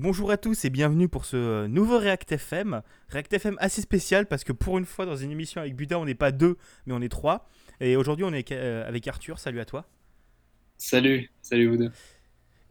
Bonjour 0.00 0.30
à 0.30 0.36
tous 0.36 0.64
et 0.64 0.70
bienvenue 0.70 1.08
pour 1.08 1.24
ce 1.24 1.36
euh, 1.36 1.66
nouveau 1.66 1.98
React 1.98 2.30
FM. 2.30 2.82
React 3.08 3.32
FM 3.32 3.56
assez 3.58 3.82
spécial 3.82 4.26
parce 4.26 4.44
que 4.44 4.52
pour 4.52 4.78
une 4.78 4.84
fois 4.84 5.06
dans 5.06 5.16
une 5.16 5.32
émission 5.32 5.60
avec 5.60 5.74
Buda, 5.74 5.98
on 5.98 6.04
n'est 6.04 6.14
pas 6.14 6.30
deux, 6.30 6.56
mais 6.86 6.94
on 6.94 7.00
est 7.00 7.08
trois. 7.08 7.48
Et 7.80 7.96
aujourd'hui, 7.96 8.24
on 8.24 8.32
est 8.32 8.52
euh, 8.52 8.86
avec 8.86 9.08
Arthur. 9.08 9.40
Salut 9.40 9.58
à 9.58 9.64
toi. 9.64 9.88
Salut, 10.76 11.32
salut 11.42 11.66
vous 11.66 11.76
deux. 11.78 11.90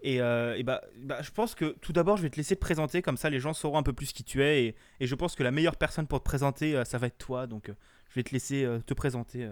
Et, 0.03 0.21
euh, 0.21 0.63
bah, 0.63 0.81
bah, 0.99 1.21
je 1.21 1.31
pense 1.31 1.53
que 1.53 1.75
tout 1.81 1.91
d'abord, 1.91 2.15
je 2.15 2.21
vais 2.21 2.29
te 2.29 2.37
laisser 2.37 2.55
te 2.55 2.61
présenter, 2.61 3.01
comme 3.01 3.17
ça 3.17 3.29
les 3.29 3.41
gens 3.41 3.51
sauront 3.51 3.77
un 3.77 3.83
peu 3.83 3.91
plus 3.91 4.13
qui 4.13 4.23
tu 4.23 4.41
es. 4.41 4.63
Et, 4.63 4.75
et 5.01 5.05
je 5.05 5.13
pense 5.13 5.35
que 5.35 5.43
la 5.43 5.51
meilleure 5.51 5.75
personne 5.75 6.07
pour 6.07 6.19
te 6.19 6.25
présenter, 6.25 6.81
ça 6.85 6.97
va 6.97 7.07
être 7.07 7.17
toi. 7.17 7.45
Donc 7.45 7.69
je 8.07 8.15
vais 8.15 8.23
te 8.23 8.31
laisser 8.31 8.65
te 8.85 8.93
présenter 8.93 9.49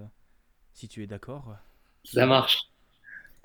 si 0.72 0.88
tu 0.88 1.04
es 1.04 1.08
d'accord. 1.08 1.58
Ça 2.06 2.26
marche. 2.26 2.70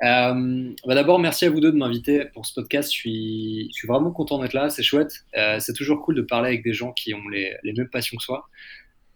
Euh, 0.03 0.73
bah 0.87 0.95
D'abord, 0.95 1.19
merci 1.19 1.45
à 1.45 1.51
vous 1.51 1.61
deux 1.61 1.73
de 1.73 1.77
m'inviter 1.77 2.25
pour 2.27 2.47
ce 2.47 2.55
podcast. 2.55 2.91
Je 2.93 2.97
suis, 2.97 3.71
vraiment 3.87 4.11
content 4.11 4.39
d'être 4.39 4.55
là, 4.55 4.71
c'est 4.71 4.83
chouette. 4.83 5.25
Euh, 5.37 5.61
c'est 5.61 5.75
toujours 5.75 6.03
cool 6.03 6.15
de 6.15 6.23
parler 6.23 6.49
avec 6.49 6.65
des 6.65 6.73
gens 6.73 6.93
qui 6.93 7.13
ont 7.15 7.29
les, 7.29 7.55
mêmes 7.65 7.89
passions 7.89 8.17
que 8.17 8.23
soi. 8.23 8.49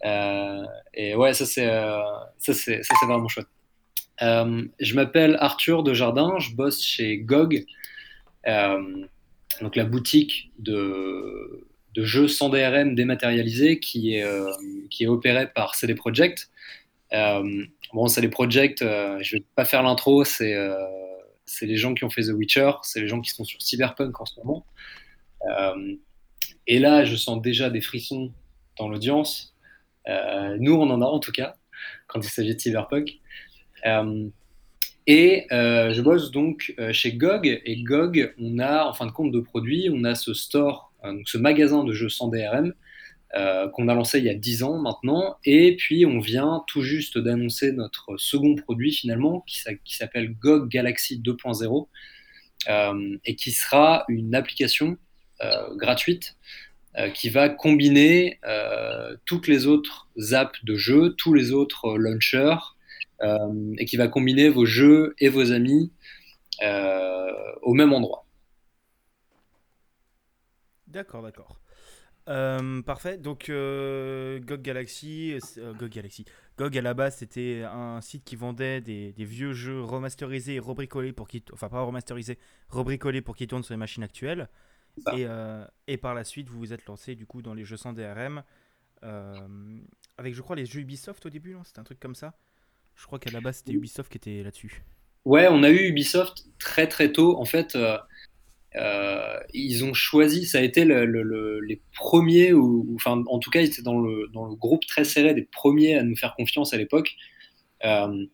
Euh, 0.04 0.62
et 0.92 1.14
ouais, 1.14 1.32
ça 1.32 1.46
c'est 1.46 1.66
euh, 1.68 2.00
vraiment 3.06 3.28
chouette. 3.28 3.46
Je 4.20 4.94
m'appelle 4.94 5.36
Arthur 5.40 5.82
de 5.82 5.94
Jardin, 5.94 6.38
je 6.38 6.54
bosse 6.54 6.82
chez 6.82 7.18
GOG, 7.18 7.64
donc 8.46 9.76
la 9.76 9.84
boutique 9.84 10.50
de, 10.58 11.66
de 11.94 12.04
jeux 12.04 12.28
sans 12.28 12.50
DRM 12.50 12.94
dématérialisés 12.94 13.80
qui 13.80 14.16
est, 14.16 14.26
qui 14.90 15.04
est 15.04 15.08
opérée 15.08 15.46
par 15.46 15.74
CD 15.74 15.94
Projekt. 15.94 16.50
Euh, 17.14 17.64
bon, 17.92 18.08
c'est 18.08 18.20
les 18.20 18.28
projects, 18.28 18.82
euh, 18.82 19.18
je 19.22 19.36
vais 19.36 19.44
pas 19.54 19.64
faire 19.64 19.82
l'intro, 19.82 20.24
c'est 20.24 20.54
euh, 20.54 20.74
c'est 21.46 21.66
les 21.66 21.76
gens 21.76 21.94
qui 21.94 22.04
ont 22.04 22.10
fait 22.10 22.22
The 22.22 22.32
Witcher, 22.32 22.72
c'est 22.82 23.00
les 23.00 23.08
gens 23.08 23.20
qui 23.20 23.30
sont 23.30 23.44
sur 23.44 23.60
Cyberpunk 23.62 24.20
en 24.20 24.24
ce 24.24 24.40
moment. 24.40 24.66
et 26.66 26.78
là, 26.78 27.04
je 27.04 27.16
sens 27.16 27.40
déjà 27.42 27.70
des 27.70 27.82
frissons 27.82 28.32
dans 28.78 28.88
l'audience. 28.88 29.54
nous, 30.58 30.74
on 30.74 30.90
en 30.90 31.02
a 31.02 31.04
en 31.04 31.18
tout 31.18 31.32
cas, 31.32 31.54
quand 32.06 32.20
il 32.20 32.30
s'agit 32.30 32.54
de 32.54 32.60
Cyberpunk. 32.60 33.18
et 35.06 35.46
je 35.50 36.00
bosse 36.00 36.30
donc 36.30 36.74
chez 36.92 37.12
GOG. 37.12 37.60
Et 37.64 37.82
GOG, 37.82 38.34
on 38.38 38.58
a 38.58 38.86
en 38.86 38.94
fin 38.94 39.04
de 39.04 39.12
compte 39.12 39.30
de 39.30 39.40
produits, 39.40 39.90
on 39.92 40.04
a 40.04 40.14
ce 40.14 40.32
store, 40.32 40.92
donc 41.04 41.28
ce 41.28 41.36
magasin 41.36 41.84
de 41.84 41.92
jeux 41.92 42.08
sans 42.08 42.28
DRM, 42.28 42.72
euh, 43.36 43.68
qu'on 43.68 43.88
a 43.88 43.94
lancé 43.94 44.18
il 44.18 44.24
y 44.24 44.30
a 44.30 44.34
10 44.34 44.62
ans 44.62 44.78
maintenant. 44.78 45.38
Et 45.44 45.74
puis, 45.76 46.06
on 46.06 46.20
vient 46.20 46.62
tout 46.68 46.82
juste 46.82 47.18
d'annoncer 47.18 47.72
notre 47.72 48.16
second 48.16 48.54
produit 48.54 48.92
finalement, 48.92 49.44
qui, 49.46 49.60
s'appelle 49.96 50.34
GOG 50.34 50.68
Galaxy 50.68 51.20
2.0, 51.20 51.88
euh, 52.68 53.18
et 53.24 53.34
qui 53.34 53.50
sera 53.50 54.04
une 54.08 54.34
application 54.34 54.98
euh, 55.42 55.74
gratuite 55.76 56.36
qui 57.12 57.28
va 57.28 57.48
combiner 57.48 58.38
toutes 59.24 59.48
les 59.48 59.66
autres 59.66 60.06
apps 60.30 60.64
de 60.64 60.76
jeux, 60.76 61.16
tous 61.18 61.34
les 61.34 61.50
autres 61.50 61.98
launchers, 61.98 62.76
et 63.20 63.84
qui 63.84 63.96
va 63.96 64.06
combiner 64.06 64.48
vos 64.48 64.64
jeux 64.64 65.12
et 65.18 65.28
vos 65.28 65.50
amis 65.50 65.90
au 66.62 67.74
même 67.74 67.92
endroit. 67.92 68.28
D'accord, 70.86 71.24
d'accord. 71.24 71.58
Euh, 72.28 72.80
parfait. 72.82 73.18
Donc 73.18 73.50
euh, 73.50 74.40
GOG 74.40 74.62
Galaxy, 74.62 75.38
euh, 75.58 75.74
GOG 75.74 75.90
Galaxy, 75.90 76.24
GOG 76.56 76.78
à 76.78 76.82
la 76.82 76.94
base 76.94 77.16
c'était 77.16 77.64
un 77.64 78.00
site 78.00 78.24
qui 78.24 78.36
vendait 78.36 78.80
des, 78.80 79.12
vieux 79.18 79.52
jeux 79.52 79.82
remasterisés 79.82 80.54
et 80.54 80.58
rebricolés 80.58 81.12
pour 81.12 81.28
qui, 81.28 81.44
enfin 81.52 81.68
pas 81.68 81.82
remasterisés, 81.82 82.38
rebricolés 82.70 83.20
pour 83.20 83.36
qu'ils 83.36 83.46
tournent 83.46 83.62
sur 83.62 83.74
les 83.74 83.78
machines 83.78 84.02
actuelles. 84.02 84.48
Et, 85.12 85.26
et, 85.88 85.96
par 85.96 86.14
la 86.14 86.22
suite 86.22 86.48
vous 86.48 86.58
vous 86.58 86.72
êtes 86.72 86.86
lancé 86.86 87.16
du 87.16 87.26
coup 87.26 87.42
dans 87.42 87.52
les 87.52 87.64
jeux 87.64 87.76
sans 87.76 87.92
DRM 87.92 88.42
avec 89.02 90.34
je 90.34 90.40
crois 90.40 90.56
les 90.56 90.64
jeux 90.64 90.80
Ubisoft 90.80 91.26
au 91.26 91.30
début, 91.30 91.52
non? 91.52 91.64
C'était 91.64 91.80
un 91.80 91.84
truc 91.84 92.00
comme 92.00 92.14
ça? 92.14 92.32
Je 92.94 93.04
crois 93.04 93.18
qu'à 93.18 93.32
la 93.32 93.40
base 93.40 93.56
c'était 93.56 93.72
Ubisoft 93.72 94.10
qui 94.10 94.18
était 94.18 94.42
là-dessus. 94.42 94.82
Ouais, 95.24 95.48
on 95.50 95.62
a 95.62 95.70
eu 95.70 95.88
Ubisoft 95.88 96.46
très 96.58 96.86
très 96.86 97.10
tôt. 97.10 97.36
En 97.38 97.44
fait, 97.44 97.76
euh, 98.76 99.38
ils 99.52 99.84
ont 99.84 99.94
choisi, 99.94 100.46
ça 100.46 100.58
a 100.58 100.60
été 100.62 100.84
les 100.84 101.80
premiers, 101.94 102.52
enfin 102.94 103.22
en 103.28 103.38
tout 103.38 103.50
cas 103.50 103.60
ils 103.60 103.66
étaient 103.66 103.82
dans 103.82 104.00
le, 104.00 104.28
groupe 104.56 104.84
très 104.86 105.04
serré 105.04 105.32
des 105.34 105.44
premiers 105.44 105.94
à 105.94 106.02
nous 106.02 106.16
faire 106.16 106.34
confiance 106.34 106.74
à 106.74 106.76
l'époque. 106.76 107.14
Euh, 107.84 108.26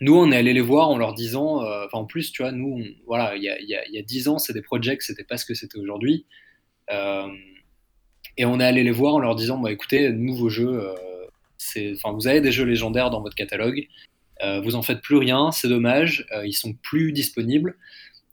nous, 0.00 0.16
on 0.16 0.32
est 0.32 0.36
allé 0.36 0.52
les 0.52 0.60
voir 0.60 0.88
en 0.88 0.98
leur 0.98 1.14
disant, 1.14 1.62
euh, 1.62 1.86
en 1.92 2.04
plus, 2.04 2.32
tu 2.32 2.42
vois, 2.42 2.50
nous, 2.50 2.82
voilà, 3.06 3.36
il 3.36 3.42
y 3.42 3.48
a, 3.48 3.60
y 3.60 3.98
a 3.98 4.02
10 4.02 4.28
ans, 4.28 4.38
c'est 4.38 4.52
des 4.52 4.62
projects, 4.62 5.02
c'était 5.02 5.24
pas 5.24 5.36
ce 5.36 5.44
que 5.44 5.54
c'était 5.54 5.78
aujourd'hui. 5.78 6.26
et 6.90 8.44
on 8.44 8.60
est 8.60 8.64
allé 8.64 8.82
les 8.82 8.90
voir 8.90 9.14
en 9.14 9.18
leur 9.18 9.34
disant, 9.34 9.58
bah 9.58 9.70
écoutez, 9.70 10.10
nouveau 10.10 10.48
jeu, 10.48 10.88
vous 12.04 12.26
avez 12.26 12.40
des 12.40 12.52
jeux 12.52 12.64
légendaires 12.64 13.10
dans 13.10 13.20
votre 13.20 13.36
catalogue, 13.36 13.86
vous 14.64 14.74
en 14.74 14.82
faites 14.82 15.02
plus 15.02 15.16
rien, 15.16 15.52
c'est 15.52 15.68
dommage, 15.68 16.26
ils 16.44 16.54
sont 16.54 16.72
plus 16.72 17.12
disponibles. 17.12 17.76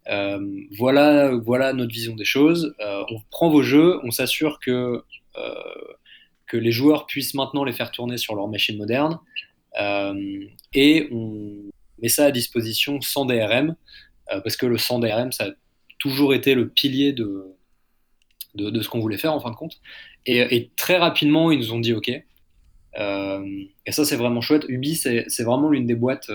Euh, 0.07 0.39
voilà, 0.77 1.35
voilà 1.35 1.73
notre 1.73 1.93
vision 1.93 2.15
des 2.15 2.25
choses. 2.25 2.73
Euh, 2.79 3.03
on 3.11 3.19
prend 3.31 3.49
vos 3.49 3.63
jeux, 3.63 3.99
on 4.03 4.11
s'assure 4.11 4.59
que, 4.59 5.03
euh, 5.37 5.53
que 6.47 6.57
les 6.57 6.71
joueurs 6.71 7.05
puissent 7.05 7.35
maintenant 7.35 7.63
les 7.63 7.73
faire 7.73 7.91
tourner 7.91 8.17
sur 8.17 8.35
leur 8.35 8.47
machine 8.47 8.77
moderne 8.77 9.19
et 10.73 11.07
on 11.11 11.69
met 12.01 12.09
ça 12.09 12.25
à 12.25 12.31
disposition 12.31 12.99
sans 13.01 13.25
DRM 13.25 13.75
parce 14.27 14.57
que 14.57 14.65
le 14.65 14.77
sans 14.77 14.99
DRM, 14.99 15.31
ça 15.31 15.45
a 15.45 15.49
toujours 15.99 16.33
été 16.33 16.53
le 16.55 16.69
pilier 16.69 17.13
de, 17.13 17.55
de, 18.55 18.81
ce 18.81 18.89
qu'on 18.89 18.99
voulait 18.99 19.17
faire 19.17 19.33
en 19.33 19.39
fin 19.39 19.51
de 19.51 19.55
compte. 19.55 19.79
Et, 20.25 20.69
très 20.75 20.97
rapidement, 20.97 21.51
ils 21.51 21.59
nous 21.59 21.71
ont 21.71 21.79
dit 21.79 21.93
OK. 21.93 22.09
et 22.09 22.23
ça, 22.95 24.05
c'est 24.05 24.15
vraiment 24.15 24.41
chouette. 24.41 24.65
Ubi, 24.67 24.95
c'est 24.95 25.43
vraiment 25.43 25.69
l'une 25.69 25.85
des 25.85 25.95
boîtes 25.95 26.31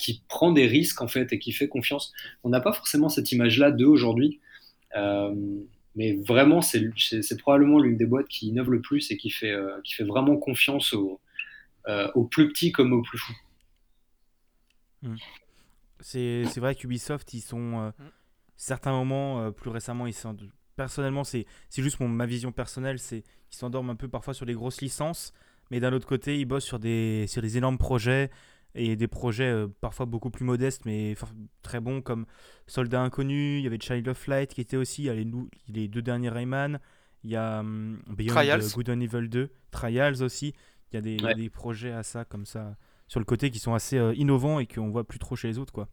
qui 0.00 0.22
prend 0.28 0.50
des 0.50 0.66
risques 0.66 1.02
en 1.02 1.08
fait 1.08 1.32
et 1.32 1.38
qui 1.38 1.52
fait 1.52 1.68
confiance. 1.68 2.12
On 2.42 2.48
n'a 2.48 2.60
pas 2.60 2.72
forcément 2.72 3.10
cette 3.10 3.30
image-là 3.32 3.70
d'eux 3.70 3.86
aujourd'hui, 3.86 4.40
euh, 4.96 5.34
mais 5.94 6.14
vraiment 6.26 6.62
c'est 6.62 7.36
probablement 7.38 7.78
l'une 7.78 7.98
des 7.98 8.06
boîtes 8.06 8.28
qui 8.28 8.48
innove 8.48 8.70
le 8.70 8.80
plus 8.80 9.10
et 9.10 9.18
qui 9.18 9.28
fait, 9.28 9.52
euh, 9.52 9.78
qui 9.84 9.92
fait 9.94 10.04
vraiment 10.04 10.38
confiance 10.38 10.94
aux, 10.94 11.20
euh, 11.88 12.08
plus 12.30 12.48
petits 12.48 12.72
comme 12.72 12.94
aux 12.94 13.02
plus 13.02 13.18
fous. 13.18 13.36
Hmm. 15.02 15.16
C'est 16.00 16.58
vrai 16.58 16.74
qu'Ubisoft, 16.74 17.34
ils 17.34 17.42
sont 17.42 17.92
certains 18.56 18.92
moments, 18.92 19.52
plus 19.52 19.68
récemment, 19.68 20.06
ils 20.06 20.14
sont 20.14 20.34
personnellement, 20.76 21.24
c'est 21.24 21.46
juste 21.76 22.00
mon, 22.00 22.08
ma 22.08 22.24
vision 22.24 22.52
personnelle, 22.52 22.98
c'est 22.98 23.20
qu'ils 23.50 23.58
s'endorment 23.58 23.90
un 23.90 23.96
peu 23.96 24.08
parfois 24.08 24.32
sur 24.32 24.46
les 24.46 24.54
grosses 24.54 24.80
licences, 24.80 25.34
mais 25.70 25.78
d'un 25.78 25.92
autre 25.92 26.06
côté, 26.06 26.38
ils 26.38 26.46
bossent 26.46 26.64
sur 26.64 26.78
des, 26.78 27.26
sur 27.26 27.42
des 27.42 27.58
énormes 27.58 27.76
projets 27.76 28.30
et 28.74 28.96
des 28.96 29.08
projets 29.08 29.50
euh, 29.50 29.68
parfois 29.80 30.06
beaucoup 30.06 30.30
plus 30.30 30.44
modestes 30.44 30.82
mais 30.84 31.14
très 31.62 31.80
bons 31.80 32.00
comme 32.02 32.26
Soldat 32.66 33.00
Inconnu, 33.02 33.58
il 33.58 33.64
y 33.64 33.66
avait 33.66 33.80
Child 33.80 34.08
of 34.08 34.26
Light 34.26 34.54
qui 34.54 34.60
était 34.60 34.76
aussi, 34.76 35.02
il 35.02 35.06
y 35.06 35.10
a 35.10 35.14
les, 35.68 35.88
deux 35.88 36.02
derniers 36.02 36.28
Rayman, 36.28 36.78
il 37.24 37.30
y 37.30 37.36
a 37.36 37.60
um, 37.60 38.00
Beyond 38.06 38.58
Good 38.74 38.90
and 38.90 39.00
Evil 39.00 39.28
2, 39.28 39.50
Trials 39.70 40.22
aussi, 40.22 40.54
il 40.92 40.96
y 40.96 40.98
a 40.98 41.00
des, 41.00 41.16
des, 41.34 41.50
projets 41.50 41.92
à 41.92 42.02
ça 42.02 42.24
comme 42.24 42.46
ça 42.46 42.76
sur 43.08 43.20
le 43.20 43.24
côté 43.24 43.50
qui 43.50 43.58
sont 43.58 43.74
assez 43.74 43.98
euh, 43.98 44.14
innovants 44.14 44.60
et 44.60 44.66
qu'on 44.66 44.90
voit 44.90 45.04
plus 45.04 45.18
trop 45.18 45.36
chez 45.36 45.48
les 45.48 45.58
autres 45.58 45.72
quoi. 45.72 45.88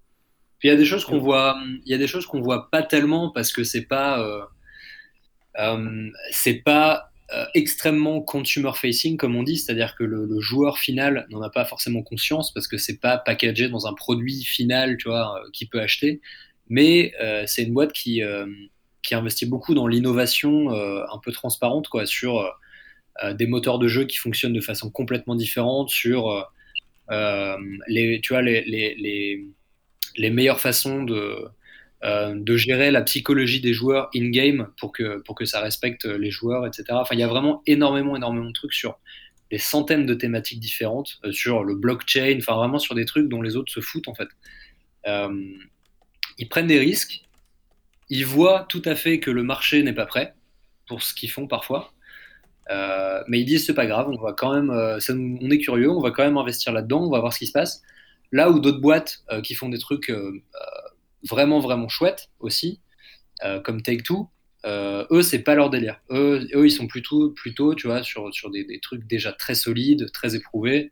Puis 0.59 0.69
il 0.69 0.71
y 0.71 0.75
a 0.75 0.77
des 0.77 0.85
choses 0.85 1.05
qu'on 1.05 1.19
voit, 1.19 1.55
il 1.85 1.91
y 1.91 1.93
a 1.93 1.99
des 1.99 2.07
choses 2.07 2.25
qu'on 2.25 2.41
voit 2.41 2.71
pas 2.71 2.81
tellement 2.81 3.31
parce 3.31 3.53
que 3.53 3.63
c'est 3.63 3.85
pas, 3.85 4.19
euh, 5.57 6.09
c'est 6.31 6.63
pas 6.63 7.06
euh, 7.33 7.45
extrêmement 7.53 8.21
consumer 8.21 8.71
facing 8.73 9.17
comme 9.17 9.35
on 9.35 9.43
dit, 9.43 9.57
c'est-à-dire 9.57 9.95
que 9.95 10.05
le, 10.05 10.39
joueur 10.39 10.77
final 10.77 11.27
n'en 11.29 11.41
a 11.41 11.49
pas 11.49 11.65
forcément 11.65 12.01
conscience 12.01 12.53
parce 12.53 12.69
que 12.69 12.77
c'est 12.77 12.99
pas 13.01 13.17
packagé 13.17 13.67
dans 13.67 13.85
un 13.85 13.93
produit 13.93 14.45
final, 14.45 14.95
tu 14.95 15.09
vois, 15.09 15.35
euh, 15.35 15.49
qu'il 15.51 15.67
peut 15.67 15.81
acheter. 15.81 16.21
Mais 16.69 17.13
euh, 17.21 17.43
c'est 17.45 17.63
une 17.63 17.73
boîte 17.73 17.91
qui 17.91 18.21
qui 19.03 19.15
investit 19.15 19.45
beaucoup 19.45 19.73
dans 19.73 19.87
l'innovation 19.87 20.69
un 20.69 21.17
peu 21.23 21.31
transparente, 21.31 21.87
quoi, 21.87 22.05
sur 22.05 22.45
des 23.33 23.47
moteurs 23.47 23.79
de 23.79 23.87
jeu 23.87 24.05
qui 24.05 24.17
fonctionnent 24.17 24.53
de 24.53 24.61
façon 24.61 24.89
complètement 24.91 25.35
différente, 25.35 25.89
sur 25.89 26.45
les, 27.09 28.19
tu 28.21 28.33
vois, 28.33 28.41
les, 28.41 28.63
les, 28.65 28.95
les, 28.95 29.45
les 30.17 30.29
meilleures 30.29 30.59
façons 30.59 31.03
de 31.03 31.47
euh, 32.03 32.35
de 32.35 32.57
gérer 32.57 32.91
la 32.91 33.01
psychologie 33.01 33.59
des 33.59 33.73
joueurs 33.73 34.11
in-game 34.15 34.67
pour 34.79 34.91
que, 34.91 35.19
pour 35.23 35.33
que 35.33 35.45
ça 35.45 35.61
respecte 35.61 36.05
les 36.05 36.29
joueurs, 36.29 36.67
etc. 36.67 36.83
Enfin, 36.91 37.15
il 37.15 37.19
y 37.19 37.23
a 37.23 37.27
vraiment 37.27 37.63
énormément, 37.65 38.15
énormément 38.15 38.45
de 38.45 38.53
trucs 38.53 38.73
sur 38.73 38.99
des 39.49 39.57
centaines 39.57 40.05
de 40.05 40.13
thématiques 40.13 40.59
différentes, 40.59 41.17
euh, 41.25 41.31
sur 41.31 41.63
le 41.63 41.73
blockchain, 41.73 42.37
enfin 42.37 42.55
vraiment 42.55 42.77
sur 42.77 42.93
des 42.93 43.05
trucs 43.05 43.29
dont 43.29 43.41
les 43.41 43.55
autres 43.55 43.71
se 43.71 43.79
foutent 43.79 44.07
en 44.09 44.13
fait. 44.13 44.27
Euh, 45.07 45.33
ils 46.37 46.47
prennent 46.47 46.67
des 46.67 46.77
risques, 46.77 47.23
ils 48.09 48.27
voient 48.27 48.67
tout 48.69 48.83
à 48.85 48.93
fait 48.93 49.19
que 49.19 49.31
le 49.31 49.41
marché 49.41 49.81
n'est 49.81 49.93
pas 49.93 50.05
prêt 50.05 50.35
pour 50.87 51.01
ce 51.01 51.15
qu'ils 51.15 51.31
font 51.31 51.47
parfois, 51.47 51.93
mais 53.27 53.39
ils 53.39 53.45
disent 53.45 53.65
c'est 53.65 53.73
pas 53.73 53.87
grave, 53.87 54.07
on 54.09 54.21
va 54.21 54.33
quand 54.33 54.53
même, 54.53 54.69
on 54.69 55.49
est 55.49 55.57
curieux, 55.57 55.89
on 55.89 55.99
va 55.99 56.11
quand 56.11 56.23
même 56.23 56.37
investir 56.37 56.73
là-dedans, 56.73 57.07
on 57.07 57.09
va 57.09 57.19
voir 57.21 57.33
ce 57.33 57.39
qui 57.39 57.47
se 57.47 57.53
passe. 57.53 57.81
Là 58.31 58.51
où 58.51 58.59
d'autres 58.59 58.81
boîtes 58.81 59.23
qui 59.43 59.55
font 59.55 59.69
des 59.69 59.79
trucs 59.79 60.11
vraiment, 61.27 61.59
vraiment 61.59 61.89
chouette 61.89 62.29
aussi, 62.39 62.81
comme 63.63 63.81
Take 63.81 64.03
Two, 64.03 64.29
eux, 64.65 65.21
c'est 65.21 65.39
pas 65.39 65.55
leur 65.55 65.69
délire. 65.69 65.99
Eux, 66.09 66.47
eux, 66.53 66.65
ils 66.65 66.71
sont 66.71 66.87
plutôt, 66.87 67.31
plutôt 67.31 67.75
tu 67.75 67.87
vois, 67.87 68.03
sur, 68.03 68.33
sur 68.33 68.49
des, 68.49 68.63
des 68.63 68.79
trucs 68.79 69.05
déjà 69.05 69.31
très 69.31 69.55
solides, 69.55 70.11
très 70.11 70.35
éprouvés. 70.35 70.91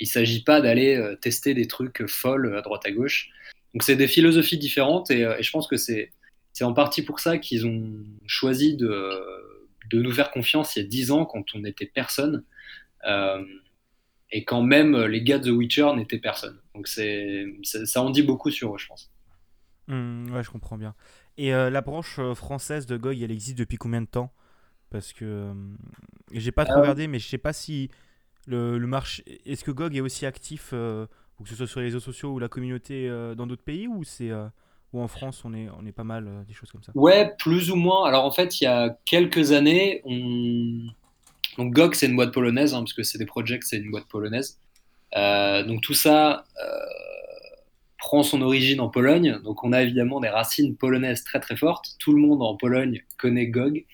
il 0.00 0.06
s'agit 0.06 0.42
pas 0.44 0.60
d'aller 0.60 1.14
tester 1.20 1.54
des 1.54 1.66
trucs 1.66 2.06
folles 2.06 2.56
à 2.56 2.62
droite 2.62 2.86
à 2.86 2.90
gauche. 2.90 3.30
Donc, 3.74 3.82
c'est 3.82 3.96
des 3.96 4.08
philosophies 4.08 4.58
différentes 4.58 5.10
et, 5.10 5.26
je 5.40 5.50
pense 5.50 5.66
que 5.66 5.76
c'est 5.76 6.10
en 6.60 6.72
partie 6.72 7.02
pour 7.02 7.20
ça 7.20 7.38
qu'ils 7.38 7.66
ont 7.66 7.92
choisi 8.26 8.76
de, 8.76 9.12
de, 9.90 10.02
nous 10.02 10.12
faire 10.12 10.30
confiance 10.30 10.76
il 10.76 10.82
y 10.82 10.84
a 10.84 10.88
10 10.88 11.10
ans 11.12 11.24
quand 11.24 11.44
on 11.54 11.60
n'était 11.60 11.86
personne. 11.86 12.44
Euh, 13.06 13.44
et 14.30 14.44
quand 14.44 14.62
même 14.62 14.96
les 14.96 15.22
gars 15.22 15.38
de 15.38 15.50
The 15.50 15.54
Witcher 15.54 15.92
n'étaient 15.96 16.18
personne. 16.18 16.60
Donc 16.74 16.88
c'est, 16.88 17.46
ça 17.62 18.02
en 18.02 18.10
dit 18.10 18.22
beaucoup 18.22 18.50
sur 18.50 18.74
eux, 18.74 18.78
je 18.78 18.86
pense. 18.86 19.10
Mmh, 19.86 20.32
ouais, 20.32 20.42
je 20.42 20.50
comprends 20.50 20.76
bien. 20.76 20.94
Et 21.36 21.54
euh, 21.54 21.70
la 21.70 21.80
branche 21.80 22.18
euh, 22.18 22.34
française 22.34 22.86
de 22.86 22.96
GOG, 22.96 23.22
elle 23.22 23.30
existe 23.30 23.58
depuis 23.58 23.76
combien 23.76 24.00
de 24.00 24.06
temps? 24.06 24.32
Parce 24.90 25.12
que 25.12 25.52
j'ai 26.32 26.52
pas 26.52 26.64
trop 26.64 26.80
regardé, 26.80 27.08
mais 27.08 27.18
je 27.18 27.28
sais 27.28 27.38
pas 27.38 27.52
si 27.52 27.90
le, 28.46 28.78
le 28.78 28.86
marché. 28.86 29.22
Est-ce 29.44 29.64
que 29.64 29.70
GOG 29.70 29.96
est 29.96 30.00
aussi 30.00 30.26
actif, 30.26 30.72
ou 30.72 31.42
que 31.42 31.48
ce 31.48 31.54
soit 31.54 31.66
sur 31.66 31.80
les 31.80 31.86
réseaux 31.86 32.00
sociaux 32.00 32.32
ou 32.32 32.38
la 32.38 32.48
communauté 32.48 33.08
dans 33.36 33.46
d'autres 33.46 33.62
pays, 33.62 33.86
ou 33.86 34.04
c'est 34.04 34.30
ou 34.92 35.00
en 35.02 35.08
France, 35.08 35.44
on 35.44 35.52
est, 35.52 35.68
on 35.78 35.84
est 35.84 35.92
pas 35.92 36.04
mal 36.04 36.26
euh, 36.26 36.44
des 36.44 36.54
choses 36.54 36.70
comme 36.72 36.82
ça? 36.82 36.92
Ouais, 36.94 37.34
plus 37.38 37.70
ou 37.70 37.76
moins. 37.76 38.06
Alors 38.06 38.24
en 38.24 38.30
fait, 38.30 38.60
il 38.60 38.64
y 38.64 38.66
a 38.66 38.96
quelques 39.04 39.52
années, 39.52 40.00
on... 40.04 40.86
donc 41.58 41.74
GOG, 41.74 41.94
c'est 41.94 42.06
une 42.06 42.16
boîte 42.16 42.32
polonaise, 42.32 42.72
hein, 42.72 42.78
parce 42.78 42.92
que 42.92 43.02
c'est 43.02 43.18
des 43.18 43.26
projects, 43.26 43.64
c'est 43.64 43.78
une 43.78 43.90
boîte 43.90 44.06
polonaise. 44.08 44.60
Euh, 45.16 45.64
donc 45.64 45.82
tout 45.82 45.94
ça 45.94 46.46
euh, 46.62 46.78
prend 47.98 48.22
son 48.22 48.42
origine 48.42 48.80
en 48.80 48.88
Pologne. 48.88 49.40
Donc 49.42 49.64
on 49.64 49.72
a 49.72 49.82
évidemment 49.82 50.20
des 50.20 50.28
racines 50.28 50.76
polonaises 50.76 51.24
très 51.24 51.40
très 51.40 51.56
fortes. 51.56 51.96
Tout 51.98 52.12
le 52.12 52.20
monde 52.20 52.42
en 52.42 52.56
Pologne 52.56 53.02
connaît 53.18 53.48
GOG. 53.48 53.84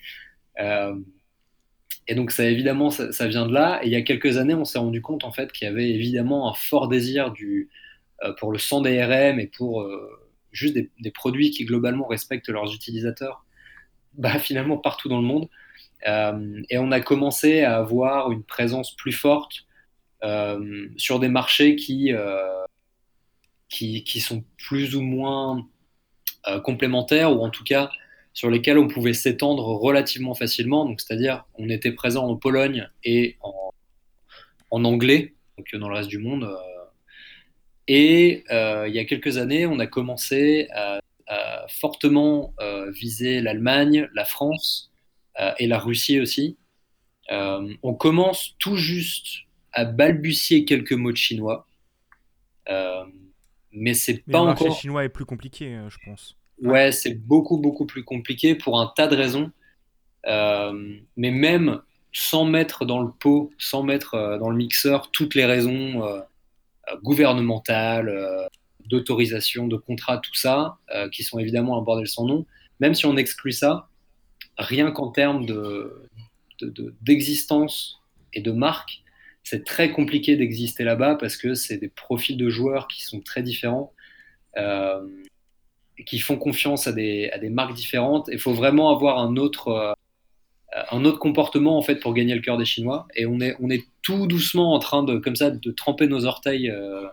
et 2.07 2.15
donc 2.15 2.31
ça 2.31 2.45
évidemment, 2.45 2.91
ça, 2.91 3.27
vient 3.27 3.47
de 3.47 3.53
là. 3.53 3.79
Et 3.83 3.87
il 3.87 3.91
y 3.91 3.95
a 3.95 4.01
quelques 4.03 4.37
années, 4.37 4.53
on 4.53 4.65
s'est 4.65 4.79
rendu 4.79 5.01
compte 5.01 5.23
en 5.23 5.31
fait 5.31 5.51
qu'il 5.51 5.67
y 5.67 5.71
avait 5.71 5.89
évidemment 5.89 6.49
un 6.49 6.53
fort 6.53 6.87
désir 6.87 7.31
du, 7.31 7.69
pour 8.39 8.51
le 8.51 8.59
son 8.59 8.81
DRM 8.81 9.39
et 9.39 9.47
pour 9.47 9.87
juste 10.51 10.75
des, 10.75 11.11
produits 11.11 11.51
qui 11.51 11.65
globalement 11.65 12.05
respectent 12.07 12.49
leurs 12.49 12.73
utilisateurs, 12.73 13.43
bah, 14.13 14.37
finalement 14.39 14.77
partout 14.77 15.09
dans 15.09 15.19
le 15.19 15.27
monde. 15.27 15.49
Euh, 16.07 16.61
et 16.69 16.77
on 16.77 16.91
a 16.91 16.99
commencé 17.01 17.61
à 17.61 17.77
avoir 17.77 18.31
une 18.31 18.43
présence 18.43 18.95
plus 18.95 19.11
forte 19.11 19.65
euh, 20.23 20.87
sur 20.97 21.19
des 21.19 21.29
marchés 21.29 21.75
qui, 21.75 22.13
euh, 22.13 22.63
qui, 23.69 24.03
qui, 24.03 24.19
sont 24.19 24.43
plus 24.57 24.95
ou 24.95 25.01
moins 25.01 25.67
complémentaires, 26.63 27.35
ou 27.35 27.43
en 27.43 27.49
tout 27.49 27.63
cas 27.63 27.89
sur 28.33 28.51
lesquels 28.51 28.77
on 28.77 28.87
pouvait 28.87 29.13
s'étendre 29.13 29.65
relativement 29.65 30.35
facilement. 30.35 30.93
C'est-à-dire, 30.97 31.45
on 31.55 31.69
était 31.69 31.91
présent 31.91 32.27
en 32.27 32.35
Pologne 32.35 32.87
et 33.03 33.37
en, 33.41 33.71
en 34.69 34.85
anglais, 34.85 35.33
donc 35.57 35.73
dans 35.73 35.89
le 35.89 35.95
reste 35.95 36.09
du 36.09 36.19
monde 36.19 36.55
et 37.87 38.43
il 38.49 38.93
y 38.93 38.99
a 38.99 39.05
quelques 39.05 39.37
années, 39.37 39.65
on 39.65 39.79
a 39.79 39.87
commencé 39.87 40.67
à, 40.73 40.99
fortement 41.67 42.53
viser 42.93 43.41
l'Allemagne, 43.41 44.07
la 44.13 44.25
France 44.25 44.91
et 45.59 45.67
la 45.67 45.79
Russie 45.79 46.19
aussi. 46.19 46.57
on 47.29 47.93
commence 47.93 48.55
tout 48.59 48.77
juste 48.77 49.27
à 49.73 49.85
balbutier 49.85 50.65
quelques 50.65 50.93
mots 50.93 51.11
de 51.11 51.17
chinois, 51.17 51.67
mais 53.71 53.93
c'est 53.93 54.23
pas 54.25 54.43
le 54.43 54.51
encore. 54.51 54.67
Le 54.67 54.73
chinois 54.73 55.03
est 55.03 55.09
plus 55.09 55.25
compliqué, 55.25 55.79
je 55.89 55.97
pense. 56.05 56.37
Ouais, 56.61 56.91
c'est 56.91 57.15
beaucoup 57.15 57.57
beaucoup 57.57 57.85
plus 57.85 58.03
compliqué 58.05 58.55
pour 58.55 58.79
un 58.79 58.91
tas 58.95 59.07
de 59.07 59.15
raisons. 59.15 59.51
mais 60.25 61.31
même 61.31 61.81
sans 62.13 62.45
mettre 62.45 62.85
dans 62.85 63.01
le 63.01 63.11
pot, 63.11 63.51
sans 63.57 63.83
mettre 63.83 64.37
dans 64.39 64.49
le 64.49 64.55
mixeur 64.55 65.11
toutes 65.11 65.35
les 65.35 65.45
raisons 65.45 66.01
gouvernementales, 67.03 68.09
euh, 68.09 68.47
d'autorisation, 68.85 69.67
de 69.67 69.77
contrat, 69.77 70.19
tout 70.19 70.35
ça, 70.35 70.77
euh, 70.93 71.09
qui 71.09 71.23
sont 71.23 71.39
évidemment 71.39 71.77
un 71.77 71.81
bordel 71.81 72.07
sans 72.07 72.25
nom. 72.25 72.45
Même 72.79 72.93
si 72.93 73.05
on 73.05 73.17
exclut 73.17 73.51
ça, 73.51 73.87
rien 74.57 74.91
qu'en 74.91 75.11
termes 75.11 75.45
d'existence 77.01 78.01
de, 78.33 78.39
et 78.39 78.41
de 78.41 78.51
marque, 78.51 79.03
c'est 79.43 79.63
très 79.63 79.91
compliqué 79.91 80.35
d'exister 80.35 80.83
là-bas 80.83 81.15
parce 81.15 81.37
que 81.37 81.53
c'est 81.53 81.77
des 81.77 81.89
profils 81.89 82.37
de 82.37 82.49
joueurs 82.49 82.87
qui 82.87 83.03
sont 83.03 83.21
très 83.21 83.43
différents, 83.43 83.93
euh, 84.57 85.05
qui 86.05 86.19
font 86.19 86.37
confiance 86.37 86.87
à 86.87 86.91
des, 86.91 87.29
à 87.31 87.37
des 87.37 87.49
marques 87.49 87.75
différentes. 87.75 88.27
Il 88.31 88.39
faut 88.39 88.53
vraiment 88.53 88.89
avoir 88.89 89.19
un 89.19 89.35
autre, 89.37 89.95
un 90.91 91.05
autre 91.05 91.19
comportement 91.19 91.77
en 91.77 91.81
fait 91.81 91.97
pour 91.97 92.13
gagner 92.13 92.35
le 92.35 92.41
cœur 92.41 92.57
des 92.57 92.65
Chinois. 92.65 93.07
Et 93.15 93.25
on 93.25 93.39
est, 93.39 93.55
on 93.59 93.69
est 93.69 93.85
tout 94.01 94.27
doucement 94.27 94.73
en 94.73 94.79
train 94.79 95.03
de, 95.03 95.17
comme 95.17 95.35
ça, 95.35 95.51
de 95.51 95.71
tremper 95.71 96.07
nos 96.07 96.25
orteils 96.25 96.69
euh, 96.69 97.05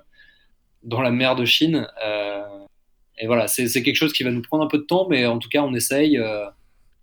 dans 0.82 1.00
la 1.00 1.10
mer 1.10 1.36
de 1.36 1.44
Chine. 1.44 1.86
Euh, 2.04 2.42
et 3.18 3.26
voilà, 3.26 3.46
c'est 3.46 3.82
quelque 3.82 3.96
chose 3.96 4.12
qui 4.12 4.22
va 4.22 4.30
nous 4.30 4.42
prendre 4.42 4.64
un 4.64 4.68
peu 4.68 4.78
de 4.78 4.84
temps, 4.84 5.06
mais 5.08 5.26
en 5.26 5.38
tout 5.38 5.48
cas, 5.48 5.62
on 5.62 5.74
essaye. 5.74 6.18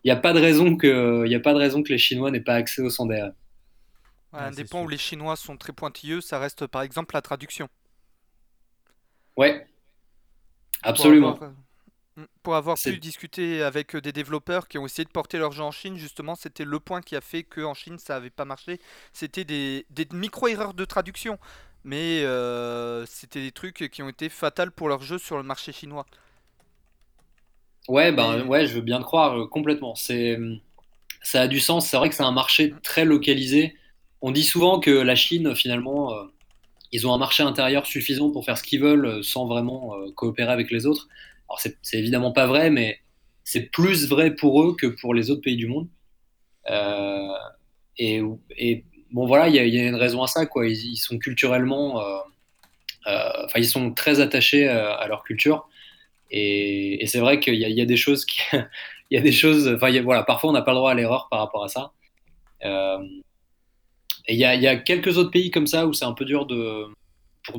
Il 0.04 0.12
euh, 0.12 0.14
n'y 0.14 0.18
a 0.18 0.22
pas 0.22 0.34
de 0.34 0.40
raison 0.40 0.76
que, 0.76 1.26
il 1.26 1.36
a 1.36 1.40
pas 1.40 1.54
de 1.54 1.60
raison 1.60 1.84
que 1.84 1.90
les 1.90 1.98
Chinois 1.98 2.32
n'aient 2.32 2.40
pas 2.40 2.56
accès 2.56 2.82
au 2.82 2.90
sondage. 2.90 3.32
un 4.34 4.52
des 4.52 4.66
points 4.66 4.82
où 4.82 4.88
les 4.88 4.98
Chinois 4.98 5.36
sont 5.36 5.58
très 5.58 5.74
pointilleux, 5.74 6.22
ça 6.22 6.40
reste 6.40 6.68
par 6.68 6.82
exemple 6.82 7.16
la 7.16 7.22
traduction. 7.22 7.68
Ouais, 9.38 9.66
absolument. 10.84 11.40
Mm. 12.16 12.24
Pour 12.44 12.56
avoir 12.56 12.78
pu 12.78 12.98
discuter 12.98 13.64
avec 13.64 13.96
euh, 13.96 14.02
des 14.02 14.12
développeurs 14.12 14.68
qui 14.68 14.78
ont 14.78 14.86
essayé 14.86 15.06
de 15.06 15.10
porter 15.10 15.38
leur 15.38 15.54
jeu 15.54 15.64
en 15.64 15.72
Chine, 15.72 15.96
justement, 15.96 16.36
c'était 16.36 16.66
le 16.66 16.80
point 16.80 17.02
qui 17.02 17.16
a 17.16 17.22
fait 17.22 17.44
qu'en 17.44 17.74
Chine 17.74 17.98
ça 17.98 18.16
n'avait 18.16 18.30
pas 18.30 18.46
marché. 18.46 18.80
C'était 19.14 19.46
des, 19.46 19.86
micro-erreurs 20.12 20.74
de 20.74 20.84
traduction, 20.84 21.40
mais 21.86 22.24
euh, 22.24 23.06
c'était 23.06 23.42
des 23.42 23.54
trucs 23.54 23.90
qui 23.90 24.04
ont 24.04 24.10
été 24.10 24.28
fatals 24.28 24.72
pour 24.72 24.90
leur 24.90 25.02
jeu 25.02 25.18
sur 25.18 25.38
le 25.38 25.44
marché 25.44 25.72
chinois. 25.72 26.06
Ouais, 27.90 28.12
ben, 28.12 28.46
ouais 28.48 28.66
je 28.68 28.74
veux 28.76 28.82
bien 28.82 29.00
te 29.00 29.04
croire 29.04 29.38
euh, 29.38 29.48
complètement. 29.48 29.96
C'est, 29.96 30.38
ça 31.22 31.42
a 31.42 31.48
du 31.48 31.60
sens. 31.60 31.88
C'est 31.88 31.98
vrai 31.98 32.10
que 32.10 32.16
c'est 32.16 32.24
un 32.24 32.32
marché 32.32 32.74
très 32.84 33.06
localisé. 33.06 33.76
On 34.22 34.32
dit 34.32 34.44
souvent 34.44 34.80
que 34.80 34.92
la 34.92 35.16
Chine, 35.16 35.56
finalement, 35.56 36.14
ils 36.92 37.08
ont 37.08 37.14
un 37.14 37.18
marché 37.18 37.44
intérieur 37.44 37.86
suffisant 37.86 38.32
pour 38.32 38.46
faire 38.46 38.58
ce 38.58 38.64
qu'ils 38.64 38.82
veulent 38.82 39.24
sans 39.24 39.48
vraiment 39.48 39.94
coopérer 40.16 40.52
avec 40.52 40.72
les 40.72 40.86
autres. 40.86 41.08
Alors, 41.48 41.60
c'est 41.60 41.98
évidemment 41.98 42.32
pas 42.32 42.46
vrai, 42.46 42.70
mais 42.70 43.00
c'est 43.44 43.72
plus 43.72 44.08
vrai 44.08 44.36
pour 44.36 44.62
eux 44.62 44.76
que 44.76 44.86
pour 44.86 45.14
les 45.14 45.32
autres 45.32 45.42
pays 45.42 45.56
du 45.56 45.68
monde. 45.68 45.88
Euh, 46.70 47.28
et, 47.98 48.22
bon, 49.12 49.26
voilà, 49.26 49.50
il 49.50 49.56
y, 49.56 49.80
a 49.80 49.88
une 49.88 49.96
raison 49.96 50.22
à 50.22 50.28
ça, 50.28 50.46
quoi. 50.46 50.68
Ils, 50.68 50.98
sont 50.98 51.18
culturellement. 51.18 52.00
Euh, 52.02 52.20
euh, 53.08 53.46
enfin, 53.46 53.60
ils 53.60 53.68
sont 53.68 53.92
très 53.94 54.20
attachés 54.20 54.68
à, 54.68 55.08
leur 55.08 55.24
culture. 55.24 55.68
Et, 56.32 57.04
c'est 57.08 57.20
vrai 57.20 57.40
qu'il 57.40 57.56
y, 57.56 57.82
a 57.82 57.86
des 57.86 57.98
choses 57.98 58.26
qui. 58.26 58.42
Il 59.12 59.16
y 59.16 59.18
a 59.18 59.22
des 59.22 59.32
choses. 59.32 59.68
Enfin, 59.68 60.02
voilà, 60.02 60.22
parfois, 60.24 60.52
on 60.52 60.54
n'a 60.54 60.62
pas 60.62 60.72
le 60.72 60.78
droit 60.78 60.92
à 60.92 60.94
l'erreur 60.94 61.30
par 61.32 61.40
rapport 61.40 61.64
à 61.64 61.68
ça. 61.68 61.92
et 62.62 62.68
il 64.28 64.38
y, 64.38 64.46
a 64.46 64.76
quelques 64.76 65.18
autres 65.18 65.32
pays 65.32 65.50
comme 65.50 65.66
ça 65.66 65.88
où 65.88 65.94
c'est 65.94 66.06
un 66.06 66.14
peu 66.14 66.26
dur 66.26 66.46
de 66.46 66.86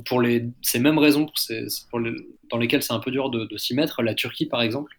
pour, 0.05 0.23
ces 0.63 0.79
mêmes 0.79 0.99
raisons 0.99 1.27
dans 2.51 2.59
lesquelles 2.59 2.83
c'est 2.83 2.93
un 2.93 3.01
peu 3.01 3.11
dur 3.11 3.31
de, 3.31 3.57
s'y 3.57 3.75
mettre. 3.75 4.03
La 4.03 4.15
Turquie, 4.15 4.47
par 4.47 4.63
exemple, 4.63 4.93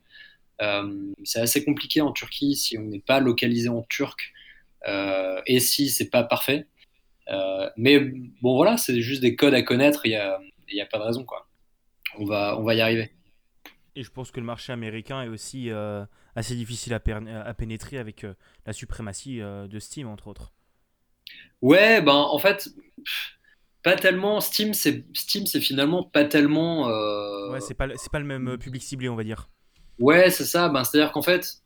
euh, 0.61 1.13
c'est 1.23 1.39
assez 1.39 1.63
compliqué 1.63 2.01
en 2.01 2.11
Turquie 2.11 2.55
si 2.55 2.77
on 2.77 2.83
n'est 2.83 2.99
pas 2.99 3.19
localisé 3.19 3.69
en 3.69 3.81
turc 3.83 4.31
euh, 4.87 5.41
et 5.47 5.59
si 5.59 5.89
c'est 5.89 6.09
pas 6.09 6.23
parfait. 6.23 6.67
Euh, 7.29 7.69
mais 7.77 7.99
bon, 8.41 8.55
voilà, 8.55 8.77
c'est 8.77 9.01
juste 9.01 9.21
des 9.21 9.35
codes 9.35 9.53
à 9.53 9.61
connaître. 9.61 10.05
Il 10.05 10.09
n'y 10.09 10.15
a, 10.15 10.39
a, 10.83 10.85
pas 10.85 10.99
de 10.99 11.03
raison, 11.03 11.23
quoi. 11.23 11.47
On 12.17 12.25
va, 12.25 12.57
on 12.59 12.63
va 12.63 12.75
y 12.75 12.81
arriver. 12.81 13.11
Et 13.95 14.03
je 14.03 14.11
pense 14.11 14.31
que 14.31 14.39
le 14.39 14.45
marché 14.45 14.71
américain 14.71 15.21
est 15.21 15.27
aussi 15.27 15.69
assez 16.35 16.55
difficile 16.55 16.93
à, 16.93 17.01
à 17.45 17.53
pénétrer 17.53 17.97
avec 17.97 18.25
la 18.65 18.73
suprématie 18.73 19.39
de 19.39 19.79
Steam, 19.79 20.07
entre 20.07 20.27
autres. 20.27 20.53
Ouais, 21.61 22.01
ben 22.01 22.13
en 22.13 22.39
fait, 22.39 22.69
pas 23.83 23.95
tellement. 23.95 24.41
Steam, 24.41 24.73
c'est 24.73 25.05
Steam, 25.13 25.45
c'est 25.45 25.61
finalement 25.61 26.03
pas 26.03 26.25
tellement. 26.25 26.89
Euh, 26.89 27.51
ouais, 27.51 27.61
c'est 27.61 27.73
pas 27.73 27.87
c'est 27.95 28.11
pas 28.11 28.19
le 28.19 28.25
même 28.25 28.57
public 28.57 28.81
ciblé, 28.81 29.09
on 29.09 29.15
va 29.15 29.23
dire. 29.23 29.49
Ouais, 29.99 30.29
c'est 30.29 30.45
ça. 30.45 30.69
Ben, 30.69 30.83
c'est-à-dire 30.83 31.11
qu'en 31.11 31.21
fait, 31.21 31.61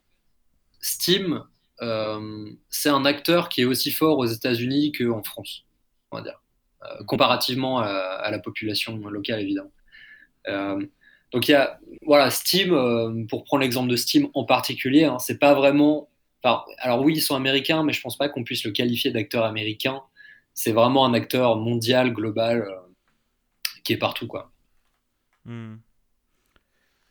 Steam, 0.81 1.43
euh, 1.81 2.49
c'est 2.69 2.89
un 2.89 3.05
acteur 3.05 3.49
qui 3.49 3.61
est 3.61 3.65
aussi 3.65 3.91
fort 3.91 4.17
aux 4.17 4.25
États-Unis 4.25 4.91
qu'en 4.91 5.23
France, 5.23 5.65
on 6.11 6.17
va 6.17 6.23
dire, 6.23 6.41
euh, 6.83 7.03
comparativement 7.05 7.79
à, 7.79 8.29
la 8.31 8.39
population 8.39 8.97
locale, 8.97 9.41
évidemment. 9.41 9.71
Donc 11.31 11.47
il 11.47 11.51
y 11.51 11.55
a, 11.55 11.79
voilà, 12.05 12.29
Steam, 12.31 13.27
pour 13.27 13.43
prendre 13.43 13.61
l'exemple 13.61 13.89
de 13.89 13.95
Steam 13.95 14.29
en 14.33 14.45
particulier, 14.45 15.05
hein, 15.05 15.19
c'est 15.19 15.39
pas 15.39 15.53
vraiment. 15.53 16.09
Enfin, 16.43 16.63
alors 16.77 17.01
oui, 17.01 17.13
ils 17.15 17.21
sont 17.21 17.35
américains, 17.35 17.83
mais 17.83 17.93
je 17.93 18.01
pense 18.01 18.17
pas 18.17 18.29
qu'on 18.29 18.43
puisse 18.43 18.63
le 18.63 18.71
qualifier 18.71 19.11
d'acteur 19.11 19.45
américain 19.45 20.01
c'est 20.55 20.71
vraiment 20.71 21.05
un 21.05 21.13
acteur 21.13 21.57
mondial, 21.57 22.13
global, 22.13 22.61
euh, 22.61 22.79
qui 23.83 23.93
est 23.93 23.97
partout, 23.97 24.25
quoi. 24.25 24.51
Hmm. 25.43 25.75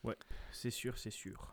Ouais, 0.02 0.16
c'est 0.50 0.71
sûr, 0.71 0.99
c'est 0.99 1.12
sûr. 1.12 1.52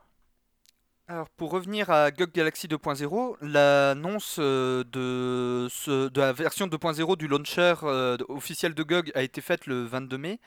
Alors 1.08 1.30
pour 1.30 1.52
revenir 1.52 1.90
à 1.90 2.10
GOG 2.10 2.32
Galaxy 2.32 2.68
2.0, 2.68 3.36
l'annonce 3.42 4.38
euh, 4.40 4.86
de, 4.86 5.68
de 6.08 6.22
la 6.22 6.32
version 6.32 6.68
2.0 6.68 7.18
du 7.18 7.28
launcher 7.28 7.76
euh, 7.84 8.18
officiel 8.30 8.74
de 8.74 8.84
GOG 8.84 9.12
a 9.14 9.22
été 9.22 9.42
faite 9.42 9.68
le 9.68 9.84
22 9.84 10.18
mai. 10.18 10.40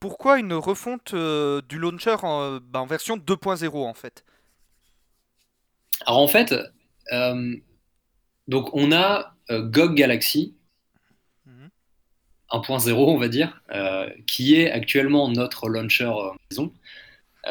Pourquoi 0.00 0.38
une 0.38 0.54
refonte 0.54 1.14
euh, 1.14 1.60
du 1.68 1.78
launcher 1.78 2.16
en, 2.22 2.58
bah, 2.60 2.84
version 2.88 3.16
2.0 3.16 3.76
en 3.76 3.94
fait? 3.94 4.24
Alors 6.06 6.20
en 6.20 6.28
fait, 6.28 6.54
donc 8.48 8.74
on 8.74 8.90
a 8.90 9.34
GOG 9.50 9.94
Galaxy 9.94 10.54
1.0 12.50 12.90
mhm. 12.90 12.96
on 12.96 13.18
va 13.18 13.28
dire, 13.28 13.62
qui 14.26 14.56
est 14.56 14.70
actuellement 14.70 15.28
notre 15.28 15.68
launcher 15.68 16.10
maison, 16.50 16.72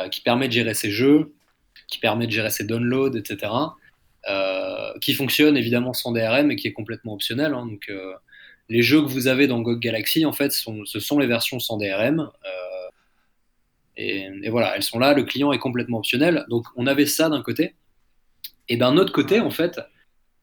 qui 0.09 0.21
permet 0.21 0.47
de 0.47 0.53
gérer 0.53 0.73
ses 0.73 0.89
jeux, 0.89 1.35
qui 1.87 1.99
permet 1.99 2.25
de 2.25 2.31
gérer 2.31 2.49
ses 2.49 2.63
downloads, 2.63 3.15
etc. 3.15 3.51
Euh, 4.27 4.93
qui 4.99 5.13
fonctionne 5.13 5.55
évidemment 5.55 5.93
sans 5.93 6.11
DRM 6.11 6.51
et 6.51 6.55
qui 6.57 6.67
est 6.67 6.73
complètement 6.73 7.13
optionnel. 7.13 7.53
Hein. 7.53 7.65
donc, 7.65 7.85
euh, 7.89 8.13
les 8.69 8.81
jeux 8.81 9.01
que 9.01 9.07
vous 9.07 9.27
avez 9.27 9.47
dans 9.47 9.61
GOG 9.61 9.79
Galaxy, 9.79 10.25
en 10.25 10.31
fait, 10.31 10.51
ce 10.51 10.99
sont 10.99 11.19
les 11.19 11.27
versions 11.27 11.59
sans 11.59 11.77
DRM. 11.77 12.19
Euh, 12.19 12.89
et, 13.97 14.49
voilà, 14.49 14.75
elles 14.75 14.83
sont 14.83 14.99
là, 14.99 15.13
le 15.13 15.23
client 15.23 15.51
est 15.51 15.57
complètement 15.57 15.97
optionnel. 15.97 16.45
Donc, 16.49 16.65
on 16.75 16.87
avait 16.87 17.05
ça 17.05 17.29
d'un 17.29 17.41
côté. 17.41 17.75
Et 18.69 18.77
d'un 18.77 18.97
autre 18.97 19.11
côté, 19.11 19.39
en 19.39 19.49
fait, 19.49 19.79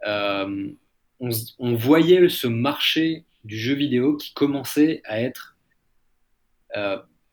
on, 0.05 1.31
on, 1.59 1.75
voyait 1.75 2.29
ce 2.29 2.47
marché 2.47 3.25
du 3.45 3.57
jeu 3.57 3.75
vidéo 3.75 4.17
qui 4.17 4.35
commençait 4.35 5.01
à 5.05 5.21
être 5.21 5.57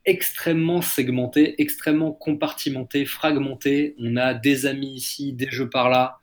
extrêmement 0.06 0.82
segmenté, 0.82 1.62
extrêmement 1.62 2.12
compartimenté, 2.12 3.06
fragmenté. 3.06 3.96
On 4.00 4.16
a 4.16 4.34
des 4.34 4.66
amis 4.66 4.94
ici, 4.94 5.34
des 5.34 5.50
jeux 5.50 5.70
par 5.70 5.90
là. 5.90 6.20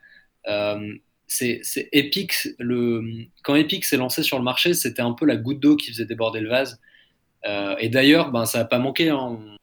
Euh, 1.43 1.59
c'est 1.63 1.89
Epic. 1.93 2.49
Le, 2.59 3.27
quand 3.43 3.55
Epic 3.55 3.85
s'est 3.85 3.97
lancé 3.97 4.23
sur 4.23 4.39
le 4.39 4.45
marché, 4.45 4.75
c'était 4.75 5.03
un 5.03 5.13
peu 5.13 5.27
la 5.27 5.37
goutte 5.37 5.61
d'eau 5.61 5.77
qui 5.77 5.91
faisait 5.91 6.07
déborder 6.07 6.41
le 6.41 6.49
vase. 6.49 6.81
Euh, 7.47 7.77
et 7.79 7.89
d'ailleurs, 7.89 8.31
ben, 8.31 8.45
ça 8.45 8.59
n'a 8.59 8.65
pas 8.65 8.79
manqué. 8.79 9.09
Hein. 9.11 9.19
On 9.19 9.57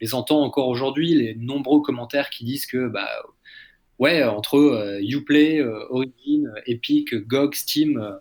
les 0.00 0.14
entend 0.14 0.42
encore 0.42 0.68
aujourd'hui, 0.68 1.14
les 1.14 1.34
nombreux 1.34 1.82
commentaires 1.82 2.30
qui 2.30 2.44
disent 2.44 2.66
que, 2.66 2.88
bah, 2.88 3.08
ouais, 3.98 4.22
entre 4.24 4.58
euh, 4.58 5.00
Uplay, 5.02 5.62
Origin, 5.62 6.52
Epic, 6.66 7.14
GOG, 7.14 7.54
Steam, 7.54 8.18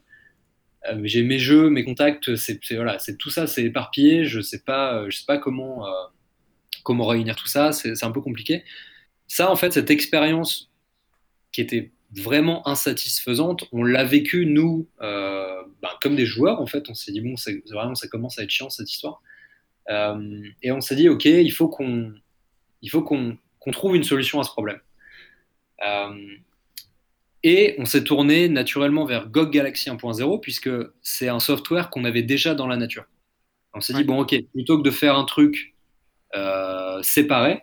euh, 0.89 0.99
j'ai 1.03 1.23
mes 1.23 1.39
jeux, 1.39 1.69
mes 1.69 1.83
contacts, 1.83 2.35
c'est 2.35 2.59
voilà, 2.75 2.97
tout 3.19 3.29
ça, 3.29 3.47
c'est 3.47 3.63
éparpillé. 3.63 4.25
Je 4.25 4.41
sais 4.41 4.59
pas, 4.59 4.95
euh, 4.95 5.09
je 5.09 5.17
sais 5.17 5.25
pas 5.25 5.37
comment 5.37 5.87
euh, 5.87 5.91
comment 6.83 7.07
réunir 7.07 7.35
tout 7.35 7.47
ça. 7.47 7.71
C'est 7.71 8.03
un 8.03 8.11
peu 8.11 8.21
compliqué. 8.21 8.63
Ça, 9.27 9.51
en 9.51 9.55
fait, 9.55 9.73
cette 9.73 9.89
expérience 9.89 10.71
qui 11.51 11.61
était 11.61 11.91
vraiment 12.21 12.67
insatisfaisante, 12.67 13.65
on 13.71 13.83
l'a 13.83 14.03
vécu 14.03 14.45
nous 14.45 14.87
ben, 14.99 15.89
comme 16.01 16.15
des 16.15 16.25
joueurs. 16.25 16.61
En 16.61 16.67
fait, 16.67 16.89
on 16.89 16.93
s'est 16.93 17.11
dit 17.11 17.21
bon, 17.21 17.35
c'est 17.37 17.63
vraiment 17.71 17.95
ça 17.95 18.07
commence 18.07 18.39
à 18.39 18.43
être 18.43 18.49
chiant 18.49 18.69
cette 18.69 18.91
histoire. 18.91 19.21
et 19.89 20.71
on 20.71 20.81
s'est 20.81 20.95
dit 20.95 21.09
ok, 21.09 21.25
il 21.25 21.51
faut 21.51 21.67
qu'on 21.69 22.13
qu'on 23.01 23.71
trouve 23.71 23.95
une 23.95 24.03
solution 24.03 24.39
à 24.39 24.43
ce 24.43 24.51
problème. 24.51 24.79
Et 27.47 27.75
on 27.77 27.85
s'est 27.85 28.03
tourné 28.03 28.49
naturellement 28.49 29.05
vers 29.05 29.29
GOG 29.29 29.51
Galaxy 29.51 29.87
1.0 29.87 30.39
puisque 30.39 30.71
c'est 31.03 31.27
un 31.27 31.39
software 31.39 31.91
qu'on 31.91 32.03
avait 32.03 32.23
déjà 32.23 32.55
dans 32.55 32.65
la 32.65 32.75
nature. 32.75 33.05
On 33.75 33.81
s'est 33.81 33.93
dit, 33.93 34.03
bon, 34.03 34.21
ok, 34.21 34.35
plutôt 34.51 34.79
que 34.79 34.83
de 34.83 34.89
faire 34.89 35.15
un 35.15 35.25
truc 35.25 35.75
euh, 36.35 37.03
séparé, 37.03 37.61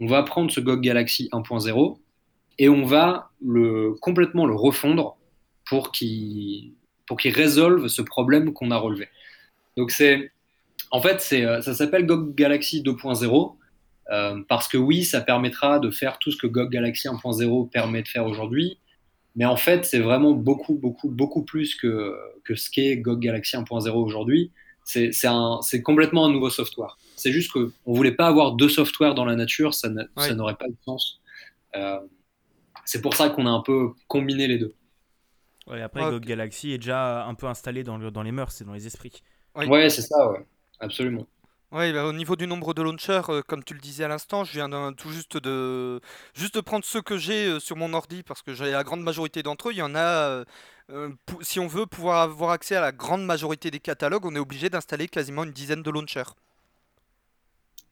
on 0.00 0.06
va 0.06 0.22
prendre 0.22 0.50
ce 0.50 0.60
GOG 0.60 0.80
Galaxy 0.80 1.28
1.0 1.32 1.98
et 2.60 2.68
on 2.68 2.84
va 2.84 3.30
le, 3.40 3.94
complètement 4.02 4.44
le 4.44 4.54
refondre 4.54 5.16
pour 5.64 5.90
qu'il 5.92 6.74
résolve 7.24 7.88
ce 7.88 8.02
problème 8.02 8.52
qu'on 8.52 8.70
a 8.70 8.76
relevé. 8.76 9.08
Donc 9.78 9.90
c'est, 9.90 10.30
en 10.90 11.00
fait, 11.00 11.22
c'est, 11.22 11.44
euh, 11.44 11.62
ça 11.62 11.72
s'appelle 11.72 12.04
GOG 12.04 12.34
Galaxy 12.34 12.82
2.0 12.82 13.56
euh, 14.10 14.42
parce 14.46 14.68
que 14.68 14.76
oui, 14.76 15.04
ça 15.04 15.22
permettra 15.22 15.78
de 15.78 15.90
faire 15.90 16.18
tout 16.18 16.30
ce 16.30 16.36
que 16.36 16.46
GOG 16.46 16.70
Galaxy 16.70 17.08
1.0 17.08 17.70
permet 17.70 18.02
de 18.02 18.08
faire 18.08 18.26
aujourd'hui, 18.26 18.78
mais 19.36 19.46
en 19.46 19.56
fait, 19.56 19.86
c'est 19.86 20.00
vraiment 20.00 20.32
beaucoup, 20.32 20.74
beaucoup, 20.74 21.08
beaucoup 21.08 21.42
plus 21.42 21.74
que, 21.74 22.14
que 22.44 22.54
ce 22.56 22.68
qu'est 22.70 22.98
GOG 22.98 23.20
Galaxy 23.20 23.56
1.0 23.56 23.88
aujourd'hui. 23.90 24.52
C'est 24.84 25.82
complètement 25.82 26.26
un 26.26 26.32
nouveau 26.32 26.50
software. 26.50 26.98
C'est 27.16 27.32
juste 27.32 27.52
qu'on 27.52 27.60
ne 27.60 27.96
voulait 27.96 28.12
pas 28.12 28.26
avoir 28.26 28.52
deux 28.52 28.68
softwares 28.68 29.14
dans 29.14 29.24
la 29.24 29.36
nature, 29.36 29.72
ça 29.72 29.88
n'aurait 29.88 30.56
pas 30.56 30.68
de 30.68 30.76
sens. 30.84 31.20
Euh, 31.76 32.00
c'est 32.84 33.00
pour 33.00 33.14
ça 33.14 33.30
qu'on 33.30 33.46
a 33.46 33.50
un 33.50 33.62
peu 33.62 33.90
combiné 34.08 34.46
les 34.46 34.58
deux. 34.58 34.74
Ouais, 35.66 35.82
après, 35.82 36.00
GOG 36.00 36.24
Galaxy 36.24 36.72
est 36.72 36.78
déjà 36.78 37.24
un 37.24 37.34
peu 37.34 37.46
installé 37.46 37.84
dans, 37.84 37.96
le, 37.96 38.10
dans 38.10 38.22
les 38.22 38.32
mœurs 38.32 38.60
et 38.60 38.64
dans 38.64 38.72
les 38.72 38.86
esprits. 38.86 39.22
Ouais, 39.54 39.90
c'est 39.90 40.02
ça, 40.02 40.30
ouais. 40.30 40.46
absolument. 40.80 41.26
Oui, 41.72 41.92
bah, 41.92 42.04
au 42.04 42.12
niveau 42.12 42.34
du 42.34 42.48
nombre 42.48 42.74
de 42.74 42.82
launchers, 42.82 43.22
euh, 43.28 43.42
comme 43.42 43.62
tu 43.62 43.74
le 43.74 43.80
disais 43.80 44.02
à 44.02 44.08
l'instant, 44.08 44.42
je 44.42 44.52
viens 44.52 44.92
tout 44.92 45.10
juste 45.10 45.36
de 45.36 46.00
juste 46.34 46.56
de 46.56 46.60
prendre 46.60 46.84
ceux 46.84 47.00
que 47.00 47.16
j'ai 47.16 47.46
euh, 47.46 47.60
sur 47.60 47.76
mon 47.76 47.94
ordi 47.94 48.24
parce 48.24 48.42
que 48.42 48.54
j'ai 48.54 48.72
la 48.72 48.82
grande 48.82 49.02
majorité 49.02 49.44
d'entre 49.44 49.68
eux. 49.68 49.72
Il 49.72 49.78
y 49.78 49.82
en 49.82 49.94
a, 49.94 50.44
euh, 50.90 51.10
si 51.42 51.60
on 51.60 51.68
veut 51.68 51.86
pouvoir 51.86 52.22
avoir 52.22 52.50
accès 52.50 52.74
à 52.74 52.80
la 52.80 52.90
grande 52.90 53.24
majorité 53.24 53.70
des 53.70 53.78
catalogues, 53.78 54.26
on 54.26 54.34
est 54.34 54.40
obligé 54.40 54.68
d'installer 54.68 55.06
quasiment 55.06 55.44
une 55.44 55.52
dizaine 55.52 55.82
de 55.82 55.90
launchers. 55.90 56.34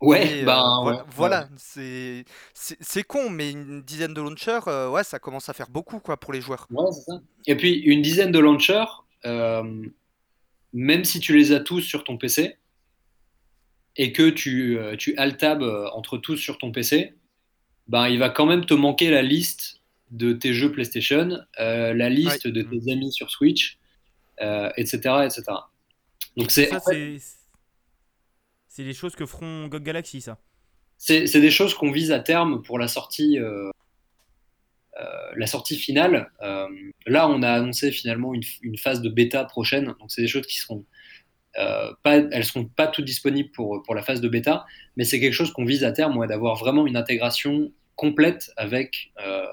Ouais, 0.01 0.45
ben 0.45 1.05
voilà, 1.11 1.49
c'est 1.57 2.25
c'est 2.55 3.03
con, 3.03 3.31
mais 3.31 3.51
une 3.51 3.83
dizaine 3.83 4.15
de 4.15 4.21
launchers, 4.21 4.61
ouais, 4.91 5.03
ça 5.03 5.19
commence 5.19 5.49
à 5.49 5.53
faire 5.53 5.69
beaucoup 5.69 5.99
quoi 5.99 6.17
pour 6.17 6.33
les 6.33 6.41
joueurs. 6.41 6.69
Ouais, 6.71 6.93
c'est 6.93 7.11
ça. 7.11 7.21
Et 7.47 7.57
puis 7.57 7.73
une 7.73 8.01
dizaine 8.01 8.31
de 8.31 8.39
launchers, 8.39 8.85
même 9.25 11.05
si 11.05 11.19
tu 11.19 11.37
les 11.37 11.53
as 11.53 11.61
tous 11.61 11.81
sur 11.81 12.05
ton 12.05 12.17
PC, 12.17 12.57
et 13.99 14.13
que 14.13 14.31
tu, 14.31 14.79
euh, 14.79 14.97
tu 14.97 15.17
euh, 15.19 15.89
entre 15.93 16.19
tous 16.19 16.37
sur 16.37 16.57
ton 16.57 16.71
PC, 16.71 17.15
ben, 17.89 18.09
il 18.09 18.19
va 18.19 18.31
quand 18.31 18.47
même 18.47 18.65
te 18.65 18.75
manquer 18.75 19.11
la 19.11 19.23
liste 19.23 19.81
de 20.11 20.33
tes 20.33 20.55
jeux 20.55 20.73
PlayStation, 20.73 21.39
euh, 21.59 21.93
la 21.93 22.09
liste 22.09 22.47
de 22.47 22.63
tes 22.63 22.93
amis 22.93 23.13
sur 23.13 23.31
Switch, 23.31 23.79
etc., 24.41 24.97
etc. 25.27 25.43
Donc 26.37 26.51
c'est 26.51 26.71
c'est 26.87 27.19
des 28.85 28.95
choses 28.95 29.17
que 29.17 29.27
feront 29.27 29.69
GOG 29.69 29.83
Galaxy, 29.83 30.21
ça. 30.21 30.39
C'est 30.97 31.41
des 31.41 31.51
choses 31.51 31.75
qu'on 31.75 31.93
vise 31.93 32.11
à 32.11 32.19
terme 32.19 32.63
pour 32.63 32.79
la 32.79 32.89
sortie, 32.89 33.39
la 35.37 35.47
sortie 35.47 35.77
finale. 35.77 36.31
là, 37.07 37.29
on 37.29 37.43
a 37.43 37.53
annoncé 37.53 37.93
finalement 37.93 38.35
une, 38.35 38.77
phase 38.77 39.01
de 39.01 39.09
bêta 39.09 39.45
prochaine, 39.45 39.95
donc 40.01 40.11
c'est 40.11 40.23
des 40.23 40.29
choses 40.29 40.47
qui 40.47 40.57
seront 40.57 40.85
euh, 41.59 41.93
pas, 42.03 42.17
elles 42.17 42.45
seront 42.45 42.67
pas 42.67 42.87
toutes 42.87 43.05
disponibles 43.05 43.51
pour, 43.51 43.83
pour 43.83 43.95
la 43.95 44.03
phase 44.03 44.21
de 44.21 44.29
bêta, 44.29 44.65
mais 44.97 45.05
c'est 45.05 45.19
quelque 45.19 45.33
chose 45.33 45.53
qu'on 45.53 45.65
vise 45.65 45.83
à 45.83 45.93
terme, 45.93 46.25
d'avoir 46.27 46.57
vraiment 46.57 46.87
une 46.87 46.97
intégration 46.97 47.73
complète 47.97 48.53
avec 48.57 49.13
euh, 49.25 49.45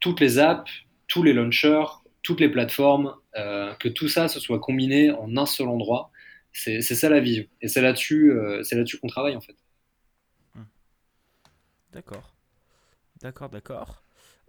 toutes 0.00 0.20
les 0.20 0.38
apps, 0.38 0.70
tous 1.06 1.22
les 1.22 1.32
launchers, 1.32 1.86
toutes 2.22 2.40
les 2.40 2.50
plateformes, 2.50 3.14
euh, 3.36 3.72
que 3.76 3.88
tout 3.88 4.08
ça 4.08 4.28
se 4.28 4.38
soit 4.38 4.58
combiné 4.58 5.10
en 5.10 5.36
un 5.36 5.46
seul 5.46 5.68
endroit. 5.68 6.10
C'est 6.58 6.82
ça 6.82 7.08
la 7.08 7.20
vision. 7.20 7.44
Et 7.60 7.68
c'est 7.68 7.80
là-dessus 7.80 8.32
c'est 8.64 8.76
là-dessus 8.76 8.98
qu'on 8.98 9.08
travaille 9.08 9.36
en 9.36 9.40
fait. 9.40 9.56
Hmm. 10.54 10.64
D'accord. 11.92 12.34
D'accord, 13.20 13.48
d'accord. 13.48 14.02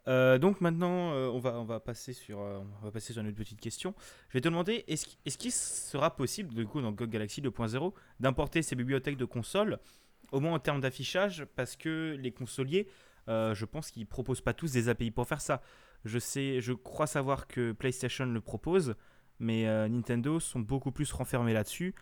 Euh, 0.08 0.38
donc 0.38 0.62
maintenant, 0.62 1.14
euh, 1.14 1.28
on, 1.28 1.40
va, 1.40 1.60
on, 1.60 1.66
va 1.66 1.80
passer 1.80 2.14
sur, 2.14 2.40
euh, 2.40 2.60
on 2.82 2.86
va 2.86 2.92
passer 2.92 3.14
sur 3.14 3.22
une 3.22 3.28
autre 3.28 3.38
petite 3.38 3.60
question. 3.60 3.94
Je 4.30 4.34
vais 4.34 4.42
te 4.42 4.48
demander, 4.48 4.84
est-ce 4.88 5.38
qu'il 5.38 5.52
sera 5.52 6.16
possible, 6.16 6.54
du 6.54 6.66
coup, 6.66 6.82
dans 6.82 6.92
GOG 6.92 7.10
Galaxy 7.10 7.42
2.0, 7.42 7.94
d'importer 8.20 8.62
ces 8.62 8.76
bibliothèques 8.76 9.18
de 9.18 9.26
consoles, 9.26 9.80
au 10.32 10.40
moins 10.40 10.54
en 10.54 10.60
termes 10.60 10.82
d'affichage, 10.82 11.46
parce 11.56 11.76
que 11.76 12.18
les 12.20 12.32
consoliers, 12.32 12.88
je 13.28 13.66
pense 13.66 13.92
qu'ils 13.92 14.08
proposent 14.08 14.42
pas 14.42 14.54
tous 14.54 14.72
des 14.72 14.90
API 14.90 15.12
pour 15.12 15.28
faire 15.28 15.42
ça. 15.42 15.62
Je, 16.06 16.18
sais, 16.18 16.62
je 16.62 16.74
crois 16.74 17.08
savoir 17.08 17.48
que 17.48 17.74
PlayStation 17.74 18.26
le 18.26 18.42
propose, 18.42 18.96
mais 19.40 19.66
Nintendo 19.90 20.40
sont 20.40 20.60
beaucoup 20.60 20.92
plus 20.92 21.12
renfermés 21.12 21.54
là-dessus, 21.54 21.96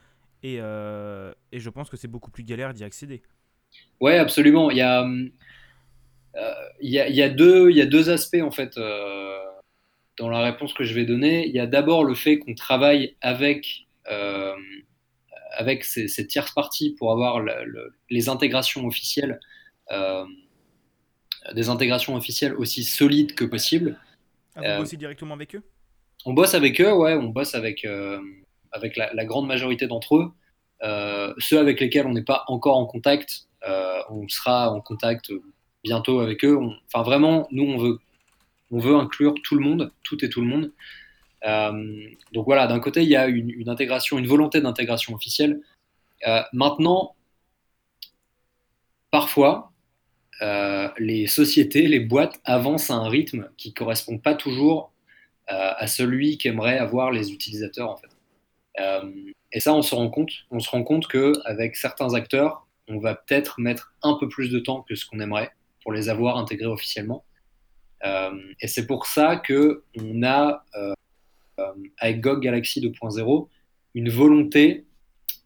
et, 0.44 0.56
et, 0.56 1.60
je 1.60 1.70
pense 1.70 1.89
que 1.89 1.98
c'est 1.98 2.08
beaucoup 2.08 2.32
plus 2.32 2.44
galère 2.44 2.74
d'y 2.74 2.84
accéder. 2.84 3.22
Ouais, 4.00 4.17
absolument. 4.17 4.70
Il 4.72 4.77
y 4.77 4.82
a... 4.82 5.06
Il 6.82 6.89
y, 6.91 7.22
a, 7.22 7.29
deux, 7.29 7.72
y 7.72 7.82
a 7.82 7.86
deux 7.86 8.10
aspects 8.10 8.41
en 8.41 8.51
fait 8.51 8.77
euh, 8.77 9.38
dans 10.17 10.29
la 10.29 10.41
réponse 10.41 10.74
que 10.74 10.84
je 10.84 10.94
vais 10.94 11.06
donner. 11.06 11.48
Il 11.48 11.53
y 11.53 11.60
a 11.60 11.67
d'abord 11.67 12.03
le 12.03 12.13
fait 12.13 12.38
qu'on 12.38 12.53
travaille 12.53 13.15
avec, 13.22 13.88
euh, 14.12 14.53
avec 15.53 15.84
ces, 15.84 16.27
tierces 16.27 16.51
parties 16.51 16.96
pour 16.98 17.12
avoir 17.12 17.44
les 18.10 18.29
intégrations 18.29 18.86
officielles, 18.86 19.39
euh, 19.91 20.25
des 21.53 21.70
intégrations 21.70 22.15
officielles 22.15 22.53
aussi 22.56 22.84
solides 22.84 23.34
que 23.34 23.46
possible. 23.46 24.00
Ah, 24.56 24.75
vous 24.75 24.84
bossez 24.84 24.98
directement 24.98 25.34
avec 25.34 25.56
eux? 25.56 25.63
On 26.26 26.34
bosse 26.34 26.54
avec 26.54 26.82
eux, 26.82 26.94
ouais, 26.94 27.14
on 27.14 27.30
bosse 27.30 27.56
avec, 27.56 27.88
avec 28.72 28.98
la, 28.98 29.26
grande 29.26 29.48
majorité 29.48 29.88
d'entre 29.88 30.18
eux. 30.18 30.32
ceux 31.40 31.60
avec 31.60 31.80
lesquels 31.80 32.06
on 32.06 32.14
n'est 32.14 32.24
pas 32.24 32.44
encore 32.48 32.78
en 32.78 32.86
contact, 32.86 33.48
on 34.10 34.28
sera 34.28 34.72
en 34.72 34.82
contact 34.82 35.32
bientôt 35.84 36.20
avec 36.20 36.44
eux. 36.44 36.58
enfin, 36.88 37.04
vraiment, 37.04 37.48
nous, 37.52 37.64
on 37.64 37.78
veut, 37.78 38.00
on 38.72 38.80
veut 38.80 38.96
inclure 38.96 39.36
tout 39.44 39.56
le 39.56 39.62
monde, 39.62 39.92
tout 40.04 40.24
et 40.24 40.30
tout 40.30 40.42
le 40.42 40.48
monde. 40.48 40.72
donc 42.34 42.46
voilà, 42.46 42.68
d'un 42.68 42.80
côté, 42.80 43.04
il 43.04 43.10
y 43.10 43.16
a 43.16 43.28
une, 43.28 43.70
intégration, 43.70 44.18
une 44.18 44.28
volonté 44.28 44.60
d'intégration 44.62 45.14
officielle. 45.14 45.62
maintenant, 46.52 47.16
parfois, 49.12 49.72
les 50.98 51.28
sociétés, 51.28 51.88
les 51.88 52.00
boîtes 52.00 52.40
avancent 52.44 52.92
à 52.92 52.96
un 52.96 53.10
rythme 53.10 53.50
qui 53.58 53.70
ne 53.70 53.74
correspond 53.74 54.18
pas 54.18 54.36
toujours 54.36 54.92
à 55.48 55.88
celui 55.88 56.38
qu'aimeraient 56.38 56.77
avoir 56.77 57.12
les 57.12 57.32
utilisateurs 57.32 57.89
en 57.89 57.96
fait. 57.96 58.10
Euh, 58.80 59.12
et 59.51 59.60
ça, 59.60 59.74
on 59.74 59.82
se 59.82 59.96
rend 59.96 60.10
compte. 60.10 60.32
On 60.51 60.60
se 60.60 60.70
rend 60.70 60.84
compte 60.84 61.08
qu'avec 61.08 61.75
certains 61.75 62.13
acteurs, 62.13 62.68
on 62.88 63.00
va 63.00 63.16
peut-être 63.16 63.60
mettre 63.60 63.94
un 64.01 64.18
peu 64.20 64.27
plus 64.27 64.50
de 64.50 64.60
temps 64.60 64.84
que 64.84 64.96
ce 64.96 65.06
qu'on 65.06 65.20
aimerait 65.20 65.51
pour 65.82 65.94
les 65.94 66.10
avoir 66.10 66.38
intégrés 66.38 66.68
officiellement. 66.68 67.25
Euh, 68.06 68.32
et 68.62 68.68
c'est 68.68 68.86
pour 68.86 69.08
ça 69.08 69.38
que 69.38 69.84
on 70.00 70.24
a 70.24 70.63
euh, 70.75 70.94
avec 71.98 72.22
GOG 72.22 72.42
Galaxy 72.42 72.82
2.0 72.82 73.48
une 73.96 74.10
volonté 74.10 74.86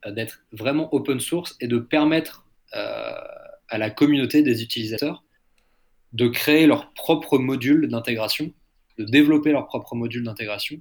d'être 0.05 0.43
vraiment 0.51 0.93
open 0.93 1.19
source 1.19 1.55
et 1.61 1.67
de 1.67 1.77
permettre 1.77 2.45
à 2.73 3.77
la 3.77 3.89
communauté 3.89 4.41
des 4.41 4.63
utilisateurs 4.63 5.23
de 6.13 6.27
créer 6.27 6.67
leur 6.67 6.91
propre 6.93 7.37
module 7.37 7.87
d'intégration, 7.87 8.51
de 9.01 9.11
développer 9.11 9.51
leur 9.51 9.67
propre 9.67 9.95
module 9.95 10.23
d'intégration 10.23 10.79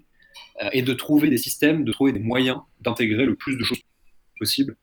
euh, 0.63 0.69
et 0.73 0.83
de 0.83 0.93
trouver 0.93 1.31
des 1.31 1.39
systèmes, 1.39 1.85
de 1.85 1.93
trouver 1.93 2.13
des 2.13 2.21
moyens 2.21 2.59
d'intégrer 2.81 3.25
le 3.25 3.35
plus 3.35 3.57
de 3.57 3.65
choses 3.65 3.81
possible, 4.39 4.77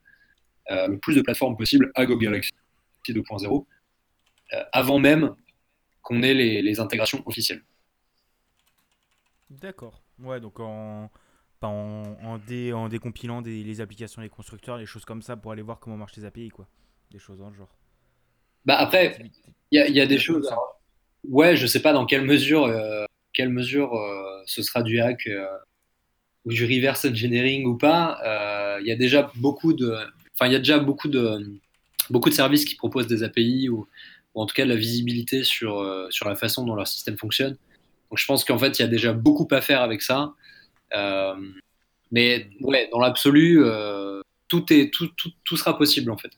euh, 0.72 0.88
le 0.88 1.00
plus 1.00 1.15
de 1.15 1.22
plateformes 1.22 1.58
possible 1.58 1.91
à 1.96 2.06
Go 2.06 2.17
Galaxy 2.17 2.51
2.0, 3.08 3.65
euh, 4.53 4.63
avant 4.72 5.00
même 5.00 5.36
qu'on 6.01 6.22
ait 6.22 6.34
les, 6.34 6.79
intégrations 6.79 7.22
officielles. 7.25 7.63
D'accord. 9.50 10.01
Ouais, 10.20 10.39
donc 10.39 10.60
en, 10.60 11.10
en, 11.62 12.17
en, 12.22 12.38
dé, 12.38 12.74
en 12.74 12.89
décompilant 12.89 13.41
des, 13.41 13.63
les 13.63 13.82
applications 13.82 14.22
des 14.22 14.29
constructeurs, 14.29 14.77
les 14.77 14.86
choses 14.86 15.06
comme 15.06 15.22
ça, 15.22 15.36
pour 15.38 15.51
aller 15.51 15.62
voir 15.62 15.79
comment 15.79 15.98
marchent 15.98 16.17
les 16.17 16.25
API, 16.25 16.50
quoi. 16.50 16.67
Des 17.12 17.20
choses 17.20 17.39
dans 17.39 17.50
le 17.50 17.56
genre. 17.56 17.74
Bah 18.65 18.75
après, 18.77 19.17
il 19.72 19.96
y, 19.96 20.01
a 20.01 20.06
des 20.06 20.17
choses. 20.17 20.50
ouais, 21.24 21.56
je 21.56 21.65
sais 21.65 21.82
pas 21.82 21.94
dans 21.94 22.06
quelle 22.06 22.25
mesure 22.25 22.67
quelle 23.38 23.50
mesure 23.50 23.94
euh, 23.94 24.41
ce 24.48 24.63
sera 24.63 24.82
du 24.82 25.00
hack 25.00 25.27
euh, 25.27 25.46
ou 26.44 26.51
du 26.51 26.65
reverse 26.65 27.06
engineering 27.06 27.67
ou 27.67 27.77
pas. 27.77 28.20
Euh, 28.25 28.79
il 28.82 28.88
y 28.88 28.91
a 28.91 28.96
déjà 28.96 29.32
beaucoup 29.36 29.74
de, 29.74 29.94
enfin 30.34 30.48
il 30.48 30.53
y 30.53 30.56
a 30.56 30.60
déjà 30.60 30.79
beaucoup 30.79 31.08
de 31.08 31.60
beaucoup 32.10 32.32
de 32.32 32.34
services 32.34 32.65
qui 32.65 32.74
proposent 32.74 33.06
des 33.06 33.22
API 33.22 33.70
ou, 33.70 33.88
en 34.34 34.48
tout 34.48 34.56
cas 34.56 34.65
de 34.65 34.70
la 34.70 34.75
visibilité 34.75 35.44
sur, 35.44 35.84
sur 36.12 36.27
la 36.27 36.36
façon 36.36 36.63
dont 36.63 36.75
leur 36.75 36.88
système 36.88 37.17
fonctionne. 37.17 37.58
Donc 38.10 38.20
je 38.20 38.25
pense 38.27 38.46
qu'en 38.46 38.60
fait, 38.60 38.77
il 38.77 38.84
y 38.84 38.86
a 38.86 38.88
déjà 38.88 39.12
beaucoup 39.12 39.48
à 39.50 39.62
faire 39.62 39.82
avec 39.82 40.03
ça. 40.03 40.34
mais 42.12 42.48
ouais, 42.62 42.88
dans 42.91 43.00
l'absolu, 43.00 43.63
tout, 44.48 44.72
est, 44.72 44.94
tout, 44.94 45.08
tout, 45.17 45.32
tout, 45.44 45.58
sera 45.58 45.75
possible 45.75 46.12
en 46.12 46.17
fait. 46.17 46.32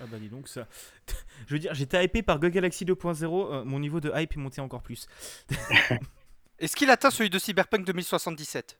Ah 0.00 0.06
bah 0.06 0.18
dis 0.18 0.28
donc 0.28 0.48
ça. 0.48 0.66
Je 1.46 1.54
veux 1.54 1.58
dire, 1.58 1.74
j'étais 1.74 2.04
hypé 2.04 2.22
par 2.22 2.38
Go 2.38 2.48
Galaxy 2.48 2.84
2.0, 2.84 3.24
euh, 3.24 3.64
mon 3.64 3.80
niveau 3.80 4.00
de 4.00 4.12
hype 4.14 4.32
est 4.32 4.40
monté 4.40 4.60
encore 4.60 4.82
plus. 4.82 5.08
Est-ce 6.58 6.74
qu'il 6.74 6.90
atteint 6.90 7.10
celui 7.10 7.30
de 7.30 7.38
Cyberpunk 7.38 7.86
2077 7.86 8.78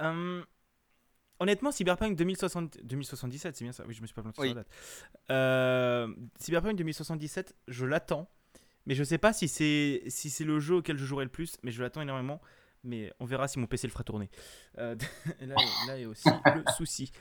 euh, 0.00 0.42
Honnêtement, 1.38 1.70
Cyberpunk 1.70 2.16
2077, 2.16 3.56
c'est 3.56 3.64
bien 3.64 3.72
ça? 3.72 3.84
Oui, 3.86 3.94
je 3.94 4.00
me 4.00 4.06
suis 4.06 4.14
pas 4.14 4.22
planté 4.22 4.40
sur 4.40 4.54
la 4.54 4.62
date. 4.62 4.68
Euh, 5.30 6.14
Cyberpunk 6.38 6.76
2077, 6.76 7.54
je 7.68 7.84
l'attends. 7.84 8.30
Mais 8.86 8.94
je 8.94 9.04
sais 9.04 9.18
pas 9.18 9.32
si 9.32 9.46
c'est 9.46 10.02
si 10.08 10.28
c'est 10.28 10.42
le 10.42 10.58
jeu 10.58 10.76
auquel 10.76 10.96
je 10.96 11.04
jouerai 11.04 11.24
le 11.24 11.30
plus, 11.30 11.56
mais 11.62 11.70
je 11.70 11.80
l'attends 11.82 12.00
énormément. 12.00 12.40
Mais 12.82 13.12
on 13.20 13.26
verra 13.26 13.46
si 13.46 13.60
mon 13.60 13.66
PC 13.66 13.86
le 13.86 13.92
fera 13.92 14.02
tourner. 14.02 14.28
là, 14.74 14.96
là, 15.86 15.98
y 15.98 16.04
a 16.04 16.08
aussi 16.08 16.28
le 16.28 16.64
souci. 16.76 17.12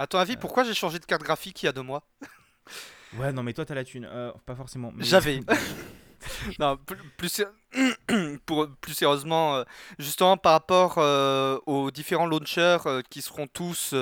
À 0.00 0.06
ton 0.06 0.18
avis, 0.18 0.38
pourquoi 0.38 0.64
j'ai 0.64 0.72
changé 0.72 0.98
de 0.98 1.04
carte 1.04 1.22
graphique 1.22 1.62
il 1.62 1.66
y 1.66 1.68
a 1.68 1.72
deux 1.72 1.82
mois 1.82 2.02
Ouais, 3.18 3.32
non, 3.34 3.42
mais 3.42 3.52
toi, 3.52 3.66
t'as 3.66 3.74
la 3.74 3.84
thune. 3.84 4.08
Euh, 4.10 4.32
pas 4.46 4.54
forcément. 4.54 4.94
J'avais. 4.98 5.40
non, 6.58 6.78
plus, 7.18 7.42
pour, 8.46 8.66
plus 8.80 8.94
sérieusement, 8.94 9.56
euh, 9.56 9.64
justement 9.98 10.38
par 10.38 10.52
rapport 10.52 10.94
euh, 10.96 11.58
aux 11.66 11.90
différents 11.90 12.26
launchers 12.26 12.78
qui 13.10 13.20
seront 13.20 13.46
tous 13.46 13.94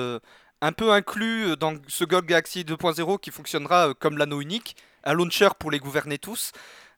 un 0.61 0.71
peu 0.71 0.93
inclus 0.93 1.57
dans 1.57 1.75
ce 1.89 2.05
GOG 2.05 2.27
Galaxy 2.27 2.63
2.0 2.63 3.19
qui 3.19 3.31
fonctionnera 3.31 3.93
comme 3.93 4.17
l'anneau 4.17 4.39
unique, 4.39 4.77
un 5.03 5.13
launcher 5.13 5.49
pour 5.59 5.69
les 5.69 5.79
gouverner 5.79 6.17
tous. 6.17 6.53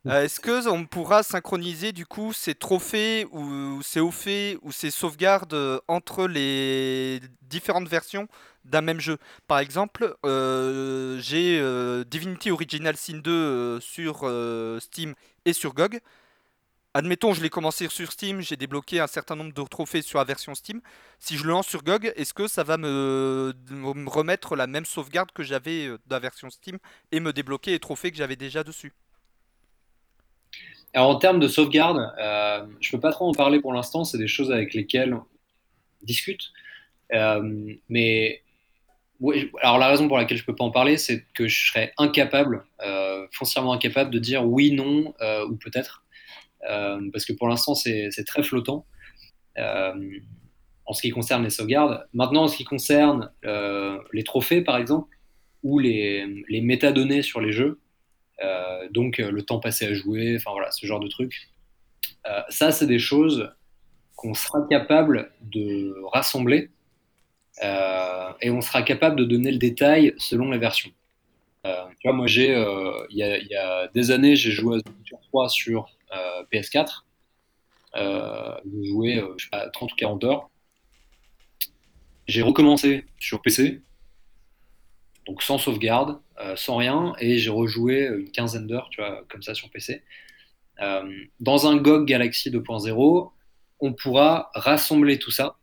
Est-ce 0.10 0.40
que 0.40 0.68
on 0.68 0.86
pourra 0.88 1.22
synchroniser 1.22 1.92
du 1.92 2.08
coup 2.08 2.34
ces 2.34 2.56
trophées 2.56 3.28
ou 3.32 3.84
ces 3.84 4.00
hauts 4.00 4.12
ou 4.64 4.72
ces 4.72 4.90
sauvegardes 4.90 5.56
entre 5.88 6.28
les 6.28 7.22
différentes 7.44 7.88
versions 7.88 8.28
d'un 8.66 8.82
même 8.82 9.00
jeu? 9.00 9.20
Par 9.48 9.60
exemple, 9.60 10.16
euh, 10.26 11.20
j'ai 11.20 11.60
euh, 11.60 12.04
Divinity 12.04 12.50
Original 12.50 12.98
Sin 12.98 13.20
2 13.20 13.32
euh, 13.32 13.80
sur 13.80 14.28
Steam 14.82 15.14
et 15.46 15.54
sur 15.54 15.76
GOG. 15.76 16.00
Admettons, 16.96 17.34
je 17.34 17.44
l'ai 17.44 17.52
commencé 17.52 17.88
sur 17.88 18.12
Steam, 18.12 18.42
j'ai 18.42 18.58
débloqué 18.58 19.00
un 19.00 19.08
certain 19.08 19.36
nombre 19.36 19.54
de 19.54 19.64
trophées 19.70 20.02
sur 20.02 20.18
la 20.18 20.26
version 20.26 20.56
Steam. 20.56 20.82
Si 21.20 21.38
je 21.38 21.44
le 21.44 21.50
lance 21.50 21.68
sur 21.68 21.84
GOG, 21.84 22.12
est-ce 22.16 22.34
que 22.34 22.48
ça 22.48 22.64
va 22.64 22.78
me, 22.78 23.54
me 23.70 24.10
remettre 24.10 24.56
la 24.56 24.66
même 24.66 24.86
sauvegarde 24.86 25.32
que 25.32 25.44
j'avais 25.44 25.90
de 25.90 26.16
version 26.18 26.50
Steam 26.50 26.80
et 27.12 27.20
me 27.20 27.32
débloquer 27.34 27.70
les 27.72 27.80
trophées 27.80 28.10
que 28.10 28.18
j'avais 28.18 28.36
déjà 28.36 28.64
dessus? 28.64 28.94
Alors 30.94 31.10
en 31.10 31.16
termes 31.16 31.40
de 31.40 31.48
sauvegarde, 31.48 32.12
je 32.18 32.88
ne 32.88 32.92
peux 32.92 33.00
pas 33.00 33.12
trop 33.12 33.28
en 33.30 33.34
parler 33.34 33.60
pour 33.60 33.74
l'instant, 33.74 34.04
c'est 34.04 34.18
des 34.18 34.28
choses 34.28 34.52
avec 34.52 34.74
lesquelles 34.74 35.14
on 35.14 35.24
discute. 36.04 36.52
mais 37.90 38.42
alors 39.62 39.78
la 39.78 39.88
raison 39.88 40.08
pour 40.08 40.18
laquelle 40.18 40.38
je 40.38 40.46
peux 40.46 40.56
pas 40.56 40.64
en 40.64 40.72
parler, 40.72 40.98
c'est 40.98 41.26
que 41.34 41.48
je 41.48 41.68
serais 41.68 41.94
incapable, 41.98 42.66
euh, 42.84 43.28
foncièrement 43.32 43.74
incapable 43.74 44.12
de 44.12 44.20
dire 44.20 44.46
oui, 44.46 44.72
non 44.72 45.14
euh, 45.22 45.46
ou 45.48 45.56
peut-être, 45.56 46.04
euh, 46.70 47.00
parce 47.12 47.26
que 47.26 47.34
pour 47.34 47.48
l'instant 47.48 47.76
c'est 47.76 48.10
très 48.26 48.44
flottant 48.44 48.86
en 49.58 50.94
ce 50.94 51.02
qui 51.02 51.12
concerne 51.12 51.44
les 51.44 51.50
sauvegardes. 51.50 52.08
Maintenant, 52.14 52.44
en 52.44 52.48
ce 52.48 52.58
qui 52.58 52.64
concerne 52.64 53.32
les 53.44 54.24
trophées, 54.24 54.62
par 54.62 54.78
exemple, 54.78 55.16
ou 55.64 55.78
les 55.80 56.62
métadonnées 56.64 57.22
sur 57.22 57.40
les 57.40 57.52
jeux, 57.52 57.80
donc 58.92 59.18
le 59.20 59.42
temps 59.44 59.60
passé 59.60 59.86
à 59.86 59.94
jouer, 59.94 60.36
enfin 60.38 60.52
voilà, 60.52 60.72
ce 60.72 60.86
genre 60.86 61.00
de 61.00 61.08
trucs, 61.08 61.50
ça 62.50 62.72
c'est 62.72 62.88
des 62.88 63.00
choses 63.00 63.52
qu'on 64.16 64.34
sera 64.34 64.66
capable 64.68 65.32
de 65.42 65.96
rassembler 66.12 66.70
euh, 67.64 68.32
et 68.42 68.50
on 68.50 68.62
sera 68.62 68.82
capable 68.82 69.16
de 69.18 69.26
donner 69.26 69.52
le 69.52 69.58
détail 69.58 70.14
selon. 70.18 70.52
Euh, 70.52 70.60
tu 72.00 72.08
vois, 72.08 72.14
moi, 72.14 72.28
j'ai, 72.28 72.56
euh, 72.56 73.06
il 73.10 73.18
y, 73.18 73.56
a 73.56 73.88
des 73.90 74.12
années, 74.12 74.36
j'ai 74.36 74.52
joué 74.52 74.78
à 74.78 74.82
The 74.82 75.16
3 75.30 75.50
sur 75.50 75.88
PS4. 76.52 77.04
j'ai 77.96 78.86
joué, 78.86 79.24
je 79.38 79.44
sais 79.44 79.50
pas, 79.50 79.70
30 79.70 79.92
ou 79.92 79.96
40 79.96 80.24
heures. 80.24 80.50
J'ai 82.28 82.42
recommencé 82.42 83.06
sur 83.20 83.42
PC, 83.42 83.82
sans 85.40 85.58
sauvegarde, 85.58 86.20
sans 86.56 86.76
rien, 86.78 87.14
et 87.20 87.38
j'ai 87.38 87.50
rejoué 87.52 88.08
une 88.08 88.32
quinzaine 88.32 88.68
d'heures, 88.68 88.90
tu 88.90 89.02
vois, 89.02 89.24
comme 89.30 89.44
ça 89.44 89.54
sur 89.54 89.70
PC. 89.70 90.04
dans 91.40 91.68
un 91.68 91.78
GOG 91.78 92.06
Galaxy 92.08 92.50
2.0, 92.50 93.32
on 93.80 93.94
pourra 93.94 94.50
rassembler 94.54 95.20
tout 95.20 95.32
ça, 95.32 95.58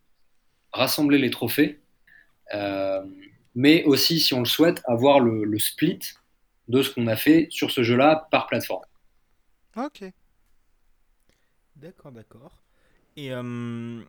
rassembler 0.73 1.19
les 1.19 1.31
trophées 1.31 1.81
euh, 2.55 3.05
mais 3.55 3.85
aussi, 3.85 4.21
si 4.21 4.35
on 4.35 4.41
le 4.41 4.45
souhaite, 4.47 4.83
avoir 4.87 5.21
le, 5.21 5.59
split 5.59 6.01
de 6.69 6.83
ce 6.83 6.91
qu'on 6.91 7.07
a 7.07 7.17
fait 7.17 7.49
sur 7.51 7.71
ce 7.71 7.83
jeu-là 7.83 8.29
par 8.31 8.47
plateforme. 8.47 8.85
Ok. 9.77 10.05
D'accord, 11.77 12.13
d'accord. 12.13 12.63
Et, 13.17 13.33
euh, 13.33 14.03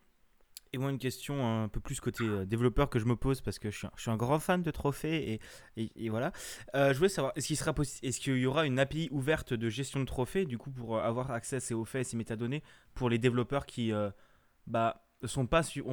et 0.71 0.77
moi, 0.77 0.91
une 0.91 0.99
question 0.99 1.63
un 1.63 1.67
peu 1.67 1.79
plus 1.79 1.99
côté 1.99 2.23
euh, 2.23 2.45
développeur 2.45 2.89
que 2.89 2.99
je 2.99 3.05
me 3.05 3.15
pose 3.15 3.41
parce 3.41 3.59
que 3.59 3.71
je 3.71 3.87
suis 3.97 4.11
un, 4.11 4.17
grand 4.17 4.39
fan 4.39 4.61
de 4.61 4.71
trophées 4.71 5.39
et, 5.75 5.91
et, 5.95 6.09
voilà. 6.09 6.31
je 6.73 6.93
voulais 6.95 7.09
savoir, 7.09 7.33
est-ce 7.35 7.47
qu'il 7.47 7.57
sera 7.57 7.73
est-ce 8.03 8.19
qu'il 8.19 8.37
y 8.37 8.45
aura 8.45 8.65
une 8.65 8.79
API 8.79 9.09
ouverte 9.11 9.53
de 9.53 9.69
gestion 9.69 9.99
de 9.99 10.05
trophées 10.05 10.45
du 10.45 10.57
coup 10.57 10.71
pour 10.71 10.99
avoir 10.99 11.31
accès 11.31 11.57
à 11.57 11.59
ces 11.59 11.73
hauts 11.73 11.85
faits 11.85 12.01
et 12.01 12.09
ces 12.09 12.17
métadonnées 12.17 12.63
pour 12.93 13.09
les 13.09 13.17
développeurs 13.17 13.65
qui 13.65 13.91
bah, 14.67 15.05
sont 15.23 15.47
pas 15.47 15.63
sur, 15.63 15.85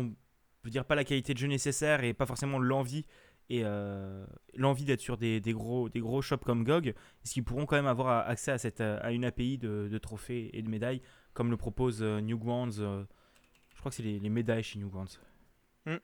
veux 0.66 0.70
dire 0.70 0.84
pas 0.84 0.94
la 0.94 1.04
qualité 1.04 1.32
de 1.32 1.38
jeu 1.38 1.46
nécessaire 1.46 2.04
et 2.04 2.12
pas 2.12 2.26
forcément 2.26 2.58
l'envie 2.58 3.06
et 3.48 3.62
euh, 3.64 4.26
l'envie 4.54 4.84
d'être 4.84 5.00
sur 5.00 5.16
des, 5.16 5.40
gros, 5.40 5.88
des 5.88 6.00
gros 6.00 6.20
shops 6.20 6.44
comme 6.44 6.64
GOG, 6.64 6.88
est-ce 6.88 7.32
qu'ils 7.32 7.44
pourront 7.44 7.64
quand 7.64 7.76
même 7.76 7.86
avoir 7.86 8.28
accès 8.28 8.50
à, 8.50 8.58
cette, 8.58 8.80
à 8.80 9.12
une 9.12 9.24
API 9.24 9.56
de, 9.58 9.88
de 9.90 9.98
trophées 9.98 10.50
et 10.52 10.62
de 10.62 10.68
médailles 10.68 11.00
comme 11.32 11.50
le 11.50 11.56
propose 11.56 12.02
euh, 12.02 12.20
Newgrounds 12.20 12.80
euh, 12.80 13.04
Je 13.04 13.08
crois 13.86 13.90
que 13.90 13.96
c'est 13.96 14.02
les, 14.02 14.18
les, 14.18 14.28
médailles 14.28 14.62
chez 14.62 14.78
Newgrounds. 14.78 15.20
Hmm. 15.84 15.98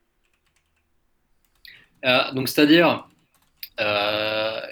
donc 2.33 2.47
c'est-à-dire, 2.47 3.07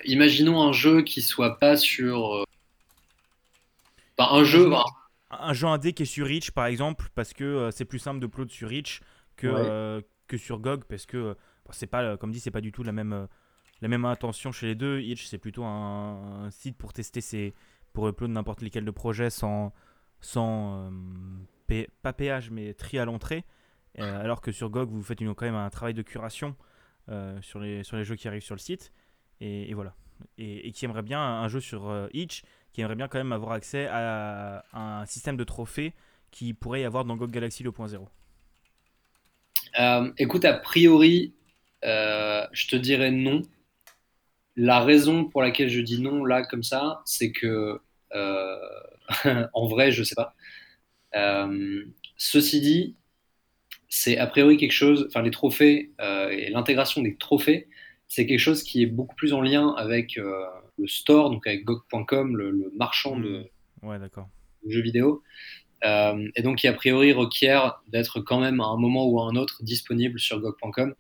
imaginons 0.05 0.61
un 0.61 0.71
jeu 0.71 1.01
qui 1.01 1.21
soit 1.21 1.59
pas 1.59 1.75
sur. 1.75 2.45
Enfin, 4.17 4.33
un 4.33 4.43
jeu. 4.43 4.71
Un 5.29 5.53
jeu 5.53 5.67
indé 5.67 5.93
qui 5.93 6.03
est 6.03 6.05
sur 6.05 6.27
Reach, 6.27 6.51
par 6.51 6.65
exemple, 6.65 7.07
parce 7.15 7.33
que 7.33 7.69
c'est 7.71 7.85
plus 7.85 7.99
simple 7.99 8.19
de 8.19 8.25
upload 8.25 8.51
sur 8.51 8.69
Reach 8.69 9.01
que, 9.35 10.03
que 10.27 10.37
sur 10.37 10.59
GOG, 10.59 10.83
parce 10.85 11.05
que 11.05 11.35
c'est 11.71 11.87
pas, 11.87 12.17
comme 12.17 12.31
dit, 12.31 12.39
c'est 12.39 12.51
pas 12.51 12.61
du 12.61 12.71
tout 12.71 12.83
la 12.83 12.91
même, 12.91 13.27
la 13.81 13.87
même 13.87 14.05
intention 14.05 14.51
chez 14.51 14.67
les 14.67 14.75
deux. 14.75 14.99
Itch, 14.99 15.25
c'est 15.25 15.37
plutôt 15.37 15.63
un, 15.63 16.49
site 16.51 16.77
pour 16.77 16.93
tester 16.93 17.21
ses, 17.21 17.53
pour 17.93 18.07
upload 18.07 18.31
n'importe 18.31 18.61
lesquels 18.61 18.85
de 18.85 18.91
projets 18.91 19.29
sans, 19.29 19.73
sans 20.19 20.91
pas 22.01 22.13
péage, 22.13 22.51
mais 22.51 22.73
tri 22.73 22.99
à 22.99 23.05
l'entrée. 23.05 23.45
Euh, 23.99 24.21
alors 24.21 24.41
que 24.41 24.51
sur 24.51 24.69
GOG, 24.69 24.89
vous 24.89 25.03
faites 25.03 25.21
une, 25.21 25.35
quand 25.35 25.45
même 25.45 25.55
un 25.55 25.69
travail 25.69 25.93
de 25.93 26.01
curation 26.01 26.55
euh, 27.09 27.39
sur, 27.41 27.59
les, 27.59 27.83
jeux 27.83 28.15
qui 28.15 28.27
arrivent 28.27 28.43
sur 28.43 28.55
le 28.55 28.59
site. 28.59 28.91
Et, 29.41 29.73
voilà. 29.73 29.95
Et, 30.37 30.71
qui 30.71 30.85
aimerait 30.85 31.01
bien 31.01 31.19
un, 31.19 31.47
jeu 31.47 31.59
sur 31.59 31.89
euh, 31.89 32.07
Itch, 32.13 32.43
qui 32.71 32.81
aimerait 32.81 32.95
bien 32.95 33.07
quand 33.07 33.17
même 33.17 33.31
avoir 33.31 33.53
accès 33.53 33.87
à, 33.89 34.63
un 34.73 35.05
système 35.05 35.37
de 35.37 35.43
trophées 35.43 35.93
qui 36.29 36.53
pourrait 36.53 36.81
y 36.81 36.85
avoir 36.85 37.05
dans 37.05 37.17
GOG 37.17 37.31
Galaxy 37.31 37.63
2.0. 37.63 38.07
écoute, 40.17 40.45
a 40.45 40.53
priori, 40.53 41.33
je 41.83 42.67
te 42.67 42.75
dirais 42.75 43.11
non. 43.11 43.41
La 44.57 44.81
raison 44.81 45.25
pour 45.25 45.41
laquelle 45.41 45.69
je 45.69 45.79
dis 45.79 46.01
non 46.01 46.25
là 46.25 46.43
comme 46.43 46.63
ça, 46.63 47.01
c'est 47.05 47.31
que 47.31 47.81
en 48.13 49.67
vrai, 49.67 49.91
je 49.91 50.03
sais 50.03 50.15
pas. 50.15 50.35
Ceci 52.17 52.61
dit, 52.61 52.95
c'est 53.91 54.17
a 54.17 54.25
priori 54.25 54.55
quelque 54.55 54.71
chose, 54.71 55.05
enfin 55.09 55.21
les 55.21 55.31
trophées 55.31 55.91
euh, 55.99 56.29
et 56.29 56.49
l'intégration 56.49 57.01
des 57.01 57.17
trophées, 57.17 57.67
c'est 58.07 58.25
quelque 58.25 58.39
chose 58.39 58.63
qui 58.63 58.81
est 58.81 58.85
beaucoup 58.85 59.15
plus 59.15 59.33
en 59.33 59.41
lien 59.41 59.73
avec 59.77 60.17
euh, 60.17 60.45
le 60.77 60.87
store, 60.87 61.29
donc 61.29 61.45
avec 61.45 61.65
GOG.com, 61.65 62.37
le, 62.37 62.71
marchand 62.77 63.19
de, 63.19 63.49
ouais, 63.83 63.97
jeux 64.65 64.81
vidéo, 64.81 65.23
euh, 65.83 66.25
et 66.37 66.41
donc 66.41 66.59
qui 66.59 66.69
a 66.69 66.73
priori 66.73 67.11
requiert 67.11 67.83
d'être 67.89 68.21
quand 68.21 68.39
même 68.39 68.61
à 68.61 68.67
un 68.67 68.77
moment 68.77 69.05
ou 69.07 69.19
à 69.19 69.25
un 69.25 69.35
autre 69.35 69.61
disponible 69.61 70.21
sur 70.21 70.39
GOG.com. 70.39 70.95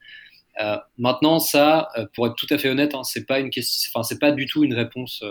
maintenant, 0.97 1.39
ça, 1.39 1.87
pour 2.13 2.27
être 2.27 2.35
tout 2.35 2.47
à 2.49 2.57
fait 2.57 2.69
honnête, 2.69 2.93
hein, 2.93 3.03
c'est 3.03 3.25
pas 3.25 3.39
une 3.39 3.51
question, 3.51 3.89
enfin 3.93 4.03
c'est 4.03 4.19
pas 4.19 4.33
du 4.33 4.47
tout 4.47 4.65
une 4.65 4.73
réponse, 4.73 5.23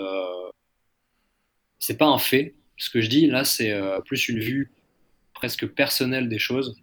c'est 1.79 1.99
pas 1.99 2.07
un 2.07 2.19
fait. 2.19 2.55
Ce 2.81 2.91
que 2.91 3.01
je 3.01 3.09
dis 3.09 3.27
là, 3.27 3.45
c'est 3.45 3.73
plus 4.07 4.29
une 4.29 4.41
vue 4.41 4.73
presque 5.41 5.67
personnelle 5.67 6.29
des 6.29 6.39
choses. 6.39 6.77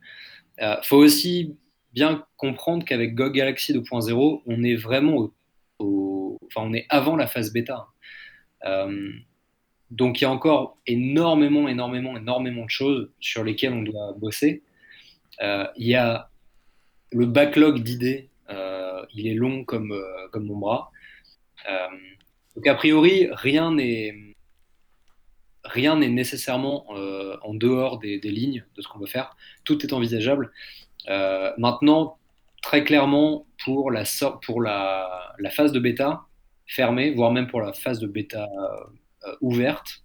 Il 0.58 0.64
euh, 0.64 0.82
faut 0.82 0.98
aussi 0.98 1.56
bien 1.94 2.26
comprendre 2.38 2.84
qu'avec 2.84 3.14
GOG 3.14 3.34
Galaxy 3.34 3.72
2.0, 3.74 4.42
on 4.46 4.64
est 4.64 4.76
vraiment 4.76 5.32
enfin, 5.80 6.62
on 6.62 6.74
est 6.74 6.88
avant 6.90 7.16
la 7.16 7.28
phase 7.28 7.54
bêta. 7.54 7.88
Euh, 8.66 9.12
donc 9.92 10.20
il 10.20 10.24
y 10.24 10.26
a 10.26 10.32
encore 10.32 10.78
énormément, 10.88 11.68
énormément, 11.68 12.18
énormément 12.18 12.66
de 12.66 12.70
choses 12.70 13.12
sur 13.20 13.44
lesquelles 13.44 13.74
on 13.74 13.84
doit 13.84 14.14
bosser. 14.18 14.64
Euh, 15.42 15.68
il 15.76 15.88
y 15.88 15.96
a 15.96 16.30
le 17.12 17.26
backlog 17.28 17.84
d'idées, 17.84 18.30
il 19.14 19.28
est 19.28 19.36
long 19.36 19.64
comme, 19.64 19.96
comme 20.32 20.46
mon 20.46 20.58
bras. 20.58 20.92
donc 22.56 22.68
a 22.68 22.76
priori, 22.76 23.30
rien 23.32 23.72
n'est 23.72 24.27
rien 25.63 25.98
n'est 25.98 26.10
nécessairement 26.10 26.86
euh, 26.91 27.38
en 27.41 27.54
dehors 27.54 28.00
des, 28.00 28.20
lignes 28.20 28.65
de 28.76 28.82
ce 28.82 28.88
qu'on 28.88 29.00
veut 29.00 29.08
faire. 29.08 29.36
Tout 29.63 29.86
est 29.86 29.93
envisageable. 29.93 30.52
Euh, 31.10 31.52
maintenant, 31.58 32.17
très 32.62 32.84
clairement, 32.84 33.46
pour, 33.63 33.91
la, 33.91 34.04
pour 34.46 34.62
la, 34.62 35.36
phase 35.52 35.72
de 35.72 35.80
bêta 35.80 36.26
fermée, 36.65 37.12
voire 37.12 37.32
même 37.32 37.48
pour 37.48 37.62
la 37.62 37.74
phase 37.74 38.00
de 38.00 38.08
bêta 38.08 38.48
euh, 39.26 39.36
ouverte, 39.41 40.04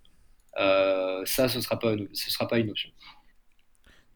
ça, 0.56 1.48
ce 1.48 1.56
ne 1.56 1.62
sera, 1.62 1.78
pas 1.78 1.92
une, 1.92 2.08
ce 2.12 2.30
sera 2.30 2.46
pas 2.46 2.58
une 2.58 2.70
option. 2.70 2.90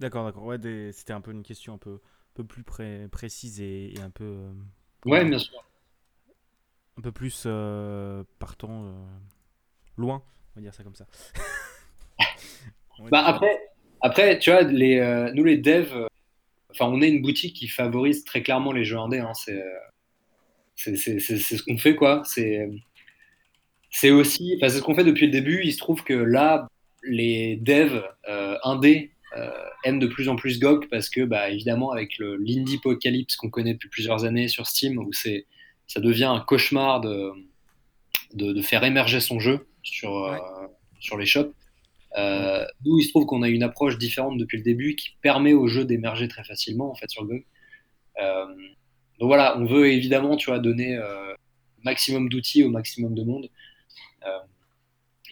D'accord, 0.01 0.25
d'accord. 0.27 0.45
Ouais, 0.45 0.59
c'était 0.93 1.13
un 1.13 1.21
peu 1.21 1.33
une 1.33 1.43
question 1.43 1.75
un 1.75 1.79
peu, 1.79 2.01
peu 2.35 2.45
plus 2.45 2.65
précise 3.11 3.61
et, 3.61 3.95
un 4.03 4.11
peu. 4.11 4.51
ouais, 5.07 5.25
bien 5.25 5.39
sûr. 5.39 5.65
Un 6.99 7.03
peu 7.03 7.13
plus 7.13 7.47
partant 8.39 8.95
loin 9.97 10.23
on 10.57 10.61
va 10.61 10.63
dire 10.63 10.75
ça 10.75 10.83
comme 10.83 10.95
ça. 10.95 11.07
bah 13.11 13.23
après, 13.27 13.61
après, 14.01 14.39
tu 14.39 14.51
vois, 14.51 14.63
les, 14.63 14.99
euh, 14.99 15.31
nous 15.35 15.45
les 15.45 15.59
devs, 15.59 15.93
euh, 15.95 16.07
enfin, 16.71 16.87
on 16.87 17.03
est 17.03 17.09
une 17.09 17.21
boutique 17.21 17.55
qui 17.55 17.69
favorise 17.69 18.25
très 18.25 18.43
clairement 18.43 18.73
les 18.73 18.85
jeux 18.85 18.97
indés. 18.97 19.19
Hein, 19.19 19.33
c'est, 19.35 19.63
c'est, 20.97 21.19
ce 21.19 21.63
qu'on 21.63 21.77
fait, 21.77 21.95
quoi. 21.95 22.23
C'est, 22.25 22.71
c'est 23.91 24.11
aussi, 24.11 24.55
enfin, 24.57 24.71
c'est 24.71 24.79
ce 24.79 24.83
qu'on 24.83 24.95
fait 24.95 25.05
depuis 25.05 25.27
le 25.27 25.33
début. 25.33 25.61
Il 25.63 25.73
se 25.73 25.79
trouve 25.79 26.03
que 26.05 26.15
là, 26.15 26.69
les 27.03 27.57
devs 27.57 28.03
euh, 28.29 28.57
indés 28.65 29.13
aiment 29.85 29.99
de 29.99 30.07
plus 30.07 30.31
en 30.31 30.37
plus 30.37 30.59
GOG 30.59 30.89
parce 30.89 31.11
que, 31.11 31.21
bah, 31.21 31.51
évidemment, 31.51 31.91
avec 31.91 32.17
le 32.17 32.37
l'indie 32.37 32.77
apocalypse 32.77 33.37
qu'on 33.37 33.51
connaît 33.51 33.75
depuis 33.75 33.91
plusieurs 33.91 34.25
années 34.25 34.49
sur 34.49 34.67
Steam, 34.67 34.97
où 34.97 35.13
c'est, 35.13 35.45
ça 35.87 36.01
devient 36.01 36.25
un 36.25 36.41
cauchemar 36.41 37.03
de, 37.03 37.33
de, 38.33 38.55
de 38.55 38.63
faire 38.63 38.83
émerger 38.83 39.21
son 39.21 39.39
jeu 39.39 39.67
sur, 39.87 40.25
euh, 40.25 40.39
sur 41.01 41.17
les 41.17 41.27
shops. 41.27 41.53
Euh, 42.17 42.65
nous, 42.85 42.99
il 42.99 43.05
se 43.05 43.11
trouve 43.11 43.27
qu'on 43.27 43.43
a 43.43 43.49
une 43.49 43.63
approche 43.63 43.99
différente 43.99 44.39
depuis 44.39 44.59
le 44.59 44.65
début 44.65 44.97
qui 44.97 45.17
permet 45.23 45.53
au 45.53 45.69
jeu 45.69 45.85
d'émerger 45.85 46.29
très 46.29 46.45
facilement 46.45 46.91
en 46.91 46.95
fait 46.95 47.11
sur 47.11 47.25
GOG. 47.25 47.45
Euh, 48.21 48.47
donc 49.19 49.29
voilà, 49.29 49.57
on 49.59 49.67
veut 49.67 49.89
évidemment, 49.89 50.37
tu 50.37 50.51
vois, 50.51 50.59
donner 50.59 50.99
maximum 51.83 52.29
d'outils 52.29 52.65
au 52.65 52.71
maximum 52.71 53.15
de 53.15 53.23
monde. 53.23 53.49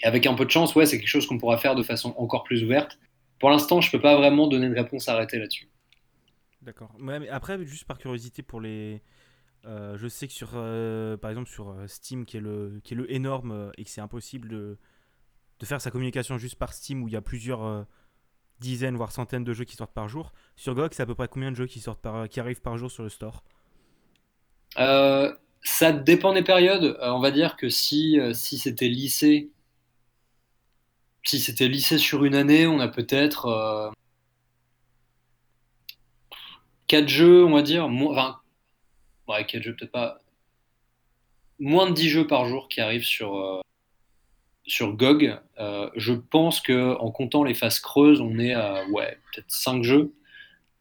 et 0.03 0.07
avec 0.07 0.27
un 0.27 0.35
peu 0.35 0.45
de 0.45 0.51
chance, 0.51 0.75
ouais, 0.75 0.87
c'est 0.87 0.99
quelque 0.99 1.09
chose 1.09 1.27
qu'on 1.27 1.39
pourra 1.39 1.59
faire 1.59 1.75
de 1.75 1.83
façon 1.83 2.15
encore 2.17 2.45
plus 2.45 2.63
ouverte. 2.65 2.99
Pour 3.39 3.51
l'instant, 3.51 3.81
je 3.81 3.91
peux 3.91 4.01
pas 4.01 4.17
vraiment 4.17 4.47
donner 4.47 4.67
une 4.67 4.75
réponse 4.75 5.09
arrêtée 5.09 5.39
là-dessus. 5.39 5.69
D'accord. 6.63 6.95
mais 6.99 7.29
après, 7.29 7.63
juste 7.67 7.85
par 7.85 7.99
curiosité 7.99 8.43
pour 8.43 8.61
les, 8.63 9.03
euh, 9.67 9.97
je 9.97 10.09
sais 10.09 10.27
que 10.27 10.33
sur, 10.33 10.51
euh, 10.55 11.17
par 11.17 11.31
exemple, 11.31 11.49
sur 11.49 11.71
euh, 11.71 11.87
Steam, 11.87 12.27
qui 12.27 12.37
est 12.37 12.41
le, 12.41 12.81
qui 12.85 12.95
est 12.95 12.97
le 12.97 13.11
énorme 13.13 13.73
et 13.79 13.85
que 13.85 13.91
c'est 13.91 14.01
impossible 14.01 14.49
de, 14.49 14.79
de, 15.61 15.67
faire 15.67 15.81
sa 15.81 15.91
communication 15.91 16.37
juste 16.39 16.57
par 16.57 16.75
Steam 16.75 17.03
où 17.03 17.09
il 17.09 17.15
y 17.15 17.17
a 17.17 17.23
plusieurs 17.23 17.87
dizaines, 18.61 18.97
voire 18.97 19.13
centaines 19.13 19.45
de 19.45 19.53
jeux 19.55 19.65
qui 19.65 19.77
sortent 19.77 19.95
par 19.95 20.09
jour. 20.09 20.33
Sur 20.57 20.75
GOG, 20.75 20.93
c'est 20.93 21.03
à 21.03 21.07
peu 21.07 21.15
près 21.15 21.29
combien 21.29 21.51
de 21.51 21.57
jeux 21.57 21.67
qui, 21.67 21.81
sortent 21.81 22.01
par, 22.01 22.29
qui 22.29 22.41
arrivent 22.41 22.61
par 22.61 22.77
jour 22.77 22.91
sur 22.91 23.03
le 23.03 23.09
store? 23.09 23.43
Ça 24.77 25.93
dépend 25.93 26.35
des 26.35 26.43
périodes. 26.43 26.99
on 27.01 27.21
va 27.21 27.31
dire 27.31 27.57
que 27.57 27.71
si, 27.71 28.19
si 28.35 28.59
c'était 28.59 28.89
lycée, 28.89 29.51
si 31.23 31.41
c'était 31.41 31.73
sur 31.79 32.25
une 32.25 32.35
année, 32.35 32.67
on 32.67 32.81
a 32.81 32.89
peut-être 32.89 33.93
4 36.87 37.09
jeux, 37.09 37.45
on 37.45 37.55
va 37.55 37.63
dire, 37.63 37.87
enfin, 37.87 38.41
ouais, 39.29 39.45
quel 39.47 39.63
jeu 39.63 39.75
peut-être 39.75 39.93
pas. 39.93 40.21
Moins 41.59 41.89
de 41.89 41.95
10 41.95 42.09
jeux 42.09 42.27
par 42.27 42.47
jour 42.47 42.69
qui 42.69 42.81
arrivent 42.81 43.05
sur, 43.05 43.37
euh, 43.37 43.61
sur 44.67 44.95
GOG. 44.95 45.39
Euh, 45.59 45.91
je 45.95 46.13
pense 46.13 46.61
que 46.61 46.97
en 46.99 47.11
comptant 47.11 47.45
les 47.45 47.55
phases 47.55 47.79
creuses, 47.79 48.21
on 48.21 48.39
est 48.39 48.55
à 48.55 48.85
ouais, 48.89 49.19
peut-être 49.33 49.51
5 49.51 49.83
jeux 49.83 50.13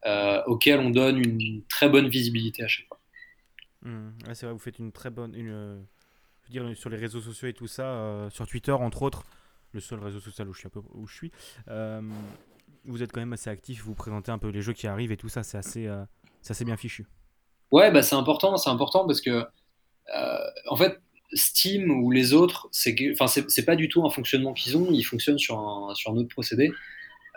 euh, 0.06 0.42
auxquels 0.46 0.80
on 0.80 0.90
donne 0.90 1.18
une 1.20 1.64
très 1.70 1.90
bonne 1.90 2.08
visibilité 2.08 2.64
à 2.64 2.68
chaque 2.68 2.88
fois. 2.88 3.00
Hmm. 3.84 4.12
c'est 4.34 4.46
vrai, 4.46 4.54
vous 4.54 4.60
faites 4.60 4.80
une 4.80 4.92
très 4.92 5.10
bonne. 5.10 5.34
Je 5.36 5.42
veux 5.42 6.50
dire, 6.50 6.78
sur 6.78 6.90
les 6.90 6.98
réseaux 6.98 7.22
sociaux 7.22 7.50
et 7.50 7.54
tout 7.54 7.68
ça, 7.68 8.30
sur 8.32 8.48
Twitter 8.48 8.72
entre 8.72 9.02
autres, 9.02 9.24
le 9.74 9.80
seul 9.80 10.00
réseau 10.00 10.20
social 10.20 10.48
où 10.48 10.54
je 10.54 10.60
suis. 10.60 10.70
Où 10.94 11.08
je 11.08 11.14
suis 11.14 11.32
vous 12.86 13.02
êtes 13.02 13.14
quand 13.14 13.22
même 13.22 13.32
assez 13.32 13.50
actif, 13.50 13.82
vous 13.84 13.96
présentez 13.96 14.30
un 14.30 14.38
peu 14.38 14.50
les 14.50 14.62
jeux 14.62 14.74
qui 14.74 14.88
arrivent 14.88 15.14
et 15.14 15.18
tout 15.18 15.30
ça, 15.30 15.42
c'est 15.42 15.58
assez, 15.58 15.90
c'est 16.42 16.52
assez 16.52 16.66
bien 16.66 16.76
fichu. 16.76 17.06
Ouais, 17.72 17.92
bah, 17.92 18.04
c'est 18.04 18.16
important, 18.16 18.58
c'est 18.58 18.70
important 18.70 19.06
parce 19.08 19.22
que, 19.22 19.46
euh, 20.16 20.38
en 20.70 20.76
fait, 20.76 21.00
Steam 21.34 21.90
ou 21.92 22.12
les 22.12 22.34
autres, 22.34 22.68
c'est 22.72 22.96
enfin, 23.12 23.28
c'est 23.28 23.66
pas 23.66 23.76
du 23.76 23.90
tout 23.90 24.06
un 24.06 24.10
fonctionnement 24.12 24.54
qu'ils 24.54 24.78
ont, 24.78 24.92
ils 24.92 25.04
fonctionnent 25.04 25.40
sur 25.40 25.58
un, 25.60 25.96
sur 25.96 26.12
un 26.12 26.18
autre 26.18 26.30
procédé. 26.30 26.72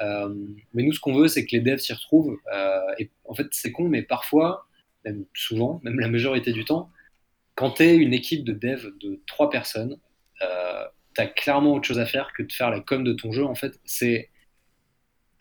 Euh, 0.03 0.35
mais 0.75 0.83
nous, 0.83 0.93
ce 0.93 1.01
qu'on 1.01 1.15
veut, 1.15 1.29
c'est 1.29 1.47
que 1.47 1.53
les 1.57 1.61
devs 1.61 1.79
s'y 1.79 1.93
retrouvent. 1.95 2.37
Euh, 2.53 2.81
et 2.99 3.11
en 3.25 3.35
fait, 3.35 3.47
c'est 3.53 3.73
con, 3.73 3.89
mais 3.89 4.03
parfois, 4.03 4.67
même 5.05 5.25
souvent, 5.35 5.81
même 5.85 5.99
la 6.01 6.09
majorité 6.09 6.53
du 6.53 6.65
temps, 6.65 6.91
quand 7.55 7.73
tu 7.73 7.85
es 7.85 7.97
une 7.97 8.13
équipe 8.15 8.45
de 8.45 8.53
devs 8.53 8.93
de 9.01 9.23
trois 9.27 9.51
personnes, 9.51 9.99
tu 11.15 11.23
as 11.23 11.27
clairement 11.29 11.75
autre 11.75 11.87
chose 11.87 11.99
à 11.99 12.07
faire 12.07 12.33
que 12.35 12.43
de 12.43 12.53
faire 12.53 12.71
la 12.71 12.81
com 12.81 13.03
de 13.05 13.15
ton 13.15 13.33
jeu. 13.33 13.45
En 13.45 13.55
fait, 13.55 13.81
c'est. 13.85 14.31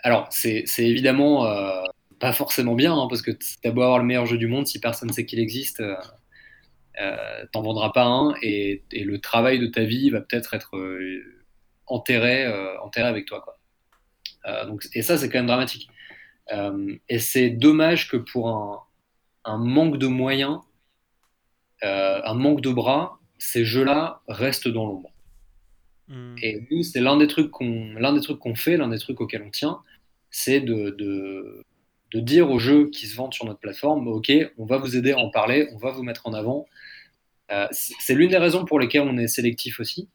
Alors, 0.03 0.27
c'est 0.31 0.65
évidemment 0.79 1.45
pas 2.19 2.33
forcément 2.33 2.75
bien, 2.75 2.93
hein, 2.93 3.07
parce 3.09 3.21
que 3.21 3.31
t'as 3.61 3.71
beau 3.71 3.81
avoir 3.81 3.99
le 3.99 4.05
meilleur 4.05 4.25
jeu 4.25 4.37
du 4.37 4.47
monde, 4.47 4.67
si 4.67 4.79
personne 4.79 5.11
sait 5.11 5.25
qu'il 5.25 5.39
existe, 5.39 5.79
euh, 5.79 5.95
euh, 7.01 7.45
t'en 7.51 7.61
vendras 7.61 7.91
pas 7.91 8.05
un, 8.05 8.35
et, 8.41 8.83
le 8.91 9.17
travail 9.19 9.59
de 9.59 9.67
ta 9.67 9.83
vie 9.83 10.09
va 10.09 10.21
peut-être 10.21 10.53
être, 10.53 10.77
euh, 10.77 11.23
enterré, 11.87 12.47
enterré 12.81 13.07
avec 13.07 13.25
toi. 13.25 13.41
Quoi. 13.41 14.65
donc, 14.65 14.87
et 14.93 15.03
ça, 15.03 15.17
c'est 15.17 15.29
quand 15.29 15.37
même 15.37 15.47
dramatique. 15.47 15.87
et 17.09 17.19
c'est 17.19 17.49
dommage 17.51 18.09
que 18.09 18.17
pour 18.17 18.49
un, 18.49 18.79
un 19.43 19.57
manque 19.57 19.97
de 19.97 20.07
moyens, 20.07 20.59
un 21.83 22.33
manque 22.33 22.61
de 22.61 22.71
bras, 22.71 23.19
ces 23.37 23.65
jeux-là 23.65 24.21
restent 24.27 24.67
dans 24.67 24.87
l'ombre. 24.87 25.11
Hmm. 26.07 26.35
Et 26.41 26.67
nous, 26.71 26.81
c'est 26.81 27.01
l'un 27.01 27.17
des 27.17 27.27
trucs 27.27 27.51
qu'on, 27.51 27.93
l'un 27.93 28.13
des 28.13 28.21
trucs 28.21 28.39
qu'on 28.39 28.55
fait, 28.55 28.77
l'un 28.77 28.87
des 28.87 28.99
trucs 28.99 29.21
auxquels 29.21 29.43
on 29.43 29.51
tient, 29.51 29.81
c'est 30.29 30.61
de, 30.61 30.89
de, 30.91 31.63
de, 32.15 32.19
dire 32.19 32.49
aux 32.49 32.59
jeux 32.59 32.89
qui 32.89 33.07
se 33.07 33.15
vendent 33.15 33.33
sur 33.33 33.45
notre 33.45 33.59
plateforme, 33.59 34.07
ok, 34.07 34.31
on 34.57 34.65
va 34.65 34.77
vous 34.77 34.95
aider 34.95 35.11
à 35.11 35.17
en 35.17 35.29
parler, 35.29 35.69
on 35.73 35.77
va 35.77 35.91
vous 35.91 36.03
mettre 36.03 36.27
en 36.27 36.33
avant. 36.33 36.65
Euh, 37.51 37.67
c'est 37.71 38.15
l'une 38.15 38.29
des 38.29 38.37
raisons 38.37 38.65
pour 38.65 38.79
lesquelles 38.79 39.01
on 39.01 39.17
est 39.17 39.27
sélectif 39.27 39.79
aussi, 39.79 40.09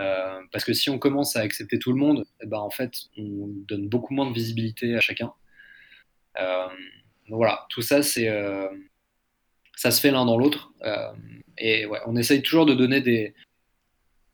euh, 0.00 0.40
parce 0.52 0.64
que 0.64 0.72
si 0.72 0.90
on 0.90 0.98
commence 0.98 1.36
à 1.36 1.40
accepter 1.40 1.78
tout 1.78 1.92
le 1.92 1.98
monde, 1.98 2.24
eh 2.42 2.46
ben 2.46 2.58
en 2.58 2.70
fait, 2.70 2.94
on 3.18 3.48
donne 3.68 3.88
beaucoup 3.88 4.14
moins 4.14 4.28
de 4.28 4.34
visibilité 4.34 4.94
à 4.96 5.00
chacun. 5.00 5.32
Euh, 6.40 6.66
voilà, 7.28 7.66
tout 7.70 7.82
ça, 7.82 8.02
c'est 8.02 8.30
ça 9.76 9.90
se 9.90 10.00
fait 10.00 10.10
l'un 10.10 10.24
dans 10.24 10.38
l'autre. 10.38 10.72
et 11.58 11.86
on 12.06 12.16
essaye 12.16 12.42
toujours 12.42 12.66
de 12.66 12.74
donner 12.74 13.00
des 13.00 13.34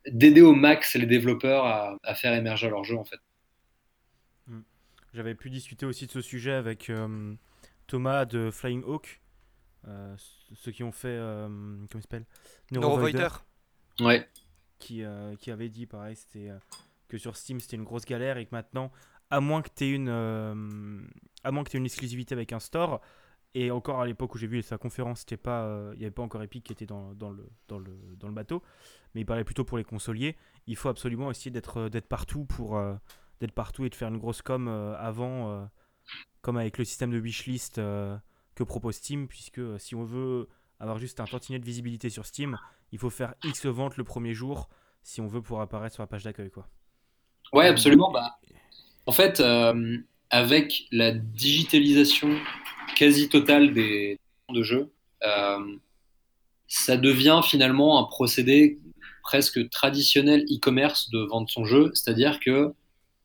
d'aider 0.06 0.40
au 0.40 0.54
max 0.54 0.94
les 0.94 1.06
développeurs 1.06 1.66
à, 2.02 2.14
faire 2.14 2.34
émerger 2.34 2.68
leur 2.68 2.84
jeu 2.84 2.96
en 2.96 3.04
fait. 3.04 3.20
J'avais 5.12 5.34
pu 5.34 5.50
discuter 5.50 5.86
aussi 5.86 6.06
de 6.06 6.12
ce 6.12 6.20
sujet 6.20 6.52
avec 6.52 6.90
euh, 6.90 7.34
Thomas 7.86 8.24
de 8.24 8.50
Flying 8.50 8.82
Hawk, 8.84 9.20
euh, 9.88 10.14
ceux 10.54 10.72
qui 10.72 10.82
ont 10.82 10.92
fait 10.92 11.08
euh, 11.08 11.46
comment 11.48 11.86
il 11.94 12.02
s'appelle? 12.02 12.26
Neurovoider. 12.70 13.28
Ouais. 14.00 14.28
Qui, 14.78 15.02
qui 15.40 15.50
avait 15.50 15.68
dit 15.68 15.84
pareil, 15.84 16.16
c'était 16.16 16.48
que 17.08 17.18
sur 17.18 17.36
Steam 17.36 17.60
c'était 17.60 17.76
une 17.76 17.84
grosse 17.84 18.06
galère 18.06 18.38
et 18.38 18.46
que 18.46 18.50
maintenant, 18.52 18.90
à 19.28 19.40
moins 19.40 19.60
que 19.60 19.68
tu 19.74 19.84
aies 19.84 19.90
une 19.90 20.08
à 20.08 21.50
moins 21.50 21.64
que 21.64 21.76
aies 21.76 21.78
une 21.78 21.84
exclusivité 21.84 22.34
avec 22.34 22.54
un 22.54 22.60
store, 22.60 23.02
et 23.52 23.70
encore 23.70 24.00
à 24.00 24.06
l'époque 24.06 24.34
où 24.34 24.38
j'ai 24.38 24.46
vu 24.46 24.62
sa 24.62 24.78
conférence, 24.78 25.26
il 25.30 25.36
pas, 25.36 25.92
n'y 25.96 26.04
avait 26.04 26.10
pas 26.10 26.22
encore 26.22 26.42
Epic 26.42 26.64
qui 26.64 26.72
était 26.72 26.86
dans, 26.86 27.12
dans, 27.12 27.30
le, 27.30 27.46
dans, 27.68 27.78
le, 27.78 27.92
dans 28.16 28.28
le 28.28 28.32
bateau 28.32 28.62
mais 29.14 29.22
il 29.22 29.24
parlait 29.24 29.44
plutôt 29.44 29.64
pour 29.64 29.78
les 29.78 29.84
consoliers. 29.84 30.36
Il 30.66 30.76
faut 30.76 30.88
absolument 30.88 31.30
essayer 31.30 31.50
d'être 31.50 31.78
euh, 31.78 31.88
d'être 31.88 32.06
partout 32.06 32.44
pour 32.44 32.76
euh, 32.76 32.94
d'être 33.40 33.53
partout 33.53 33.85
et 33.85 33.90
de 33.90 33.94
faire 33.94 34.09
une 34.09 34.18
grosse 34.18 34.42
com 34.42 34.68
euh, 34.68 34.94
avant, 34.98 35.68
comme 36.42 36.57
avec 36.57 36.79
le 36.79 36.85
système 36.85 37.11
de 37.11 37.18
wishlist 37.18 37.76
que 37.76 38.64
propose 38.64 38.96
Steam, 38.96 39.29
puisque 39.29 39.61
si 39.79 39.94
on 39.94 40.05
veut 40.05 40.48
avoir 40.79 40.98
juste 40.98 41.20
un 41.20 41.24
tantinet 41.24 41.59
de 41.59 41.64
visibilité 41.64 42.11
sur 42.11 42.26
Steam, 42.26 42.59
il 42.92 42.98
faut 42.98 43.11
faire 43.11 43.35
X 43.44 43.66
ventes 43.66 43.96
le 43.96 44.05
premier 44.05 44.35
jour 44.35 44.68
si 45.03 45.20
on 45.20 45.26
veut 45.26 45.40
pouvoir 45.40 45.62
apparaître 45.62 45.94
sur 45.94 46.03
la 46.03 46.07
page 46.07 46.24
d'accueil. 46.24 46.50
quoi. 46.50 46.68
Ouais, 47.53 47.66
absolument. 47.66 48.11
Bah, 48.12 48.38
en 49.07 49.12
fait, 49.12 49.42
avec 50.31 50.87
la 50.92 51.12
digitalisation 51.12 52.37
quasi 52.96 53.29
totale 53.29 53.72
des 53.72 54.18
de 54.50 54.62
jeux, 54.62 54.92
ça 56.70 56.96
devient 56.96 57.40
finalement 57.44 57.98
un 57.98 58.05
procédé 58.05 58.79
presque 59.22 59.68
traditionnel 59.70 60.44
e-commerce 60.50 61.11
de 61.11 61.20
vendre 61.20 61.48
son 61.48 61.64
jeu, 61.64 61.90
c'est-à-dire 61.94 62.40
que 62.40 62.72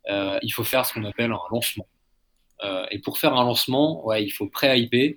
euh, 0.09 0.39
il 0.41 0.51
faut 0.51 0.63
faire 0.63 0.85
ce 0.85 0.93
qu'on 0.93 1.05
appelle 1.05 1.31
un 1.31 1.39
lancement. 1.51 1.87
Euh, 2.63 2.85
et 2.91 2.99
pour 2.99 3.17
faire 3.17 3.33
un 3.33 3.43
lancement, 3.43 4.05
ouais, 4.05 4.23
il 4.23 4.29
faut 4.29 4.47
pré-hyper 4.47 5.13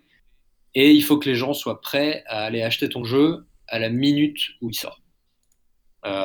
et 0.75 0.91
il 0.91 1.03
faut 1.03 1.19
que 1.19 1.29
les 1.29 1.35
gens 1.35 1.53
soient 1.53 1.81
prêts 1.81 2.25
à 2.27 2.45
aller 2.45 2.63
acheter 2.63 2.89
ton 2.89 3.05
jeu 3.05 3.47
à 3.69 3.79
la 3.79 3.91
minute 3.91 4.39
où 4.61 4.71
il 4.71 4.75
sort. 4.75 5.01
Euh, 6.07 6.25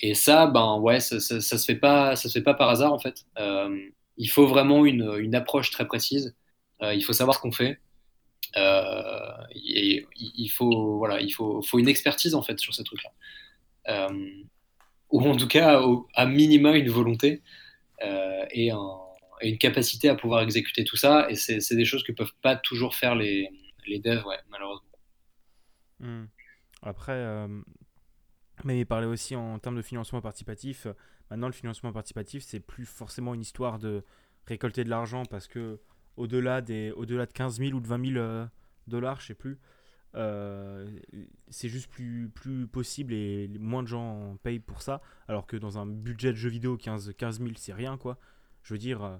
et 0.00 0.14
ça, 0.14 0.46
ben 0.46 0.78
ouais, 0.78 1.00
ça, 1.00 1.20
ça, 1.20 1.40
se 1.40 1.64
fait 1.64 1.76
pas, 1.76 2.16
ça 2.16 2.28
se 2.28 2.38
fait 2.38 2.44
pas 2.44 2.54
par 2.54 2.68
hasard 2.68 2.92
en 2.92 2.98
fait. 2.98 3.24
il 4.16 4.28
faut 4.28 4.46
vraiment 4.46 4.84
une, 4.84 5.16
une, 5.18 5.34
approche 5.34 5.70
très 5.70 5.86
précise. 5.86 6.36
il 6.82 7.02
faut 7.02 7.14
savoir 7.14 7.36
ce 7.36 7.40
qu'on 7.40 7.52
fait. 7.52 7.80
il 9.54 10.50
faut, 10.52 10.98
voilà, 10.98 11.20
il 11.20 11.30
faut, 11.30 11.62
faut 11.62 11.78
une 11.78 11.88
expertise 11.88 12.34
en 12.34 12.42
fait 12.42 12.58
sur 12.58 12.74
ces 12.74 12.84
trucs-là. 12.84 13.10
Euh, 15.14 15.18
ou 15.18 15.28
en 15.28 15.36
tout 15.36 15.48
cas 15.48 15.80
à 16.14 16.26
minima 16.26 16.76
une 16.76 16.90
volonté 16.90 17.42
euh, 18.02 18.44
et, 18.50 18.70
une 19.42 19.58
capacité 19.58 20.08
à 20.08 20.14
pouvoir 20.14 20.42
exécuter 20.42 20.84
tout 20.84 20.96
ça. 20.96 21.30
Et 21.30 21.36
c'est 21.36 21.76
des 21.76 21.84
choses 21.84 22.02
que 22.02 22.12
peuvent 22.12 22.34
pas 22.42 22.56
toujours 22.56 22.94
faire 22.94 23.14
les, 23.14 23.50
les 23.86 23.98
devs, 23.98 24.24
ouais, 24.26 24.38
malheureusement. 24.50 24.86
Hmm. 26.00 26.24
Après, 26.82 27.12
euh, 27.12 27.48
mais 28.64 28.80
il 28.80 28.86
parlait 28.86 29.06
aussi 29.06 29.36
en 29.36 29.58
termes 29.58 29.76
de 29.76 29.82
financement 29.82 30.20
participatif. 30.20 30.86
Maintenant, 31.30 31.46
le 31.46 31.52
financement 31.52 31.92
participatif, 31.92 32.42
c'est 32.42 32.60
plus 32.60 32.86
forcément 32.86 33.34
une 33.34 33.40
histoire 33.40 33.78
de 33.78 34.04
récolter 34.46 34.84
de 34.84 34.90
l'argent 34.90 35.24
parce 35.24 35.48
que 35.48 35.80
au-delà 36.16 36.60
des, 36.60 36.92
au-delà 36.92 37.26
de 37.26 37.32
15 37.32 37.58
000 37.58 37.72
ou 37.72 37.80
de 37.80 37.86
20 37.86 38.12
000 38.12 38.46
dollars, 38.86 39.20
je 39.20 39.26
sais 39.26 39.34
plus, 39.34 39.58
euh, 40.16 40.86
c'est 41.48 41.68
juste 41.68 41.90
plus, 41.90 42.30
plus 42.32 42.66
possible 42.66 43.12
et 43.12 43.48
moins 43.58 43.82
de 43.82 43.88
gens 43.88 44.36
payent 44.42 44.60
pour 44.60 44.82
ça. 44.82 45.00
Alors 45.28 45.46
que 45.46 45.56
dans 45.56 45.78
un 45.78 45.86
budget 45.86 46.30
de 46.30 46.36
jeu 46.36 46.48
vidéo, 46.48 46.76
15, 46.76 47.14
15 47.16 47.40
000, 47.40 47.50
c'est 47.56 47.72
rien 47.72 47.96
quoi. 47.96 48.18
Je 48.62 48.74
veux 48.74 48.78
dire, 48.78 49.02
euh, 49.02 49.16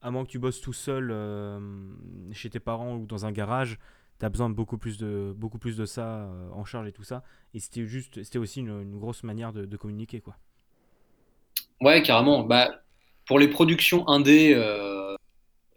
à 0.00 0.10
moins 0.10 0.24
que 0.24 0.30
tu 0.30 0.38
bosses 0.38 0.60
tout 0.60 0.72
seul 0.72 1.10
euh, 1.10 1.58
chez 2.32 2.50
tes 2.50 2.60
parents 2.60 2.96
ou 2.96 3.06
dans 3.06 3.26
un 3.26 3.32
garage, 3.32 3.78
tu 4.20 4.26
as 4.26 4.28
besoin 4.28 4.48
de 4.48 4.54
beaucoup 4.54 4.78
plus 4.78 4.98
de, 4.98 5.84
ça 5.84 6.30
en 6.52 6.64
charge 6.64 6.86
et 6.88 6.92
tout 6.92 7.04
ça. 7.04 7.24
Et 7.54 7.60
c'était 7.60 8.38
aussi 8.38 8.60
une, 8.60 8.98
grosse 8.98 9.22
manière 9.22 9.52
de, 9.52 9.76
communiquer 9.76 10.20
quoi. 10.20 10.36
Ouais, 11.80 12.02
carrément. 12.02 12.44
Bah, 12.44 12.82
pour 13.26 13.38
les 13.38 13.48
productions 13.48 14.06
indé, 14.08 14.54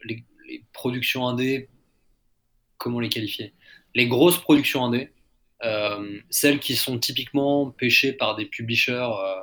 les, 0.04 0.26
les 0.48 0.66
productions 0.74 1.26
indé, 1.26 1.70
comment 2.78 3.00
les 3.00 3.10
qualifier? 3.10 3.54
Les 3.96 4.08
grosses 4.08 4.40
productions 4.40 4.86
indé, 4.86 5.12
euh, 5.64 6.20
celles 6.30 6.60
qui 6.60 6.76
sont 6.76 7.00
typiquement 7.00 7.72
pêchées 7.72 8.14
par 8.14 8.36
des 8.36 8.46
publishers 8.46 8.92
euh, 8.94 9.36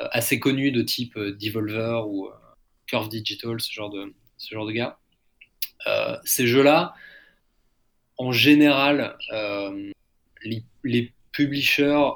euh, 0.00 0.08
assez 0.10 0.38
connus 0.38 0.72
de 0.72 0.82
type 0.82 1.18
Devolver 1.18 2.06
ou 2.06 2.30
Curve 2.86 3.08
Digital, 3.08 3.60
ce 3.60 3.72
genre 3.72 3.90
de, 3.90 4.12
ce 4.36 4.54
genre 4.54 4.66
de 4.66 4.72
gars. 4.72 4.98
ces 6.24 6.46
jeux-là, 6.46 6.94
en 8.18 8.32
général, 8.32 9.16
les, 10.42 11.12
publishers 11.32 12.10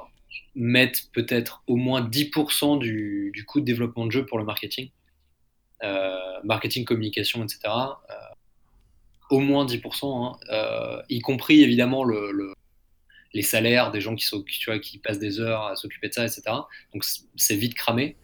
mettent 0.55 1.11
peut-être 1.11 1.61
au 1.67 1.75
moins 1.75 2.01
10% 2.01 2.79
du, 2.79 3.31
du, 3.33 3.43
coût 3.43 3.59
de 3.59 3.65
développement 3.65 4.05
de 4.05 4.11
jeu 4.11 4.25
pour 4.25 4.37
le 4.37 4.45
marketing, 4.45 4.91
marketing, 6.43 6.85
communication, 6.85 7.43
etc 7.43 7.69
au 9.29 9.39
moins 9.39 9.65
10%, 9.65 10.25
hein, 10.25 10.39
euh, 10.51 11.01
y 11.09 11.19
compris 11.19 11.61
évidemment 11.61 12.03
le, 12.03 12.53
les 13.33 13.41
salaires 13.41 13.91
des 13.91 14.01
gens 14.01 14.15
qui, 14.15 14.25
sont, 14.25 14.43
tu 14.43 14.69
vois, 14.69 14.79
qui 14.79 14.97
passent 14.97 15.19
des 15.19 15.39
heures 15.39 15.63
à 15.63 15.75
s'occuper 15.75 16.09
de 16.09 16.13
ça, 16.13 16.25
etc. 16.25 16.41
Donc 16.93 17.03
c'est 17.35 17.55
vite 17.55 17.73
cramé. 17.75 18.17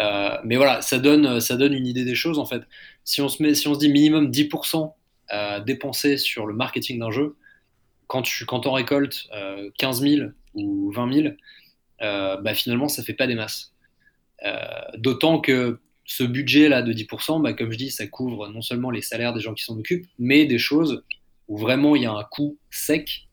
Euh, 0.00 0.36
mais 0.44 0.56
voilà, 0.56 0.80
ça 0.82 0.98
donne, 0.98 1.40
ça 1.40 1.56
donne 1.56 1.72
une 1.72 1.86
idée 1.86 2.04
des 2.04 2.14
choses 2.14 2.38
en 2.38 2.46
fait. 2.46 2.62
Si 3.04 3.20
on 3.20 3.28
se, 3.28 3.42
met, 3.42 3.54
si 3.54 3.68
on 3.68 3.74
se 3.74 3.78
dit 3.78 3.88
minimum 3.88 4.30
10% 4.30 4.92
à 5.28 5.60
dépenser 5.60 6.16
sur 6.18 6.46
le 6.46 6.54
marketing 6.54 6.98
d'un 6.98 7.10
jeu, 7.10 7.36
quand 8.06 8.22
tu 8.22 8.44
quand 8.44 8.66
on 8.66 8.72
récoltes 8.72 9.28
15 9.78 10.02
000 10.02 10.28
ou 10.54 10.92
20 10.92 11.12
000, 11.12 11.34
bah, 12.00 12.54
finalement 12.54 12.88
ça 12.88 13.02
fait 13.02 13.14
pas 13.14 13.26
des 13.26 13.34
masses. 13.34 13.74
Euh, 14.44 14.56
d'autant 14.98 15.40
que 15.40 15.78
ce 16.04 16.22
budget-là 16.22 16.82
de 16.82 16.92
10%, 16.92 17.42
bah, 17.42 17.52
comme 17.54 17.72
je 17.72 17.78
dis, 17.78 17.90
ça 17.90 18.06
couvre 18.06 18.48
non 18.48 18.60
seulement 18.62 18.90
les 18.90 19.02
salaires 19.02 19.32
des 19.32 19.40
gens 19.40 19.54
qui 19.54 19.64
s'en 19.64 19.78
occupent, 19.78 20.06
mais 20.18 20.44
des 20.44 20.58
choses 20.58 21.02
où 21.48 21.58
vraiment 21.58 21.96
il 21.96 22.02
y 22.02 22.06
a 22.06 22.12
un 22.12 22.24
coût 22.24 22.58
sec, 22.70 23.28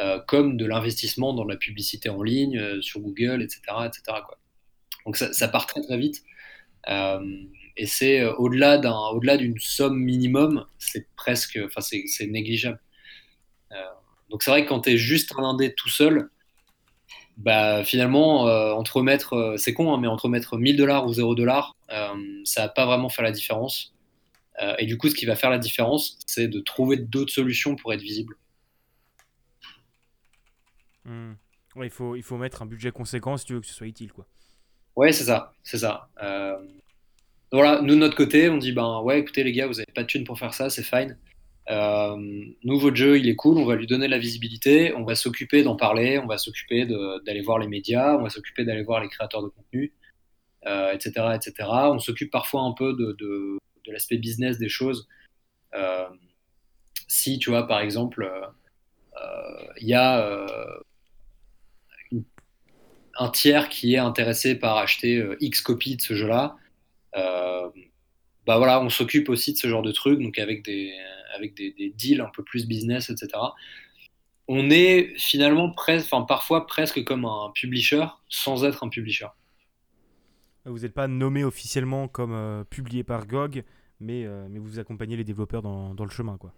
euh, 0.00 0.18
comme 0.26 0.56
de 0.56 0.66
l'investissement 0.66 1.34
dans 1.34 1.44
la 1.44 1.56
publicité 1.56 2.08
en 2.08 2.22
ligne, 2.22 2.58
euh, 2.58 2.80
sur 2.80 3.00
Google, 3.00 3.42
etc. 3.42 3.60
etc. 3.86 4.18
Donc 5.06 5.16
ça, 5.16 5.48
part 5.48 5.66
très 5.66 5.82
très 5.82 5.98
vite. 5.98 6.22
Euh, 6.88 7.20
et 7.76 7.86
c'est 7.86 8.24
au-delà 8.24 8.78
d'un, 8.78 8.98
au-delà 9.12 9.36
d'une 9.36 9.58
somme 9.58 9.98
minimum, 9.98 10.66
c'est 10.78 11.06
presque, 11.16 11.58
enfin 11.64 11.80
c'est 11.80 12.26
négligeable. 12.26 12.80
donc 14.28 14.42
c'est 14.42 14.50
vrai 14.50 14.64
que 14.64 14.68
quand 14.68 14.82
tu 14.82 14.90
es 14.90 14.96
juste 14.96 15.32
un 15.38 15.42
indé 15.42 15.74
tout 15.74 15.88
seul, 15.88 16.30
bah, 17.40 17.84
finalement, 17.84 18.48
euh, 18.48 18.72
entre 18.72 19.00
mettre, 19.00 19.32
euh, 19.32 19.56
c'est 19.56 19.72
con, 19.72 19.94
hein, 19.94 19.98
mais 19.98 20.08
entre 20.08 20.28
mettre 20.28 20.58
1000 20.58 20.76
dollars 20.76 21.06
ou 21.06 21.12
0 21.14 21.34
dollars, 21.34 21.74
euh, 21.90 22.14
ça 22.44 22.62
va 22.62 22.68
pas 22.68 22.84
vraiment 22.84 23.08
faire 23.08 23.24
la 23.24 23.32
différence. 23.32 23.94
et 24.78 24.84
du 24.84 24.98
coup, 24.98 25.08
ce 25.08 25.14
qui 25.14 25.24
va 25.24 25.36
faire 25.36 25.48
la 25.48 25.58
différence, 25.58 26.18
c'est 26.26 26.46
de 26.46 26.60
trouver 26.60 26.98
d'autres 26.98 27.32
solutions 27.32 27.76
pour 27.76 27.94
être 27.94 28.02
visible. 28.02 28.36
Hmm. 31.06 31.32
Ouais, 31.76 31.86
il 31.86 31.90
faut, 31.90 32.14
il 32.14 32.22
faut 32.22 32.36
mettre 32.36 32.60
un 32.60 32.66
budget 32.66 32.90
conséquent 32.90 33.38
si 33.38 33.46
tu 33.46 33.54
veux 33.54 33.60
que 33.62 33.66
ce 33.66 33.72
soit 33.72 33.86
utile, 33.86 34.12
quoi. 34.12 34.26
Ouais, 34.96 35.12
c'est 35.12 35.24
ça, 35.24 35.54
c'est 35.62 35.78
ça. 35.78 36.10
voilà, 37.50 37.80
nous 37.80 37.94
de 37.94 38.00
notre 38.00 38.16
côté, 38.16 38.50
on 38.50 38.58
dit 38.58 38.72
ben 38.72 39.00
ouais, 39.00 39.18
écoutez 39.18 39.44
les 39.44 39.52
gars, 39.52 39.66
vous 39.66 39.78
avez 39.80 39.92
pas 39.94 40.02
de 40.02 40.08
thunes 40.08 40.24
pour 40.24 40.38
faire 40.38 40.52
ça, 40.52 40.68
c'est 40.68 40.82
fine. 40.82 41.16
Euh, 41.70 42.16
nouveau 42.64 42.92
jeu, 42.92 43.18
il 43.18 43.28
est 43.28 43.36
cool, 43.36 43.58
on 43.58 43.64
va 43.64 43.76
lui 43.76 43.86
donner 43.86 44.08
la 44.08 44.18
visibilité, 44.18 44.92
on 44.94 45.04
va 45.04 45.14
s'occuper 45.14 45.62
d'en 45.62 45.76
parler, 45.76 46.18
on 46.18 46.26
va 46.26 46.36
s'occuper 46.36 46.84
d'aller 46.84 47.42
voir 47.42 47.58
les 47.58 47.68
médias, 47.68 48.16
on 48.16 48.22
va 48.22 48.30
s'occuper 48.30 48.64
d'aller 48.64 48.82
voir 48.82 49.00
les 49.00 49.08
créateurs 49.08 49.42
de 49.42 49.48
contenu, 49.48 49.92
etc., 50.64 51.12
euh, 51.18 51.32
etc. 51.32 51.52
On 51.92 52.00
s'occupe 52.00 52.30
parfois 52.30 52.62
un 52.62 52.72
peu 52.72 52.92
de, 52.94 53.12
de, 53.12 53.58
l'aspect 53.92 54.18
business 54.18 54.58
des 54.58 54.68
choses. 54.68 55.08
Euh, 55.74 56.08
si, 57.08 57.38
tu 57.38 57.50
vois, 57.50 57.66
par 57.66 57.80
exemple, 57.80 58.30
il 59.80 59.88
y 59.88 59.94
a 59.94 60.38
un 63.18 63.28
tiers 63.30 63.68
qui 63.68 63.94
est 63.94 63.98
intéressé 63.98 64.54
par 64.56 64.76
acheter 64.76 65.24
X 65.40 65.60
copies 65.62 65.96
de 65.96 66.02
ce 66.02 66.14
jeu-là. 66.14 66.56
bah 67.14 68.56
voilà, 68.56 68.80
on 68.80 68.90
s'occupe 68.90 69.28
aussi 69.28 69.52
de 69.52 69.58
ce 69.58 69.68
genre 69.68 69.82
de 69.82 69.92
trucs, 69.92 70.20
donc 70.20 70.38
avec 70.38 70.64
des, 70.64 70.92
avec 71.34 71.54
des, 71.54 71.72
des 71.72 71.90
deals 71.90 72.20
un 72.20 72.30
peu 72.34 72.42
plus 72.44 72.66
business, 72.66 73.10
etc 73.10 73.38
on 74.52 74.68
est 74.68 75.12
finalement 75.16 75.70
presque, 75.70 76.12
enfin 76.12 76.24
parfois 76.24 76.66
presque 76.66 77.04
comme 77.04 77.24
un 77.24 77.52
publisher 77.54 78.04
sans 78.28 78.64
être 78.64 78.82
un 78.82 78.88
publisher. 78.88 79.28
Vous 80.64 80.80
n'êtes 80.80 80.92
pas 80.92 81.06
nommé 81.06 81.44
officiellement 81.44 82.08
comme 82.08 82.32
euh, 82.32 82.64
publié 82.64 83.04
par 83.04 83.28
GOG, 83.28 83.62
mais, 84.00 84.24
euh, 84.24 84.48
mais 84.50 84.58
vous 84.58 84.80
accompagnez 84.80 85.16
les 85.16 85.22
développeurs 85.22 85.62
dans, 85.62 85.94
dans, 85.94 86.04
le 86.04 86.10
chemin, 86.10 86.36
quoi. 86.36 86.52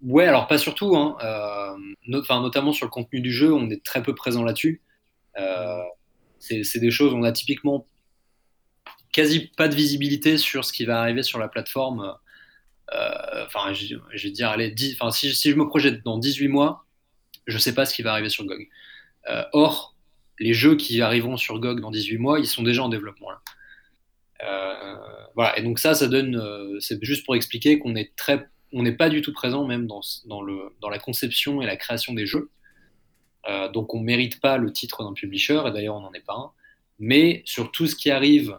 Ouais, 0.00 0.24
alors 0.24 0.46
pas 0.46 0.56
surtout, 0.56 0.96
hein, 0.96 1.18
euh, 1.22 1.76
notamment 2.06 2.72
sur 2.72 2.86
le 2.86 2.90
contenu 2.90 3.20
du 3.20 3.30
jeu, 3.30 3.52
on 3.52 3.68
est 3.68 3.84
très 3.84 4.02
peu 4.02 4.14
présent 4.14 4.42
là-dessus. 4.42 4.80
c'est 6.38 6.80
des 6.80 6.90
choses, 6.90 7.12
on 7.12 7.24
a 7.24 7.32
typiquement 7.32 7.86
quasi 9.12 9.48
pas 9.54 9.68
de 9.68 9.74
visibilité 9.74 10.38
sur 10.38 10.64
ce 10.64 10.72
qui 10.72 10.86
va 10.86 10.98
arriver 10.98 11.22
sur 11.22 11.38
la 11.38 11.48
plateforme. 11.48 12.14
Enfin, 12.90 13.72
je, 13.72 13.96
vais 13.96 14.30
dire, 14.30 14.48
allez, 14.48 14.74
si, 14.76 15.34
si, 15.34 15.50
je 15.50 15.56
me 15.56 15.66
projette 15.66 16.02
dans 16.02 16.18
18 16.18 16.48
mois, 16.48 16.86
je 17.48 17.54
ne 17.54 17.58
sais 17.58 17.74
pas 17.74 17.86
ce 17.86 17.94
qui 17.94 18.02
va 18.02 18.12
arriver 18.12 18.28
sur 18.28 18.44
GOG. 18.44 18.68
Euh, 19.28 19.42
or, 19.52 19.96
les 20.38 20.54
jeux 20.54 20.76
qui 20.76 21.00
arriveront 21.00 21.36
sur 21.36 21.58
GOG 21.58 21.80
dans 21.80 21.90
18 21.90 22.18
mois, 22.18 22.38
ils 22.38 22.46
sont 22.46 22.62
déjà 22.62 22.84
en 22.84 22.88
développement. 22.88 23.30
Euh, 24.44 24.96
voilà, 25.34 25.58
et 25.58 25.62
donc 25.62 25.78
ça, 25.78 25.94
ça 25.94 26.06
donne, 26.06 26.36
euh, 26.36 26.78
c'est 26.80 27.02
juste 27.02 27.24
pour 27.24 27.34
expliquer 27.34 27.78
qu'on 27.78 27.96
est 27.96 28.14
très, 28.14 28.46
on 28.72 28.82
n'est 28.82 28.96
pas 28.96 29.08
du 29.08 29.22
tout 29.22 29.32
présent 29.32 29.66
même 29.66 29.86
dans, 29.86 30.00
dans, 30.26 30.42
le, 30.42 30.76
dans 30.80 30.90
la 30.90 30.98
conception 30.98 31.60
et 31.62 31.66
la 31.66 31.76
création 31.76 32.12
des 32.12 32.26
jeux. 32.26 32.50
donc 33.72 33.94
on 33.94 34.00
mérite 34.00 34.40
pas 34.40 34.58
le 34.58 34.72
titre 34.72 35.02
d'un 35.02 35.14
publisher, 35.14 35.62
et 35.66 35.70
d'ailleurs 35.70 35.96
on 35.96 36.00
n'en 36.00 36.12
est 36.12 36.24
pas 36.24 36.34
un. 36.34 36.50
Mais 36.98 37.42
sur 37.46 37.72
tout 37.72 37.86
ce 37.86 37.96
qui 37.96 38.10
arrive 38.10 38.58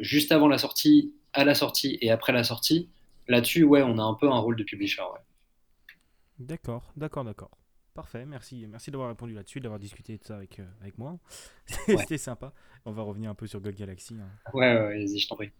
juste 0.00 0.32
avant 0.32 0.48
la 0.48 0.58
sortie, 0.58 1.14
à 1.32 1.44
la 1.44 1.54
sortie 1.54 1.98
et 2.00 2.10
après 2.10 2.32
la 2.32 2.42
sortie, 2.42 2.88
là-dessus, 3.28 3.64
ouais, 3.64 3.82
on 3.82 3.98
a 3.98 4.02
un 4.02 4.14
peu 4.14 4.30
un 4.30 4.38
rôle 4.38 4.56
de 4.56 4.64
publisher. 4.64 5.02
Ouais. 5.02 5.94
D'accord, 6.38 6.92
d'accord, 6.96 7.24
d'accord. 7.24 7.50
Parfait, 7.94 8.24
merci, 8.26 8.66
merci 8.68 8.92
d'avoir 8.92 9.08
répondu 9.08 9.34
là-dessus, 9.34 9.60
d'avoir 9.60 9.80
discuté 9.80 10.18
de 10.18 10.24
ça 10.24 10.36
avec, 10.36 10.60
euh, 10.60 10.66
avec 10.80 10.96
moi. 10.98 11.18
C'était 11.66 12.18
sympa. 12.18 12.52
On 12.84 12.92
va 12.92 13.02
revenir 13.02 13.30
un 13.30 13.34
peu 13.34 13.46
sur 13.46 13.60
God 13.60 13.74
Galaxy. 13.74 14.14
Hein. 14.14 14.28
Ouais, 14.54 14.72
ouais, 14.72 15.04
vas-y, 15.04 15.18
je 15.18 15.28
t'en 15.28 15.34
prie. 15.34 15.50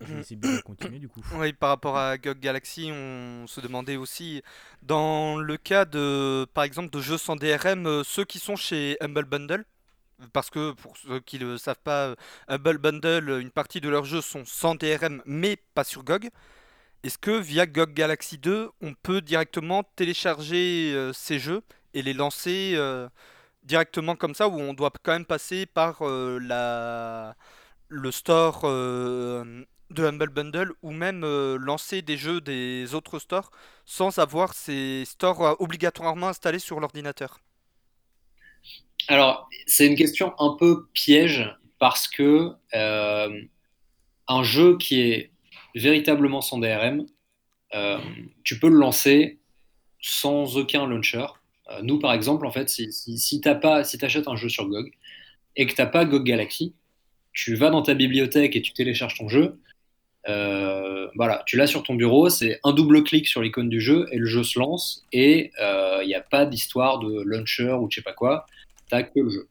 Je 0.00 0.14
vais 0.14 0.20
essayer 0.20 0.36
de 0.36 0.60
continuer 0.62 0.98
du 0.98 1.08
coup. 1.08 1.20
Oui, 1.34 1.52
par 1.52 1.70
rapport 1.70 1.96
à 1.96 2.16
GOG 2.18 2.38
Galaxy, 2.38 2.90
on 2.92 3.46
se 3.46 3.60
demandait 3.60 3.96
aussi, 3.96 4.42
dans 4.82 5.36
le 5.36 5.56
cas 5.56 5.84
de, 5.84 6.46
par 6.54 6.64
exemple, 6.64 6.90
de 6.90 7.00
jeux 7.00 7.18
sans 7.18 7.36
DRM, 7.36 7.86
euh, 7.86 8.04
ceux 8.04 8.24
qui 8.24 8.38
sont 8.38 8.56
chez 8.56 8.96
Humble 9.00 9.24
Bundle, 9.24 9.64
parce 10.32 10.50
que 10.50 10.72
pour 10.72 10.96
ceux 10.96 11.20
qui 11.20 11.38
ne 11.38 11.46
le 11.46 11.58
savent 11.58 11.80
pas, 11.82 12.14
Humble 12.48 12.78
Bundle, 12.78 13.38
une 13.40 13.50
partie 13.50 13.80
de 13.80 13.88
leurs 13.88 14.04
jeux 14.04 14.20
sont 14.20 14.44
sans 14.44 14.74
DRM, 14.74 15.22
mais 15.26 15.56
pas 15.74 15.84
sur 15.84 16.04
GOG. 16.04 16.30
Est-ce 17.04 17.18
que 17.18 17.30
via 17.38 17.66
GOG 17.66 17.94
Galaxy 17.94 18.38
2, 18.38 18.70
on 18.80 18.94
peut 18.94 19.20
directement 19.20 19.84
télécharger 19.96 20.92
euh, 20.94 21.12
ces 21.12 21.38
jeux 21.38 21.62
et 21.94 22.02
les 22.02 22.12
lancer 22.12 22.72
euh, 22.74 23.08
directement 23.62 24.16
comme 24.16 24.34
ça, 24.34 24.48
ou 24.48 24.58
on 24.60 24.74
doit 24.74 24.90
quand 25.02 25.12
même 25.12 25.24
passer 25.24 25.66
par 25.66 26.02
euh, 26.02 26.38
la... 26.40 27.36
le 27.88 28.10
store 28.10 28.62
de 28.62 30.04
Humble 30.04 30.30
Bundle, 30.30 30.72
ou 30.82 30.90
même 30.90 31.24
lancer 31.56 32.02
des 32.02 32.16
jeux 32.16 32.40
des 32.40 32.94
autres 32.94 33.18
stores 33.20 33.50
sans 33.84 34.18
avoir 34.18 34.52
ces 34.54 35.04
stores 35.06 35.56
obligatoirement 35.60 36.28
installés 36.28 36.58
sur 36.58 36.80
l'ordinateur? 36.80 37.40
Alors, 39.08 39.48
c'est 39.66 39.86
une 39.86 39.96
question 39.96 40.34
un 40.38 40.56
peu 40.58 40.86
piège 40.92 41.50
parce 41.78 42.08
que 42.08 42.52
un 44.28 44.42
jeu 44.42 44.76
qui 44.76 45.00
est 45.00 45.30
véritablement 45.74 46.40
sans 46.40 46.58
DRM, 46.58 47.06
euh, 47.74 47.98
tu 48.44 48.58
peux 48.58 48.68
le 48.68 48.76
lancer 48.76 49.38
sans 50.00 50.56
aucun 50.56 50.86
launcher. 50.86 51.26
Euh, 51.70 51.80
nous, 51.82 51.98
par 51.98 52.12
exemple, 52.12 52.46
en 52.46 52.50
fait, 52.50 52.68
si, 52.68 52.92
si, 52.92 53.40
tu 53.40 53.48
achètes 53.48 54.28
un 54.28 54.36
jeu 54.36 54.48
sur 54.48 54.68
GOG 54.68 54.90
et 55.56 55.66
que 55.66 55.74
tu 55.74 55.80
n'as 55.80 55.86
pas 55.86 56.04
GOG 56.04 56.24
Galaxy, 56.24 56.74
tu 57.32 57.54
vas 57.54 57.70
dans 57.70 57.82
ta 57.82 57.94
bibliothèque 57.94 58.56
et 58.56 58.62
tu 58.62 58.72
télécharges 58.72 59.16
ton 59.18 59.28
jeu. 59.28 59.60
Euh, 60.28 61.08
voilà, 61.14 61.42
tu 61.46 61.56
l'as 61.56 61.66
sur 61.66 61.82
ton 61.82 61.94
bureau, 61.94 62.28
c'est 62.28 62.60
un 62.64 62.72
double 62.72 63.02
clic 63.02 63.26
sur 63.26 63.40
l'icône 63.40 63.68
du 63.68 63.80
jeu 63.80 64.06
et 64.12 64.18
le 64.18 64.26
jeu 64.26 64.42
se 64.42 64.58
lance 64.58 65.06
et 65.12 65.52
il 65.58 66.06
n'y 66.06 66.14
a 66.14 66.20
pas 66.20 66.44
d'histoire 66.44 66.98
de 66.98 67.22
launcher 67.22 67.72
ou 67.72 67.88
je 67.90 67.96
sais 67.96 68.02
pas 68.02 68.12
quoi, 68.12 68.46
t'as 68.88 69.02
que 69.02 69.20
le 69.20 69.30
jeu. 69.30 69.48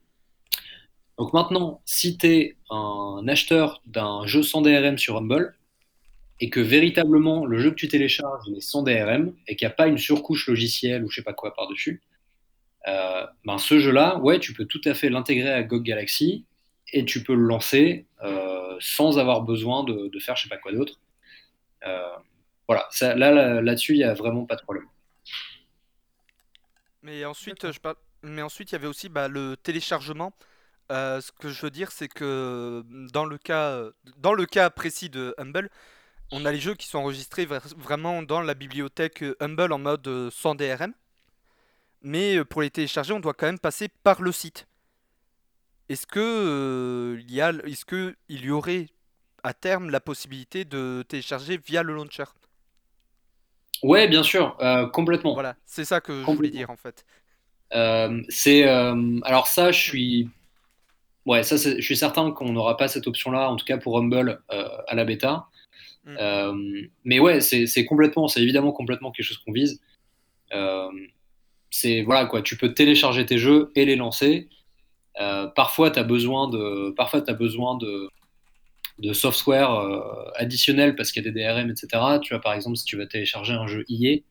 Donc 1.17 1.34
maintenant, 1.34 1.82
si 1.86 2.17
tu 2.17 2.28
es 2.28 2.58
un 2.69 3.26
acheteur 3.28 3.82
d'un 3.86 4.26
jeu 4.28 4.43
sans 4.43 4.62
DRM 4.62 4.97
sur 4.97 5.17
Humble, 5.17 5.58
et 6.39 6.50
que 6.50 6.60
véritablement 6.60 7.45
le 7.45 7.58
jeu 7.58 7.71
que 7.71 7.76
tu 7.76 7.88
télécharges 7.88 8.47
est 8.56 8.62
sans 8.62 8.84
DRM 8.84 9.34
et 9.47 9.56
qu'il 9.56 9.67
n'y 9.67 9.71
a 9.71 9.76
pas 9.76 9.88
une 9.88 9.97
surcouche 9.97 10.47
logicielle 10.47 11.04
ou 11.04 11.10
je 11.10 11.15
sais 11.15 11.23
pas 11.23 11.34
quoi 11.34 11.54
par-dessus, 11.54 12.02
euh, 12.88 13.26
ben 13.45 13.58
ce 13.58 13.80
jeu-là, 13.80 14.17
ouais, 14.19 14.39
tu 14.39 14.54
peux 14.54 14.65
tout 14.65 14.82
à 14.86 14.93
fait 14.93 15.10
l'intégrer 15.10 15.52
à 15.52 15.63
GOG 15.63 15.84
Galaxy 15.84 16.45
et 16.93 17.06
tu 17.06 17.23
peux 17.23 17.34
le 17.34 17.43
lancer 17.43 18.06
euh, 18.23 18.78
sans 18.80 19.17
avoir 19.17 19.41
besoin 19.41 19.84
de, 19.84 20.19
faire 20.19 20.36
je 20.36 20.43
sais 20.43 20.50
pas 20.50 20.58
quoi 20.58 20.71
d'autre. 20.71 21.00
Euh, 21.86 22.15
voilà, 22.67 22.86
ça, 22.91 23.15
là, 23.15 23.62
là-dessus, 23.62 23.93
il 23.93 23.97
n'y 23.97 24.04
a 24.04 24.13
vraiment 24.13 24.45
pas 24.45 24.56
de 24.56 24.62
problème. 24.62 24.86
Mais 27.02 27.26
ensuite, 27.26 27.71
je 27.71 27.80
parle... 27.80 27.95
Mais 28.29 28.41
ensuite, 28.41 28.71
il 28.71 28.75
y 28.75 28.77
avait 28.77 28.87
aussi 28.87 29.09
bah, 29.09 29.27
le 29.27 29.55
téléchargement. 29.57 30.33
ce 30.89 31.31
que 31.39 31.49
je 31.49 31.61
veux 31.61 31.71
dire, 31.71 31.91
c'est 31.91 32.07
que 32.07 32.83
dans 33.11 33.25
le 33.25 33.37
cas, 33.37 33.81
dans 34.17 34.33
le 34.33 34.45
cas 34.45 34.69
précis 34.69 35.09
de 35.09 35.35
Humble, 35.37 35.69
on 36.31 36.45
a 36.45 36.51
les 36.51 36.59
jeux 36.59 36.75
qui 36.75 36.87
sont 36.87 36.99
enregistrés 36.99 37.45
vraiment 37.45 38.21
dans 38.21 38.41
la 38.41 38.53
bibliothèque 38.53 39.23
euh, 39.23 39.37
Humble 39.39 39.71
en 39.71 39.79
mode 39.79 40.07
euh, 40.07 40.29
sans 40.31 40.55
DRM. 40.55 40.93
Mais 42.01 42.37
euh, 42.37 42.45
pour 42.45 42.61
les 42.61 42.69
télécharger, 42.69 43.13
on 43.13 43.19
doit 43.19 43.33
quand 43.33 43.45
même 43.45 43.59
passer 43.59 43.87
par 44.03 44.21
le 44.21 44.31
site. 44.31 44.67
Est-ce 45.89 46.05
que 46.05 47.17
il 47.19 47.33
y 47.33 47.39
a, 47.39 47.51
est-ce 47.65 47.85
que 47.85 48.15
il 48.27 48.43
y 48.43 48.51
aurait 48.51 48.87
à 49.43 49.53
terme 49.53 49.89
la 49.89 50.01
possibilité 50.01 50.65
de 50.65 51.05
télécharger 51.07 51.57
via 51.57 51.81
le 51.81 51.93
launcher? 51.93 52.25
Ouais, 53.83 54.09
bien 54.09 54.21
sûr, 54.23 54.57
complètement. 54.91 55.33
Voilà, 55.33 55.55
c'est 55.65 55.85
ça 55.85 56.01
que 56.01 56.23
je 56.25 56.31
voulais 56.31 56.49
dire 56.49 56.69
en 56.69 56.75
fait. 56.75 57.05
C'est 57.71 58.63
alors 58.63 59.47
ça, 59.47 59.71
je 59.71 59.80
suis 59.80 60.30
ouais, 61.25 61.43
ça, 61.43 61.58
je 61.58 61.82
suis 61.82 61.97
certain 61.97 62.32
qu'on 62.32 62.51
n'aura 62.53 62.77
pas 62.77 62.88
cette 62.88 63.08
option-là, 63.08 63.49
en 63.49 63.56
tout 63.56 63.65
cas 63.65 63.77
pour 63.77 63.97
Humble 63.99 64.41
à 64.49 64.95
la 64.95 65.06
bêta. 65.06 65.47
Mm. 66.08 66.15
Euh, 66.19 66.82
mais 67.03 67.19
ouais, 67.19 67.41
c'est 67.41 67.86
complètement, 67.86 68.27
c'est 68.27 68.41
évidemment 68.41 68.71
complètement 68.71 69.12
quelque 69.12 69.25
chose 69.25 69.38
qu'on 69.39 69.51
vise. 69.51 69.82
Euh, 70.53 70.89
c'est 71.69 72.01
voilà 72.03 72.25
quoi, 72.25 72.41
tu 72.41 72.58
peux 72.58 72.73
télécharger 72.73 73.25
tes 73.25 73.38
jeux 73.38 73.71
et 73.75 73.86
les 73.86 73.95
lancer. 73.95 74.47
Euh, 75.19 75.47
parfois, 75.47 75.91
tu 75.91 75.99
as 75.99 76.03
besoin 76.03 76.47
de, 76.49 76.91
parfois 76.91 77.23
as 77.27 77.34
besoin 77.34 77.77
de, 77.77 78.10
de 78.99 79.13
software 79.13 79.69
additionnel 80.36 80.95
parce 80.95 81.12
qu'il 81.12 81.23
y 81.25 81.27
a 81.27 81.32
des 81.32 81.43
DRM, 81.43 81.69
etc. 81.69 82.19
Tu 82.21 82.34
vois, 82.34 82.41
par 82.41 82.53
exemple, 82.53 82.77
si 82.77 82.86
tu 82.86 82.97
vas 82.97 83.06
télécharger 83.06 83.53
un 83.53 83.67
jeu 83.67 83.84
IE, 83.89 84.23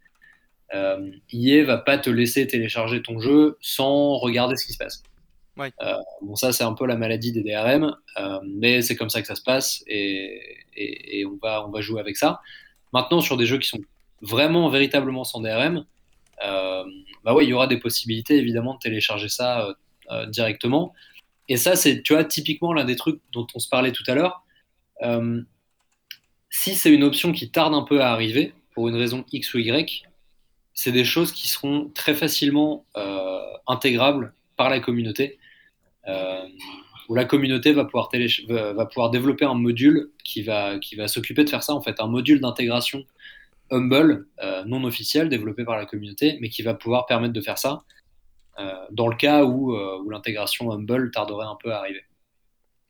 euh, 0.75 1.11
IE 1.33 1.63
va 1.63 1.79
pas 1.79 1.99
te 1.99 2.11
laisser 2.11 2.47
télécharger 2.47 3.03
ton 3.03 3.21
jeu 3.21 3.57
sans 3.61 4.17
regarder 4.19 4.57
ce 4.57 4.67
qui 4.67 4.73
se 4.73 4.79
passe. 4.79 5.03
bon, 6.23 6.37
ça, 6.37 6.53
c'est 6.53 6.65
un 6.65 6.75
peu 6.75 6.87
la 6.87 6.97
maladie 6.97 7.33
des 7.33 7.43
DRM, 7.43 7.97
mais 8.45 8.83
c'est 8.83 8.97
comme 8.97 9.11
ça 9.11 9.21
que 9.21 9.27
ça 9.27 9.35
se 9.35 9.43
passe. 9.43 9.83
Et, 9.87 10.65
et, 10.77 11.25
on, 11.27 11.39
va, 11.43 11.67
on 11.67 11.71
va 11.71 11.81
jouer 11.81 12.01
avec 12.01 12.17
ça. 12.17 12.41
Maintenant, 12.93 13.21
sur 13.21 13.37
des 13.37 13.47
jeux 13.47 13.59
qui 13.59 13.69
sont 13.69 13.81
vraiment, 14.23 14.69
véritablement 14.69 15.25
sans 15.25 15.41
DRM, 15.41 15.85
euh, 16.45 16.85
bah 17.25 17.35
ouais, 17.35 17.45
il 17.45 17.49
y 17.49 17.53
aura 17.53 17.67
des 17.67 17.79
possibilités 17.79 18.37
évidemment 18.37 18.75
de 18.75 18.79
télécharger 18.79 19.29
ça 19.29 19.67
euh, 19.67 19.75
euh, 20.11 20.27
directement. 20.27 20.95
Et 21.49 21.57
ça, 21.57 21.77
c'est, 21.77 22.03
tu 22.03 22.13
vois, 22.13 22.25
typiquement 22.25 22.73
l'un 22.73 22.85
des 22.85 22.97
trucs 22.97 23.21
dont 23.33 23.47
on 23.55 23.59
se 23.59 23.69
parlait 23.69 23.93
tout 23.93 24.05
à 24.07 24.15
l'heure. 24.15 24.45
si 26.51 26.75
c'est 26.75 26.91
une 26.91 27.05
option 27.05 27.33
qui 27.33 27.51
tarde 27.51 27.75
un 27.75 27.83
peu 27.83 28.01
à 28.01 28.11
arriver, 28.11 28.53
pour 28.73 28.89
une 28.89 28.97
raison 28.97 29.25
X 29.33 29.55
ou 29.55 29.59
Y, 29.59 30.05
c'est 30.77 30.93
des 30.93 31.05
choses 31.05 31.33
qui 31.33 31.49
seront 31.49 31.91
très 31.95 32.15
facilement 32.15 32.87
intégrables 33.67 34.35
par 34.57 34.71
la 34.71 34.79
communauté 34.79 35.39
où 37.09 37.15
la 37.15 37.25
communauté 37.25 37.73
va 37.73 37.85
pouvoir, 37.85 38.11
va 38.49 38.87
pouvoir 38.87 39.11
développer 39.11 39.45
un 39.45 39.55
module 39.55 40.11
qui 40.25 40.43
va, 40.43 40.79
qui 40.79 40.97
va 40.97 41.09
s'occuper 41.09 41.45
de 41.45 41.51
faire 41.51 41.63
ça, 41.63 41.75
en 41.75 41.81
fait, 41.81 42.01
un 42.01 42.09
module 42.09 42.41
d'intégration 42.41 43.05
Humble, 43.71 44.29
euh, 44.43 44.65
non 44.65 44.85
officiel, 44.85 45.29
développé 45.29 45.65
par 45.65 45.77
la 45.77 45.87
communauté, 45.87 46.39
mais 46.41 46.49
qui 46.49 46.63
va 46.63 46.75
pouvoir 46.75 47.07
permettre 47.07 47.33
de 47.33 47.41
faire 47.41 47.59
ça 47.59 47.83
euh, 48.61 48.73
dans 48.93 49.09
le 49.09 49.17
cas 49.17 49.45
où, 49.45 49.75
euh, 49.75 50.01
où 50.05 50.11
l'intégration 50.11 50.71
Humble 50.71 51.11
tarderait 51.11 51.47
un 51.47 51.57
peu 51.61 51.73
à 51.73 51.79
arriver. 51.79 52.05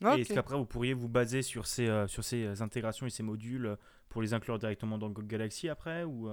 Et 0.03 0.21
est-ce 0.21 0.35
qu'après 0.35 0.57
vous 0.57 0.67
pourriez 0.67 0.93
vous 0.93 1.09
baser 1.09 1.41
sur 1.41 1.67
ces, 1.67 2.05
sur 2.09 2.23
ces 2.23 2.61
intégrations 2.61 3.07
et 3.07 3.11
ces 3.11 3.23
modules 3.23 3.79
pour 4.11 4.21
les 4.21 4.35
inclure 4.35 4.59
directement 4.59 4.99
dans 4.99 5.09
Google 5.09 5.27
Galaxy 5.27 5.71
après 5.71 6.05
ou 6.05 6.29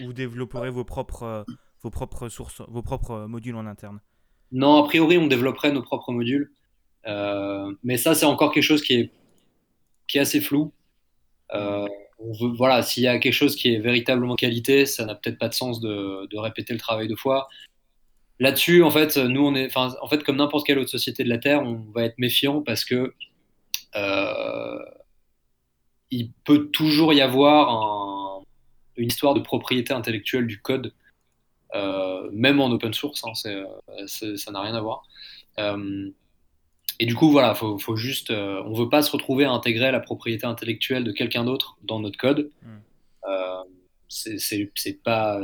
vous 0.00 0.12
développerez 0.12 0.70
vos 0.70 0.84
propres, 0.84 1.44
vos 1.82 1.90
propres 1.90 2.28
sources, 2.28 2.62
vos 2.68 2.82
propres 2.82 3.26
modules 3.26 3.56
en 3.56 3.66
interne 3.66 4.00
Non, 4.50 4.82
a 4.82 4.88
priori, 4.88 5.18
on 5.18 5.26
développerait 5.26 5.72
nos 5.72 5.82
propres 5.82 6.12
modules. 6.12 6.52
mais 7.82 7.96
ça, 7.96 8.14
c'est 8.14 8.26
encore 8.26 8.52
quelque 8.52 8.64
chose 8.64 8.82
qui 8.82 8.94
est, 8.94 9.12
qui 10.08 10.18
est 10.18 10.22
assez 10.22 10.40
flou. 10.40 10.72
voilà, 12.58 12.82
s'il 12.82 13.02
y 13.02 13.08
a 13.08 13.18
quelque 13.18 13.32
chose 13.32 13.56
qui 13.56 13.74
est 13.74 13.80
véritablement 13.80 14.36
qualité, 14.36 14.86
ça 14.86 15.04
n'a 15.04 15.14
peut-être 15.14 15.38
pas 15.38 15.48
de 15.48 15.54
sens 15.54 15.80
de, 15.80 16.36
répéter 16.36 16.72
le 16.72 16.78
travail 16.78 17.08
deux 17.08 17.16
fois. 17.16 17.48
Là-dessus, 18.40 18.82
en 18.82 18.90
fait, 18.90 19.16
nous, 19.16 19.46
on 19.46 19.54
est, 19.54 19.76
en 19.76 20.08
fait, 20.08 20.24
comme 20.24 20.36
n'importe 20.36 20.66
quelle 20.66 20.78
autre 20.78 20.90
société 20.90 21.22
de 21.22 21.28
la 21.28 21.38
Terre, 21.38 21.62
on 21.62 21.84
va 21.94 22.04
être 22.04 22.18
méfiant 22.18 22.62
parce 22.62 22.84
que 22.84 23.14
il 26.12 26.30
peut 26.44 26.70
toujours 26.70 27.14
y 27.14 27.22
avoir 27.22 27.70
une 28.96 29.08
histoire 29.08 29.34
de 29.34 29.40
propriété 29.40 29.92
intellectuelle 29.92 30.46
du 30.46 30.60
code, 30.60 30.92
euh, 31.74 32.28
même 32.32 32.60
en 32.60 32.70
open 32.70 32.92
source, 32.92 33.24
hein, 33.24 33.32
euh, 33.46 34.06
ça 34.06 34.50
n'a 34.50 34.60
rien 34.60 34.74
à 34.74 34.80
voir. 34.80 35.04
Euh, 35.58 36.10
et 36.98 37.06
du 37.06 37.14
coup, 37.14 37.30
voilà, 37.30 37.54
faut, 37.54 37.78
faut 37.78 37.96
juste, 37.96 38.30
on 38.30 38.72
veut 38.74 38.88
pas 38.88 39.02
se 39.02 39.10
retrouver 39.10 39.44
à 39.44 39.50
intégrer 39.50 39.90
la 39.90 40.00
propriété 40.00 40.46
intellectuelle 40.46 41.04
de 41.04 41.12
quelqu'un 41.12 41.44
d'autre 41.44 41.76
dans 41.82 42.00
notre 42.00 42.18
code. 42.18 42.50
Mm. 42.62 42.78
c'est 44.08 45.02
pas, 45.02 45.40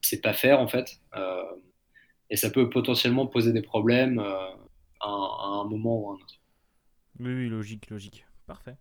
c'est 0.00 0.20
pas 0.20 0.32
faire 0.32 0.60
en 0.60 0.66
fait, 0.66 1.00
et 2.28 2.36
ça 2.36 2.50
peut 2.50 2.68
potentiellement 2.68 3.26
poser 3.26 3.52
des 3.52 3.62
problèmes 3.62 4.18
à, 4.18 5.08
un 5.08 5.64
moment 5.64 5.98
ou 6.00 6.10
à 6.10 6.12
un 6.12 6.16
autre. 6.16 6.40
oui, 7.20 7.48
logique, 7.48 7.88
logique. 7.88 8.26
Parfait. 8.46 8.76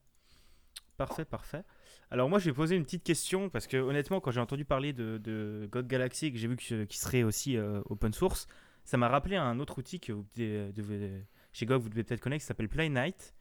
Parfait, 0.98 1.26
parfait. 1.26 1.64
Alors 2.12 2.28
moi, 2.28 2.40
je 2.40 2.46
vais 2.46 2.54
poser 2.54 2.76
une 2.76 2.84
petite 2.84 3.04
question 3.04 3.50
parce 3.50 3.68
que 3.68 3.78
honnêtement, 3.78 4.20
quand 4.20 4.32
j'ai 4.32 4.42
entendu 4.42 4.66
parler 4.66 4.92
de, 4.92 5.68
God 5.72 5.88
Galaxy 5.88 6.32
que 6.32 6.38
j'ai 6.38 6.50
vu 6.50 6.58
qu'il 6.58 6.88
serait 6.92 7.24
aussi 7.24 7.56
euh, 7.56 7.82
open 7.90 8.12
source, 8.14 8.48
ça 8.84 8.98
m'a 8.98 9.08
rappelé 9.08 9.38
un 9.38 9.60
autre 9.60 9.78
outil 9.80 10.02
que 10.02 10.12
vous 10.12 10.26
devez, 10.36 11.24
chez 11.54 11.66
GOG 11.66 11.82
vous 11.82 11.90
devez 11.90 12.04
peut-être 12.04 12.20
connaître 12.20 12.42
qui 12.42 12.48
s'appelle 12.48 12.68
Playnite. 12.68 13.34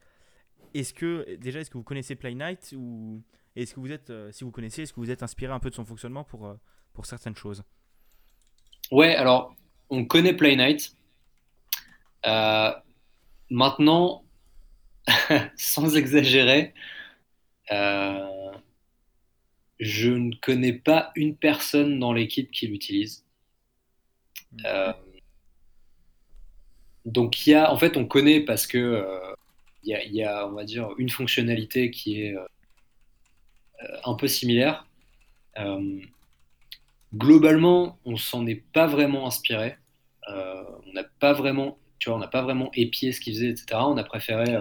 Est-ce 0.73 0.95
que 0.95 1.35
déjà, 1.37 1.59
est-ce 1.59 1.71
que 1.71 1.79
vous 1.79 1.85
connaissez 1.85 2.15
Playnite 2.15 2.73
ou 2.77 3.25
est-ce 3.57 3.75
que 3.75 3.81
vous 3.81 3.91
êtes, 3.91 4.11
euh, 4.11 4.31
si 4.31 4.45
vous 4.45 4.53
connaissez, 4.53 4.83
est-ce 4.83 4.93
que 4.93 5.01
vous 5.01 5.11
êtes 5.11 5.25
inspiré 5.25 5.53
un 5.53 5.59
peu 5.59 5.71
de 5.71 5.75
son 5.75 5.85
fonctionnement 5.85 6.23
pour, 6.23 6.47
euh, 6.47 6.55
pour 6.93 7.07
certaines 7.07 7.35
choses? 7.35 7.65
Ouais, 8.93 9.17
alors 9.17 9.57
on 9.89 10.05
connaît 10.05 10.35
Playnite. 10.35 10.97
maintenant, 13.51 14.23
sans 15.57 15.97
exagérer, 15.97 16.73
euh, 17.73 18.50
je 19.81 20.11
ne 20.11 20.35
connais 20.41 20.73
pas 20.73 21.11
une 21.17 21.37
personne 21.37 21.99
dans 21.99 22.13
l'équipe 22.13 22.51
qui 22.51 22.69
l'utilise. 22.69 23.25
Euh, 24.65 24.93
donc 27.05 27.47
il 27.47 27.51
y 27.51 27.55
a, 27.55 27.73
en 27.73 27.79
fait, 27.79 27.97
on 27.97 28.07
connaît 28.07 28.41
parce 28.41 28.67
que 28.67 28.79
euh, 28.79 29.35
il 29.83 30.15
y, 30.15 30.23
a, 30.23 30.47
on 30.47 30.53
va 30.53 30.65
dire, 30.65 30.91
une 30.99 31.09
fonctionnalité 31.09 31.91
qui 31.91 32.21
est 32.21 32.37
un 34.05 34.15
peu 34.15 34.29
similaire. 34.29 34.87
globalement, 37.15 37.99
on 38.05 38.17
s'en 38.19 38.47
est 38.47 38.63
pas 38.73 38.87
vraiment 38.87 39.27
inspiré. 39.27 39.79
on 40.29 40.93
n'a 40.93 41.05
pas 41.19 41.33
vraiment, 41.33 41.79
tu 41.99 42.11
vois, 42.11 42.19
on 42.19 42.21
n'a 42.21 42.29
pas 42.29 42.43
vraiment 42.43 42.71
épié 42.75 43.13
ce 43.13 43.21
qu'il 43.23 43.33
faisait, 43.33 43.49
etc. 43.49 43.69
On 43.73 43.97
a 43.97 44.05
préféré 44.05 44.59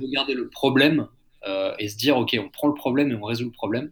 regarder 0.00 0.32
le 0.32 0.48
problème 0.48 1.08
euh, 1.46 1.74
et 1.78 1.88
se 1.88 1.96
dire, 1.96 2.16
OK, 2.16 2.36
on 2.40 2.48
prend 2.48 2.68
le 2.68 2.74
problème 2.74 3.10
et 3.10 3.14
on 3.14 3.22
résout 3.22 3.44
le 3.44 3.52
problème, 3.52 3.90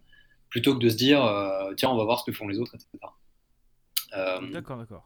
plutôt 0.49 0.73
que 0.73 0.79
de 0.79 0.89
se 0.89 0.95
dire, 0.95 1.23
euh, 1.23 1.73
tiens, 1.75 1.89
on 1.89 1.97
va 1.97 2.03
voir 2.03 2.19
ce 2.19 2.25
que 2.25 2.35
font 2.35 2.47
les 2.47 2.59
autres, 2.59 2.75
etc. 2.75 2.89
Euh, 4.15 4.51
d'accord, 4.51 4.77
d'accord. 4.77 5.03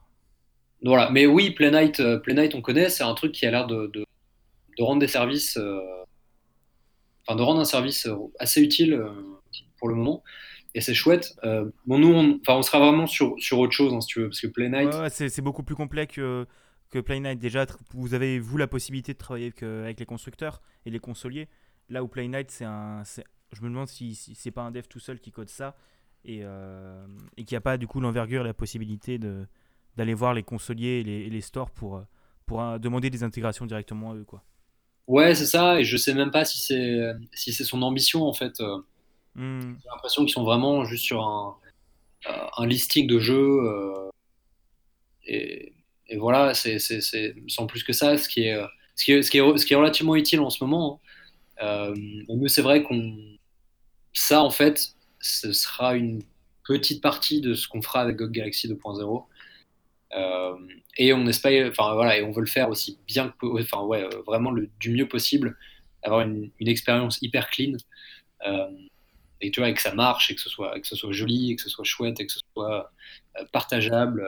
Voilà, 0.84 1.10
mais 1.12 1.26
oui, 1.26 1.52
Playnite, 1.52 2.02
Playnite 2.24 2.56
on 2.56 2.62
connaît, 2.62 2.90
c'est 2.90 3.04
un 3.04 3.14
truc 3.14 3.32
qui 3.34 3.46
a 3.46 3.52
l'air 3.52 3.68
de, 3.68 3.88
de, 3.94 4.04
rendre 4.84 5.00
des 5.00 5.08
services, 5.08 5.60
enfin 7.22 7.36
de 7.36 7.44
rendre 7.44 7.60
un 7.60 7.66
service 7.66 8.10
assez 8.40 8.62
utile 8.62 9.00
pour 9.78 9.90
le 9.90 9.96
moment 9.96 10.24
et 10.74 10.82
c'est 10.82 10.96
chouette. 10.96 11.36
bon, 11.86 12.00
nous, 12.00 12.12
on, 12.12 12.40
on 12.48 12.62
sera 12.64 12.80
vraiment 12.80 13.06
sur, 13.06 13.36
sur 13.38 13.60
autre 13.60 13.74
chose, 13.74 13.94
hein, 13.94 14.02
si 14.02 14.08
tu 14.08 14.22
veux, 14.22 14.30
parce 14.30 14.42
que. 14.42 14.48
Ouais, 14.48 15.10
c'est 15.10 15.42
beaucoup 15.42 15.62
plus 15.62 15.76
complet 15.76 16.08
que, 16.08 16.48
que 16.90 16.98
Playnite. 16.98 17.38
Déjà, 17.38 17.68
vous 17.94 18.16
avez, 18.16 18.40
vous, 18.40 18.58
la 18.58 18.68
possibilité 18.68 19.14
de 19.14 19.20
travailler 19.20 19.48
avec, 19.48 19.62
avec 19.62 20.00
les 20.00 20.06
constructeurs 20.08 20.62
et 20.88 20.90
les 20.90 21.00
consoliers. 21.00 21.48
Là 21.90 22.04
où 22.04 22.08
Playnite, 22.08 22.50
c'est 22.50 22.66
un. 22.66 23.04
Je 23.52 23.62
me 23.62 23.70
demande 23.70 23.88
si, 23.88 24.16
c'est 24.16 24.52
pas 24.52 24.62
un 24.62 24.72
dev 24.72 24.84
tout 24.90 25.00
seul 25.00 25.20
qui 25.20 25.32
code 25.32 25.50
ça 25.50 25.76
et, 26.24 26.42
euh, 26.44 27.06
et 27.38 27.44
qui 27.44 27.56
a 27.56 27.62
pas 27.62 27.78
du 27.78 27.88
coup 27.88 28.00
l'envergure 28.00 28.42
et 28.42 28.48
la 28.48 28.54
possibilité 28.54 29.18
de, 29.18 29.46
d'aller 29.98 30.14
voir 30.14 30.34
les 30.34 30.44
consoliers 30.44 31.00
et 31.00 31.30
les, 31.30 31.42
stores 31.42 31.72
pour, 31.72 32.04
pour 32.46 32.62
euh, 32.62 32.78
demander 32.78 33.10
des 33.10 33.24
intégrations 33.24 33.66
directement 33.66 34.12
à 34.12 34.16
eux. 34.16 34.24
Quoi. 34.24 34.44
Ouais, 35.08 35.36
c'est 35.36 35.46
ça, 35.46 35.80
et 35.80 35.84
je 35.84 35.98
sais 35.98 36.14
même 36.14 36.32
pas 36.32 36.46
si 36.46 36.60
c'est, 36.60 37.12
si 37.34 37.52
c'est 37.52 37.66
son 37.66 37.82
ambition 37.82 38.24
en 38.24 38.34
fait. 38.34 38.60
Euh. 38.62 38.78
Hmm. 39.36 39.76
J'ai 39.82 39.90
l'impression 39.94 40.24
qu'ils 40.24 40.34
sont 40.34 40.44
vraiment 40.44 40.86
juste 40.86 41.04
sur 41.04 41.22
un, 41.22 41.56
un 42.58 42.66
listing 42.66 43.08
de 43.08 43.20
jeux. 43.20 43.60
et, 45.26 45.74
et, 46.08 46.18
voilà, 46.18 46.54
c'est, 46.54 46.80
c'est, 46.80 47.36
sans 47.48 47.68
plus 47.68 47.84
que 47.84 47.94
ça, 47.94 48.18
ce 48.18 48.28
qui 48.28 48.44
est, 48.44 48.62
ce 48.96 49.04
qui 49.04 49.12
est, 49.14 49.22
ce 49.24 49.32
qui 49.32 49.38
est, 49.40 49.58
ce 49.58 49.66
qui 49.66 49.74
est 49.74 49.78
relativement 49.78 50.16
utile 50.16 50.42
en 50.42 50.50
ce 50.50 50.64
moment. 50.64 51.02
Hein. 51.02 51.12
Euh, 51.62 51.96
nous, 52.28 52.48
c'est 52.48 52.62
vrai 52.62 52.84
qu'on. 52.84 53.18
Ça, 54.14 54.44
en 54.44 54.50
fait, 54.50 54.96
ce 55.20 55.54
sera 55.54 55.96
une 55.96 56.24
petite 56.66 57.02
partie 57.02 57.42
de 57.42 57.54
ce 57.54 57.68
qu'on 57.68 57.82
fera 57.82 58.02
avec 58.02 58.18
GOG 58.18 58.32
Galaxy 58.32 58.68
2.0. 58.68 59.26
Euh, 60.14 60.56
et 60.98 61.14
on 61.14 61.26
espère, 61.28 61.70
enfin 61.70 61.94
voilà, 61.94 62.18
et 62.18 62.24
on 62.24 62.32
veut 62.32 62.42
le 62.42 62.48
faire 62.48 62.70
aussi 62.70 63.00
bien 63.08 63.34
que, 63.40 63.46
enfin 63.62 63.84
ouais, 63.84 64.04
euh, 64.04 64.22
vraiment 64.28 64.54
du 64.80 64.92
mieux 64.92 65.08
possible, 65.08 65.58
avoir 66.04 66.22
une, 66.22 66.52
expérience 66.60 67.20
hyper 67.22 67.50
clean, 67.50 67.78
et 69.44 69.50
tu 69.52 69.60
vois, 69.60 69.70
et 69.70 69.74
que 69.74 69.82
ça 69.82 69.94
marche, 69.96 70.30
et 70.32 70.36
que 70.36 70.42
ce 70.42 70.50
soit, 70.50 70.80
que 70.80 70.88
ce 70.88 70.96
soit 70.96 71.12
joli, 71.14 71.52
et 71.52 71.56
que 71.56 71.62
ce 71.62 71.70
soit 71.70 71.86
chouette, 71.86 72.20
et 72.20 72.26
que 72.28 72.32
ce 72.32 72.40
soit 72.54 72.92
partageable, 73.52 74.28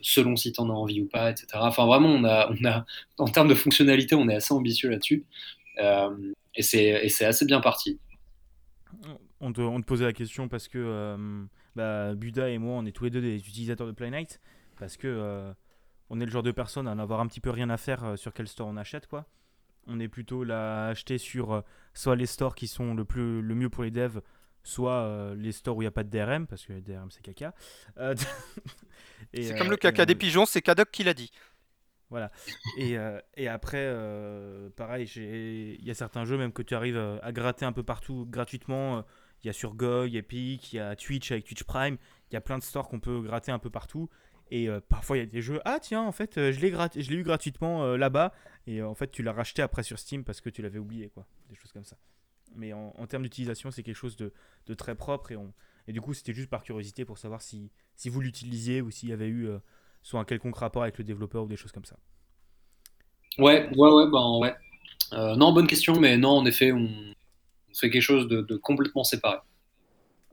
selon 0.00 0.36
si 0.36 0.52
tu 0.52 0.60
en 0.60 0.70
as 0.70 0.72
envie 0.72 1.00
ou 1.02 1.08
pas, 1.08 1.30
etc. 1.30 1.46
Enfin 1.54 1.86
vraiment, 1.86 2.10
on 2.10 2.24
a, 2.24 2.50
on 2.50 2.64
a, 2.64 2.86
en 3.18 3.26
termes 3.26 3.48
de 3.48 3.54
fonctionnalité, 3.54 4.14
on 4.14 4.28
est 4.28 4.36
assez 4.36 4.54
ambitieux 4.54 4.88
là-dessus 4.90 5.26
et 6.58 6.62
c'est 6.62 7.24
assez 7.24 7.44
bien 7.44 7.60
parti. 7.60 7.98
On 9.40 9.52
te, 9.52 9.60
on 9.60 9.80
te, 9.80 9.86
posait 9.86 10.04
la 10.04 10.12
question 10.12 10.48
parce 10.48 10.68
que 10.68 10.78
euh, 10.78 11.44
bah, 11.76 12.14
Buda 12.14 12.48
et 12.48 12.58
moi, 12.58 12.76
on 12.76 12.86
est 12.86 12.92
tous 12.92 13.04
les 13.04 13.10
deux 13.10 13.20
des 13.20 13.36
utilisateurs 13.36 13.86
de 13.86 13.92
Playnite. 13.92 14.40
Parce 14.78 14.96
que 14.96 15.08
euh, 15.08 15.52
on 16.10 16.20
est 16.20 16.24
le 16.24 16.30
genre 16.30 16.42
de 16.42 16.52
personne 16.52 16.88
à 16.88 16.94
n'avoir 16.94 17.20
un 17.20 17.26
petit 17.26 17.40
peu 17.40 17.50
rien 17.50 17.70
à 17.70 17.76
faire 17.76 18.04
euh, 18.04 18.16
sur 18.16 18.32
quel 18.32 18.48
store 18.48 18.68
on 18.68 18.76
achète. 18.76 19.06
quoi. 19.06 19.26
On 19.86 20.00
est 20.00 20.08
plutôt 20.08 20.44
là 20.44 20.86
à 20.86 20.88
acheter 20.90 21.18
sur 21.18 21.62
soit 21.94 22.16
les 22.16 22.26
stores 22.26 22.54
qui 22.54 22.68
sont 22.68 22.94
le, 22.94 23.04
plus, 23.04 23.40
le 23.42 23.54
mieux 23.54 23.70
pour 23.70 23.84
les 23.84 23.90
devs, 23.90 24.20
soit 24.62 25.34
les 25.34 25.50
stores 25.50 25.78
où 25.78 25.82
il 25.82 25.84
n'y 25.84 25.88
a 25.88 25.92
pas 25.92 26.04
de 26.04 26.10
DRM, 26.10 26.46
parce 26.46 26.66
que 26.66 26.78
DRM 26.78 27.10
c'est 27.10 27.22
caca. 27.22 27.54
c'est 29.32 29.56
comme 29.56 29.70
le 29.70 29.78
caca 29.78 30.04
des 30.04 30.14
pigeons, 30.14 30.44
c'est 30.44 30.60
Kadok 30.60 30.90
qui 30.90 31.04
l'a 31.04 31.14
dit. 31.14 31.30
Voilà. 32.10 32.30
Et, 32.78 32.96
euh, 32.96 33.20
et 33.36 33.48
après, 33.48 33.82
euh, 33.82 34.70
pareil, 34.70 35.06
il 35.16 35.84
y 35.84 35.90
a 35.90 35.94
certains 35.94 36.24
jeux 36.24 36.38
même 36.38 36.52
que 36.52 36.62
tu 36.62 36.74
arrives 36.74 36.96
euh, 36.96 37.18
à 37.22 37.32
gratter 37.32 37.64
un 37.64 37.72
peu 37.72 37.82
partout 37.82 38.26
gratuitement. 38.28 39.04
Il 39.42 39.46
y 39.46 39.50
a 39.50 39.52
sur 39.52 39.74
GOG, 39.74 40.14
Epic, 40.14 40.72
il 40.72 40.76
y 40.76 40.80
a 40.80 40.96
Twitch 40.96 41.30
avec 41.30 41.44
Twitch 41.44 41.64
Prime. 41.64 41.96
Il 42.30 42.34
y 42.34 42.36
a 42.36 42.40
plein 42.40 42.58
de 42.58 42.62
stores 42.62 42.88
qu'on 42.88 43.00
peut 43.00 43.20
gratter 43.20 43.52
un 43.52 43.58
peu 43.58 43.70
partout. 43.70 44.08
Et 44.50 44.68
parfois, 44.88 45.18
il 45.18 45.20
y 45.20 45.22
a 45.22 45.26
des 45.26 45.42
jeux. 45.42 45.60
Ah, 45.64 45.78
tiens, 45.80 46.02
en 46.02 46.10
fait, 46.10 46.50
je 46.50 46.58
l'ai 46.58 47.16
eu 47.16 47.22
gratuitement 47.22 47.96
là-bas. 47.96 48.32
Et 48.66 48.82
en 48.82 48.94
fait, 48.94 49.12
tu 49.12 49.22
l'as 49.22 49.32
racheté 49.32 49.62
après 49.62 49.84
sur 49.84 49.98
Steam 49.98 50.24
parce 50.24 50.40
que 50.40 50.50
tu 50.50 50.60
l'avais 50.60 50.80
oublié, 50.80 51.10
quoi. 51.10 51.24
Des 51.50 51.54
choses 51.54 51.70
comme 51.70 51.84
ça. 51.84 51.98
Mais 52.56 52.72
en, 52.72 52.94
en 52.96 53.06
termes 53.06 53.22
d'utilisation, 53.22 53.70
c'est 53.70 53.84
quelque 53.84 53.94
chose 53.94 54.16
de, 54.16 54.32
de, 54.66 54.74
très 54.74 54.96
propre. 54.96 55.30
Et, 55.30 55.36
on, 55.36 55.52
et 55.86 55.92
du 55.92 56.00
coup, 56.00 56.14
c'était 56.14 56.32
juste 56.32 56.50
par 56.50 56.64
curiosité 56.64 57.04
pour 57.04 57.18
savoir 57.18 57.40
si, 57.40 57.70
si 57.94 58.08
vous 58.08 58.20
l'utilisiez 58.20 58.80
ou 58.80 58.90
s'il 58.90 59.10
y 59.10 59.12
avait 59.12 59.28
eu 59.28 59.48
soit 60.02 60.20
un 60.20 60.24
quelconque 60.24 60.56
rapport 60.56 60.82
avec 60.82 60.98
le 60.98 61.04
développeur 61.04 61.44
ou 61.44 61.46
des 61.48 61.56
choses 61.56 61.72
comme 61.72 61.84
ça. 61.84 61.96
Ouais, 63.38 63.68
ouais, 63.76 63.90
ouais, 63.90 64.10
ben 64.10 64.38
ouais. 64.38 64.54
Euh, 65.12 65.36
non, 65.36 65.52
bonne 65.52 65.66
question, 65.66 65.98
mais 65.98 66.16
non, 66.16 66.30
en 66.30 66.46
effet, 66.46 66.72
on, 66.72 66.88
fait 67.72 67.90
quelque 67.90 68.02
chose 68.02 68.26
de, 68.26 68.56
complètement 68.56 69.04
séparé. 69.04 69.38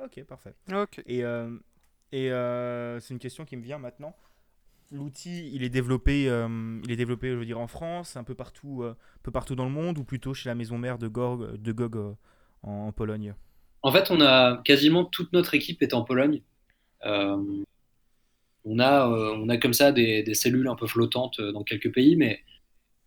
Ok, 0.03 0.23
parfait. 0.23 0.55
Ok. 0.73 1.01
Et, 1.05 1.23
euh, 1.23 1.55
et 2.11 2.31
euh, 2.31 2.99
c'est 2.99 3.13
une 3.13 3.19
question 3.19 3.45
qui 3.45 3.55
me 3.55 3.61
vient 3.61 3.77
maintenant. 3.77 4.15
L'outil, 4.91 5.51
il 5.53 5.63
est 5.63 5.69
développé, 5.69 6.23
il 6.23 6.91
est 6.91 6.95
développé, 6.95 7.29
je 7.29 7.35
veux 7.35 7.45
dire, 7.45 7.59
en 7.59 7.67
France, 7.67 8.17
un 8.17 8.23
peu 8.23 8.35
partout, 8.35 8.83
un 8.83 8.95
peu 9.23 9.31
partout 9.31 9.55
dans 9.55 9.65
le 9.65 9.71
monde, 9.71 9.97
ou 9.97 10.03
plutôt 10.03 10.33
chez 10.33 10.49
la 10.49 10.55
maison 10.55 10.77
mère 10.77 10.97
de 10.97 11.07
GOG, 11.07 11.57
de 11.57 11.71
GOG 11.71 12.15
en, 12.63 12.91
Pologne? 12.91 13.33
En 13.81 13.91
fait, 13.91 14.09
on 14.09 14.21
a 14.21 14.57
quasiment 14.63 15.03
toute 15.03 15.33
notre 15.33 15.53
équipe 15.53 15.81
est 15.81 15.93
en 15.93 16.03
Pologne 16.03 16.41
on 18.65 18.79
a, 18.79 19.07
euh, 19.07 19.35
on 19.37 19.47
a 19.49 19.57
comme 19.57 19.73
ça 19.73 19.91
des, 19.91 20.33
cellules 20.33 20.67
un 20.67 20.75
peu 20.75 20.87
flottantes 20.87 21.39
euh, 21.39 21.51
dans 21.51 21.63
quelques 21.63 21.93
pays, 21.93 22.15
mais 22.15 22.43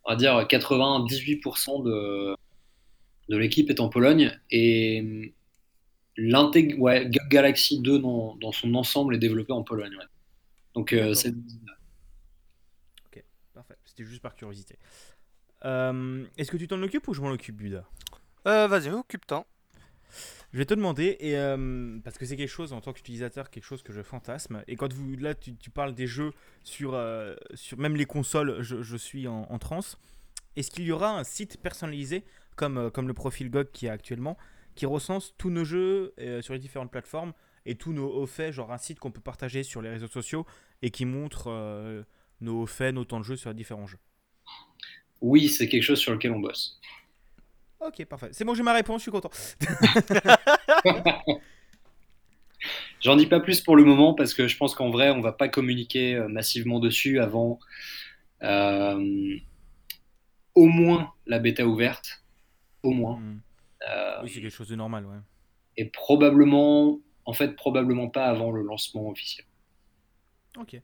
on 0.04 0.10
va 0.10 0.16
dire 0.16 0.32
98% 0.40 1.84
de, 1.84 2.36
de 3.28 3.36
l'équipe 3.36 3.68
est 3.68 3.80
en 3.80 3.88
Pologne 3.88 4.38
et 4.50 5.34
ouais, 6.78 7.10
Galaxy 7.28 7.80
2 7.80 7.98
dans, 7.98 8.52
son 8.52 8.74
ensemble 8.74 9.16
est 9.16 9.18
développé 9.18 9.52
en 9.52 9.62
Pologne. 9.62 9.96
Donc 10.74 10.94
c'est. 11.14 11.34
Ok, 13.06 13.24
parfait. 13.52 13.76
C'était 13.84 14.04
juste 14.04 14.22
par 14.22 14.34
curiosité. 14.34 14.78
Est-ce 15.62 16.50
que 16.50 16.56
tu 16.56 16.68
t'en 16.68 16.82
occupes 16.82 17.06
ou 17.08 17.14
je 17.14 17.20
m'en 17.20 17.30
occupe, 17.30 17.56
Buda? 17.56 17.84
Vas-y, 18.44 18.90
occupe-toi. 18.90 19.44
Je 20.52 20.58
vais 20.58 20.64
te 20.64 20.74
demander, 20.74 21.16
et, 21.20 21.34
parce 22.02 22.16
que 22.16 22.24
c'est 22.24 22.36
quelque 22.36 22.48
chose 22.48 22.72
en 22.72 22.80
tant 22.80 22.92
qu'utilisateur, 22.92 23.50
quelque 23.50 23.64
chose 23.64 23.82
que 23.82 23.92
je 23.92 24.02
fantasme. 24.02 24.62
Et 24.66 24.76
quand 24.76 24.92
vous, 24.92 25.16
là, 25.16 25.34
tu, 25.34 25.70
parles 25.70 25.94
des 25.94 26.06
jeux 26.06 26.32
sur, 26.64 26.98
sur 27.54 27.78
même 27.78 27.96
les 27.96 28.06
consoles, 28.06 28.62
je, 28.62 28.96
suis 28.96 29.28
en, 29.28 29.42
en 29.42 29.58
transe. 29.58 29.98
Est-ce 30.56 30.70
qu'il 30.70 30.84
y 30.84 30.92
aura 30.92 31.18
un 31.18 31.24
site 31.24 31.58
personnalisé, 31.60 32.24
comme, 32.56 32.90
comme 32.90 33.08
le 33.08 33.14
profil 33.14 33.50
GOG 33.50 33.70
qui 33.72 33.86
est 33.86 33.90
actuellement, 33.90 34.38
qui 34.74 34.86
recense 34.86 35.34
tous 35.36 35.50
nos 35.50 35.64
jeux 35.64 36.14
sur 36.40 36.54
les 36.54 36.60
différentes 36.60 36.90
plateformes 36.90 37.34
et 37.66 37.74
tous 37.74 37.92
nos 37.92 38.10
hauts 38.10 38.26
faits, 38.26 38.54
genre 38.54 38.72
un 38.72 38.78
site 38.78 38.98
qu'on 38.98 39.10
peut 39.10 39.20
partager 39.20 39.62
sur 39.62 39.82
les 39.82 39.90
réseaux 39.90 40.08
sociaux 40.08 40.46
et 40.80 40.90
qui 40.90 41.04
montre 41.04 42.04
nos 42.40 42.62
hauts 42.62 42.66
faits, 42.66 42.94
nos 42.94 43.04
temps 43.04 43.20
de 43.20 43.24
jeu 43.24 43.36
sur 43.36 43.50
les 43.50 43.56
différents 43.56 43.86
jeux? 43.86 43.98
Oui, 45.20 45.48
c'est 45.48 45.68
quelque 45.68 45.82
chose 45.82 45.98
sur 45.98 46.12
lequel 46.12 46.32
on 46.32 46.40
bosse. 46.40 46.80
Ok, 47.80 48.04
parfait. 48.06 48.28
C'est 48.32 48.44
bon, 48.44 48.54
j'ai 48.54 48.62
ma 48.62 48.72
réponse, 48.72 48.98
je 48.98 49.02
suis 49.02 49.10
content. 49.10 49.30
J'en 53.00 53.16
dis 53.16 53.26
pas 53.26 53.40
plus 53.40 53.60
pour 53.60 53.76
le 53.76 53.84
moment 53.84 54.14
parce 54.14 54.34
que 54.34 54.48
je 54.48 54.56
pense 54.56 54.74
qu'en 54.74 54.90
vrai, 54.90 55.10
on 55.10 55.20
va 55.20 55.32
pas 55.32 55.48
communiquer 55.48 56.16
euh, 56.16 56.28
massivement 56.28 56.80
dessus 56.80 57.20
avant 57.20 57.58
euh, 58.42 59.36
au 60.54 60.66
moins 60.66 61.12
la 61.26 61.38
bêta 61.38 61.66
ouverte. 61.66 62.24
Au 62.82 62.90
moins. 62.90 63.16
Hmm. 63.16 63.40
Euh, 63.88 64.22
oui, 64.22 64.30
c'est 64.30 64.40
quelque 64.40 64.54
chose 64.54 64.68
de 64.68 64.76
normal, 64.76 65.06
ouais. 65.06 65.18
Et 65.76 65.84
probablement, 65.84 66.98
en 67.24 67.32
fait, 67.32 67.54
probablement 67.54 68.08
pas 68.08 68.26
avant 68.26 68.50
le 68.50 68.62
lancement 68.62 69.08
officiel. 69.08 69.46
Ok. 70.58 70.80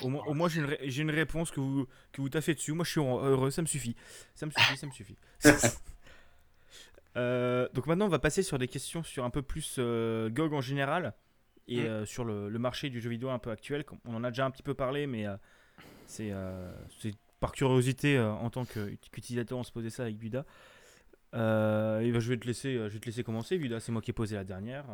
Au 0.00 0.08
moins, 0.08 0.22
au 0.26 0.34
moins 0.34 0.48
j'ai 0.48 0.60
une, 0.60 1.08
une, 1.08 1.10
réponse 1.10 1.50
que 1.50 1.58
vous, 1.58 1.88
que 2.12 2.20
vous 2.20 2.28
taffez 2.28 2.54
dessus. 2.54 2.72
Moi, 2.72 2.84
je 2.84 2.90
suis 2.92 3.00
heureux, 3.00 3.50
ça 3.50 3.62
me 3.62 3.66
suffit. 3.66 3.96
Ça 4.36 4.46
me 4.46 4.52
suffit, 4.52 4.76
ça 4.76 4.86
me 4.86 4.92
suffit. 4.92 5.16
Euh, 7.16 7.68
donc 7.74 7.86
maintenant, 7.86 8.06
on 8.06 8.10
va 8.10 8.18
passer 8.18 8.42
sur 8.42 8.58
des 8.58 8.68
questions 8.68 9.02
sur 9.02 9.24
un 9.24 9.30
peu 9.30 9.42
plus 9.42 9.76
euh, 9.78 10.30
GOG 10.30 10.54
en 10.54 10.60
général 10.60 11.14
et 11.68 11.82
mm. 11.82 11.86
euh, 11.86 12.06
sur 12.06 12.24
le, 12.24 12.50
marché 12.58 12.90
du 12.90 13.00
jeu 13.00 13.10
vidéo 13.10 13.30
un 13.30 13.38
peu 13.38 13.50
actuel. 13.50 13.84
On 14.06 14.14
en 14.14 14.24
a 14.24 14.30
déjà 14.30 14.46
un 14.46 14.50
petit 14.50 14.62
peu 14.62 14.74
parlé, 14.74 15.06
mais 15.06 15.26
c'est 16.06 16.32
par 17.40 17.52
curiosité 17.52 18.18
en 18.20 18.50
tant 18.50 18.64
qu'utilisateur, 18.64 19.58
on 19.58 19.64
se 19.64 19.72
posait 19.72 19.90
ça 19.90 20.04
avec 20.04 20.16
Buda. 20.16 20.44
et 21.32 21.36
ben, 21.36 22.18
je, 22.20 22.28
vais 22.28 22.36
te 22.36 22.46
laisser, 22.46 22.74
je 22.74 22.88
vais 22.88 23.00
te 23.00 23.06
laisser 23.06 23.24
commencer, 23.24 23.58
Buda. 23.58 23.80
C'est 23.80 23.92
moi 23.92 24.02
qui 24.02 24.10
ai 24.10 24.14
posé 24.14 24.36
la 24.36 24.44
dernière. 24.44 24.86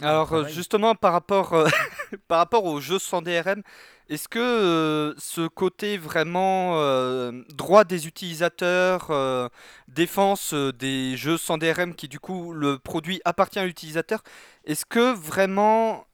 Alors 0.00 0.48
justement 0.48 0.94
par 0.94 1.12
rapport, 1.12 1.50
par 2.28 2.38
rapport 2.38 2.64
aux 2.64 2.80
jeux 2.80 2.98
sans 2.98 3.20
DRM, 3.20 3.62
est-ce 4.10 4.28
que 4.28 4.38
euh, 4.38 5.14
ce 5.16 5.48
côté 5.48 5.96
vraiment 5.96 6.78
euh, 6.78 7.32
droit 7.54 7.84
des 7.84 8.06
utilisateurs, 8.06 9.06
euh, 9.10 9.48
défense 9.88 10.52
des 10.52 11.16
jeux 11.16 11.38
sans 11.38 11.56
DRM 11.56 11.94
qui 11.94 12.08
du 12.08 12.20
coup 12.20 12.52
le 12.52 12.78
produit 12.78 13.22
appartient 13.24 13.58
à 13.58 13.64
l'utilisateur, 13.64 14.22
est-ce 14.66 14.84
que 14.84 15.14
vraiment 15.14 16.06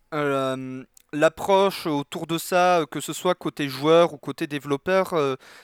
l'approche 1.12 1.86
autour 1.86 2.26
de 2.28 2.38
ça, 2.38 2.84
que 2.90 3.00
ce 3.00 3.12
soit 3.12 3.34
côté 3.34 3.68
joueur 3.68 4.12
ou 4.14 4.18
côté 4.18 4.46
développeur, 4.46 5.14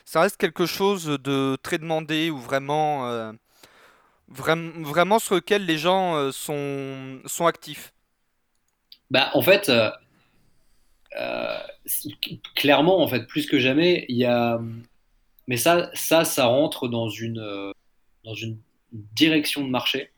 ça 0.04 0.20
reste 0.20 0.36
quelque 0.36 0.66
chose 0.66 1.06
de 1.06 1.56
très 1.62 1.78
demandé 1.78 2.30
ou 2.30 2.38
vraiment, 2.38 3.32
vraiment 4.28 5.18
sur 5.18 5.34
lequel 5.36 5.66
les 5.66 5.78
gens 5.78 6.30
sont, 6.32 7.20
sont 7.26 7.46
actifs? 7.46 7.92
Bah, 9.10 9.30
en 9.34 9.42
fait, 9.42 9.70
euh, 11.18 11.58
clairement, 12.54 13.00
en 13.00 13.08
fait, 13.08 13.26
plus 13.26 13.46
que 13.46 13.58
jamais, 13.58 14.04
il 14.08 14.16
y 14.16 14.24
a. 14.24 14.60
Mais 15.48 15.56
ça, 15.56 15.90
ça, 15.94 16.24
ça 16.24 16.46
rentre 16.46 16.88
dans 16.88 17.08
une, 17.08 17.38
euh, 17.38 17.72
dans 18.24 18.34
une 18.34 18.58
direction 18.92 19.64
de 19.64 19.70
marché, 19.70 20.10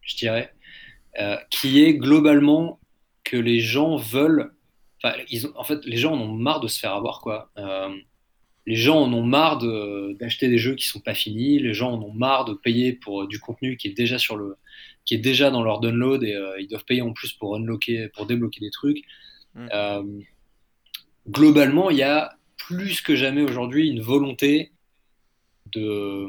je 0.00 0.16
dirais, 0.16 0.52
euh, 1.20 1.36
qui 1.50 1.82
est 1.82 1.94
globalement 1.94 2.80
que 3.24 3.36
les 3.36 3.60
gens 3.60 3.96
veulent. 3.96 4.52
Ils 5.30 5.46
en 5.56 5.64
fait, 5.64 5.84
les 5.84 5.96
gens 5.96 6.14
en 6.14 6.20
ont 6.20 6.32
marre 6.32 6.60
de 6.60 6.68
se 6.68 6.78
faire 6.78 6.94
avoir, 6.94 7.20
quoi. 7.20 7.50
les 8.66 8.76
gens 8.76 9.00
en 9.00 9.12
ont 9.12 9.22
marre 9.22 9.58
d'acheter 10.18 10.48
des 10.48 10.58
jeux 10.58 10.74
qui 10.74 10.86
sont 10.86 11.00
pas 11.00 11.14
finis. 11.14 11.58
Les 11.58 11.72
gens 11.72 11.92
en 11.92 12.02
ont 12.02 12.12
marre 12.12 12.44
de 12.44 12.54
payer 12.54 12.92
pour 12.92 13.26
du 13.26 13.40
contenu 13.40 13.76
qui 13.76 13.88
est 13.88 13.92
déjà 13.92 14.18
sur 14.18 14.36
le, 14.36 14.56
qui 15.04 15.14
est 15.14 15.18
déjà 15.18 15.50
dans 15.50 15.62
leur 15.62 15.80
download 15.80 16.22
et 16.22 16.38
ils 16.60 16.68
doivent 16.68 16.84
payer 16.84 17.02
en 17.02 17.12
plus 17.12 17.32
pour 17.32 17.56
unlocker, 17.56 18.08
pour 18.14 18.26
débloquer 18.26 18.60
des 18.60 18.70
trucs. 18.70 19.02
Mm 19.54 19.68
globalement, 21.28 21.90
il 21.90 21.98
y 21.98 22.02
a 22.02 22.36
plus 22.56 23.00
que 23.00 23.14
jamais 23.14 23.42
aujourd'hui 23.42 23.88
une 23.88 24.00
volonté 24.00 24.72
de, 25.72 26.26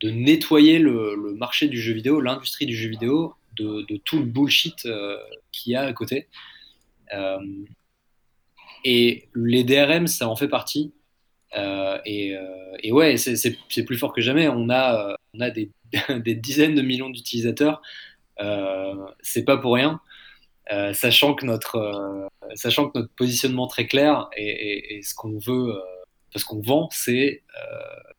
de 0.00 0.10
nettoyer 0.10 0.78
le, 0.78 1.34
marché 1.36 1.68
du 1.68 1.80
jeu 1.80 1.92
vidéo, 1.92 2.20
l'industrie 2.20 2.66
du 2.66 2.76
jeu 2.76 2.88
vidéo, 2.88 3.34
de, 3.56 3.84
tout 4.04 4.18
le 4.18 4.24
bullshit 4.24 4.86
euh, 4.86 5.16
qu'il 5.50 5.72
y 5.72 5.76
a 5.76 5.82
à 5.82 5.92
côté. 5.92 6.28
Euh, 7.12 7.38
et 8.84 9.28
les 9.34 9.64
DRM, 9.64 10.06
ça 10.06 10.28
en 10.28 10.36
fait 10.36 10.48
partie. 10.48 10.92
Euh, 11.56 11.98
et, 12.04 12.36
et, 12.82 12.92
ouais, 12.92 13.16
c'est 13.16 13.84
plus 13.84 13.96
fort 13.96 14.12
que 14.12 14.20
jamais. 14.20 14.48
On 14.48 14.68
a, 14.70 15.16
a 15.40 15.50
des, 15.50 16.34
dizaines 16.34 16.74
de 16.74 16.82
millions 16.82 17.10
d'utilisateurs. 17.10 17.82
c'est 19.22 19.44
pas 19.44 19.56
pour 19.56 19.74
rien. 19.74 20.00
Euh, 20.70 20.92
sachant, 20.92 21.34
que 21.34 21.46
notre, 21.46 21.76
euh, 21.76 23.06
positionnement 23.16 23.66
très 23.68 23.86
clair 23.86 24.28
et, 24.36 25.00
ce 25.02 25.14
qu'on 25.14 25.38
veut, 25.38 25.74
euh, 25.74 25.80
ce 26.36 26.44
qu'on 26.44 26.60
vend, 26.60 26.88
c'est 26.92 27.42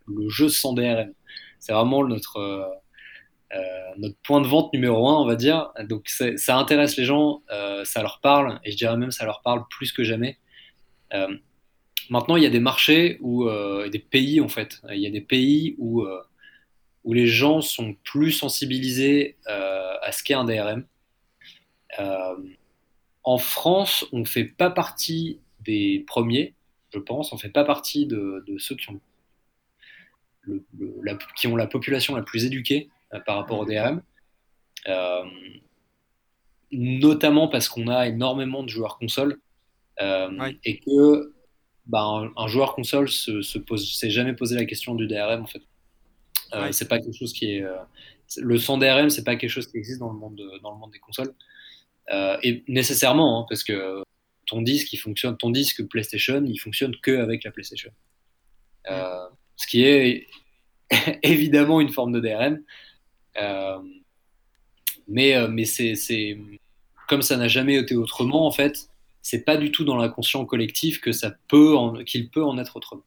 le 0.07 0.29
jeu 0.29 0.49
sans 0.49 0.73
DRM. 0.73 1.13
C'est 1.59 1.73
vraiment 1.73 2.03
notre, 2.07 2.81
notre 3.97 4.17
point 4.23 4.41
de 4.41 4.47
vente 4.47 4.73
numéro 4.73 5.07
un, 5.09 5.21
on 5.21 5.25
va 5.27 5.35
dire. 5.35 5.71
Donc 5.87 6.07
ça 6.07 6.57
intéresse 6.57 6.97
les 6.97 7.05
gens, 7.05 7.43
ça 7.83 8.01
leur 8.01 8.19
parle, 8.21 8.59
et 8.63 8.71
je 8.71 8.77
dirais 8.77 8.97
même 8.97 9.11
ça 9.11 9.25
leur 9.25 9.41
parle 9.41 9.63
plus 9.69 9.91
que 9.91 10.03
jamais. 10.03 10.39
Maintenant, 12.09 12.35
il 12.35 12.43
y 12.43 12.45
a 12.45 12.49
des 12.49 12.59
marchés 12.59 13.17
où, 13.21 13.49
des 13.91 13.99
pays 13.99 14.41
en 14.41 14.49
fait, 14.49 14.81
il 14.91 14.99
y 14.99 15.07
a 15.07 15.11
des 15.11 15.21
pays 15.21 15.75
où, 15.77 16.05
où 17.03 17.13
les 17.13 17.27
gens 17.27 17.61
sont 17.61 17.95
plus 18.03 18.31
sensibilisés 18.31 19.37
à 19.45 20.11
ce 20.11 20.23
qu'est 20.23 20.33
un 20.33 20.45
DRM. 20.45 20.85
Euh, 21.99 22.35
en 23.23 23.37
France, 23.37 24.05
on 24.11 24.19
ne 24.19 24.25
fait 24.25 24.45
pas 24.45 24.69
partie 24.69 25.39
des 25.61 26.03
premiers, 26.07 26.53
je 26.93 26.99
pense. 26.99 27.31
On 27.31 27.35
ne 27.35 27.41
fait 27.41 27.49
pas 27.49 27.63
partie 27.63 28.05
de, 28.05 28.43
ceux 28.57 28.75
qui 28.75 28.89
ont, 28.89 29.01
la, 31.01 31.17
qui 31.35 31.47
ont 31.47 31.55
la 31.55 31.67
population 31.67 32.15
la 32.15 32.23
plus 32.23 32.45
éduquée 32.45 32.89
euh, 33.13 33.19
par 33.19 33.37
rapport 33.37 33.59
au 33.59 33.65
DRM. 33.65 34.01
Euh, 34.87 35.23
notamment 36.71 37.47
parce 37.47 37.67
qu'on 37.67 37.87
a 37.87 38.07
énormément 38.07 38.63
de 38.63 38.69
joueurs 38.69 38.97
console 38.99 39.39
et 39.99 40.79
que 40.79 41.33
bah, 41.85 42.31
un, 42.35 42.47
joueur 42.47 42.75
console 42.75 43.09
se, 43.09 43.41
se 43.41 43.57
pose, 43.57 43.95
s'est 43.95 44.11
jamais 44.11 44.33
posé 44.33 44.55
la 44.55 44.65
question 44.65 44.95
du 44.95 45.07
DRM 45.07 45.41
en 45.43 45.47
fait. 45.47 45.61
C'est 46.71 46.87
pas 46.87 46.99
quelque 46.99 47.17
chose 47.17 47.33
qui 47.33 47.51
est 47.51 47.65
le 48.37 48.57
sans 48.57 48.77
DRM, 48.77 49.09
c'est 49.09 49.23
pas 49.23 49.35
quelque 49.35 49.49
chose 49.49 49.67
qui 49.67 49.77
existe 49.77 49.99
dans 49.99 50.11
le 50.11 50.17
monde 50.17 50.41
dans 50.61 50.71
le 50.71 50.77
monde 50.77 50.91
des 50.91 50.99
consoles. 50.99 51.33
Euh, 52.11 52.37
et 52.43 52.63
nécessairement, 52.67 53.41
hein, 53.41 53.45
parce 53.49 53.63
que 53.63 54.03
ton 54.47 54.61
disque, 54.61 54.93
il 54.93 54.97
fonctionne, 54.97 55.37
ton 55.37 55.51
disque 55.51 55.87
PlayStation, 55.87 56.43
il 56.45 56.57
fonctionne 56.57 56.95
que 57.01 57.17
avec 57.19 57.43
la 57.43 57.51
PlayStation. 57.51 57.91
Euh, 58.89 59.27
ce 59.55 59.67
qui 59.67 59.83
est 59.83 60.27
évidemment 61.23 61.81
une 61.81 61.89
forme 61.89 62.11
de 62.11 62.19
DRM. 62.19 62.61
Euh, 63.39 63.79
mais 65.07 65.47
mais 65.47 65.65
c'est 65.65 66.37
comme 67.07 67.21
ça 67.23 67.37
n'a 67.37 67.47
jamais 67.47 67.75
été 67.75 67.95
autrement, 67.95 68.45
en 68.45 68.51
fait, 68.51 68.88
c'est 69.21 69.43
pas 69.43 69.57
du 69.57 69.71
tout 69.71 69.83
dans 69.83 69.97
l'inconscient 69.97 70.45
collectif 70.45 71.01
que 71.01 71.11
ça 71.11 71.31
peut 71.47 71.75
qu'il 72.05 72.29
peut 72.29 72.43
en 72.43 72.57
être 72.57 72.75
autrement. 72.75 73.03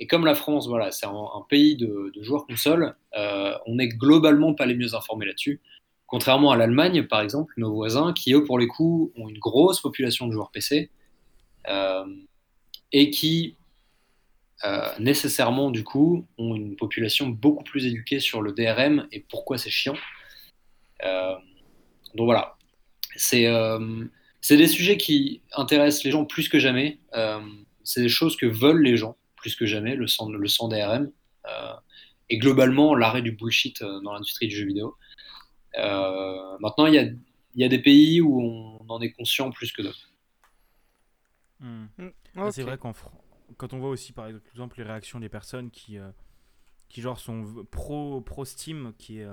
Et 0.00 0.06
comme 0.06 0.24
la 0.24 0.34
France, 0.34 0.66
voilà, 0.66 0.90
c'est 0.90 1.06
un, 1.06 1.46
pays 1.48 1.76
de, 1.76 2.12
joueurs 2.20 2.46
console, 2.46 2.96
on 3.14 3.74
n'est 3.76 3.88
globalement 3.88 4.54
pas 4.54 4.66
les 4.66 4.74
mieux 4.74 4.94
informés 4.94 5.26
là-dessus. 5.26 5.60
Contrairement 6.12 6.50
à 6.50 6.58
l'Allemagne, 6.58 7.04
par 7.04 7.22
exemple, 7.22 7.54
nos 7.56 7.72
voisins, 7.72 8.12
qui 8.12 8.34
eux, 8.34 8.44
pour 8.44 8.58
les 8.58 8.66
coups, 8.66 9.10
ont 9.16 9.30
une 9.30 9.38
grosse 9.38 9.80
population 9.80 10.26
de 10.26 10.32
joueurs 10.32 10.50
PC 10.50 10.90
euh, 11.68 12.04
et 12.92 13.08
qui, 13.08 13.56
euh, 14.64 14.90
nécessairement, 14.98 15.70
du 15.70 15.84
coup, 15.84 16.26
ont 16.36 16.54
une 16.54 16.76
population 16.76 17.30
beaucoup 17.30 17.64
plus 17.64 17.86
éduquée 17.86 18.20
sur 18.20 18.42
le 18.42 18.52
DRM 18.52 19.08
et 19.10 19.20
pourquoi 19.20 19.56
c'est 19.56 19.70
chiant. 19.70 19.96
Euh, 21.02 21.34
donc 22.14 22.26
voilà, 22.26 22.58
c'est 23.16 23.46
des 24.50 24.66
sujets 24.66 24.96
qui 24.96 25.42
intéressent 25.52 26.04
les 26.04 26.10
gens 26.10 26.24
plus 26.24 26.48
que 26.48 26.58
jamais. 26.58 26.98
c'est 27.84 28.02
des 28.02 28.08
choses 28.08 28.36
que 28.36 28.46
veulent 28.46 28.82
les 28.82 28.96
gens 28.96 29.16
plus 29.36 29.56
que 29.56 29.66
jamais, 29.66 29.96
le 29.96 30.06
sang, 30.06 30.28
le 30.30 30.48
sang 30.48 30.68
DRM. 30.68 31.10
et 32.30 32.38
globalement, 32.38 32.94
l'arrêt 32.94 33.22
du 33.22 33.32
bullshit 33.32 33.82
dans 33.82 34.12
l'industrie 34.12 34.48
du 34.48 34.56
jeu 34.56 34.66
vidéo. 34.66 34.96
Euh, 35.78 36.58
maintenant, 36.60 36.86
il 36.86 36.94
y 36.94 36.98
a, 36.98 37.06
y 37.54 37.64
a, 37.64 37.68
des 37.68 37.78
pays 37.78 38.20
où 38.20 38.40
on 38.40 38.88
en 38.88 39.00
est 39.00 39.12
conscient 39.12 39.50
plus 39.50 39.72
que 39.72 39.82
d'autres. 39.82 40.12
Hmm. 41.60 41.86
Hmm. 41.98 42.50
C'est 42.50 42.62
vrai 42.62 42.78
qu'en 42.78 42.92
quand 43.56 43.72
on 43.74 43.78
voit 43.78 43.90
aussi 43.90 44.12
par 44.12 44.26
exemple 44.26 44.78
les 44.78 44.84
réactions 44.84 45.20
des 45.20 45.28
personnes 45.28 45.70
qui, 45.70 45.98
qui 46.88 47.00
genre 47.00 47.18
sont 47.18 47.64
pro, 47.70 48.20
pro 48.20 48.44
Steam, 48.44 48.92
qui 48.98 49.18
est, 49.18 49.28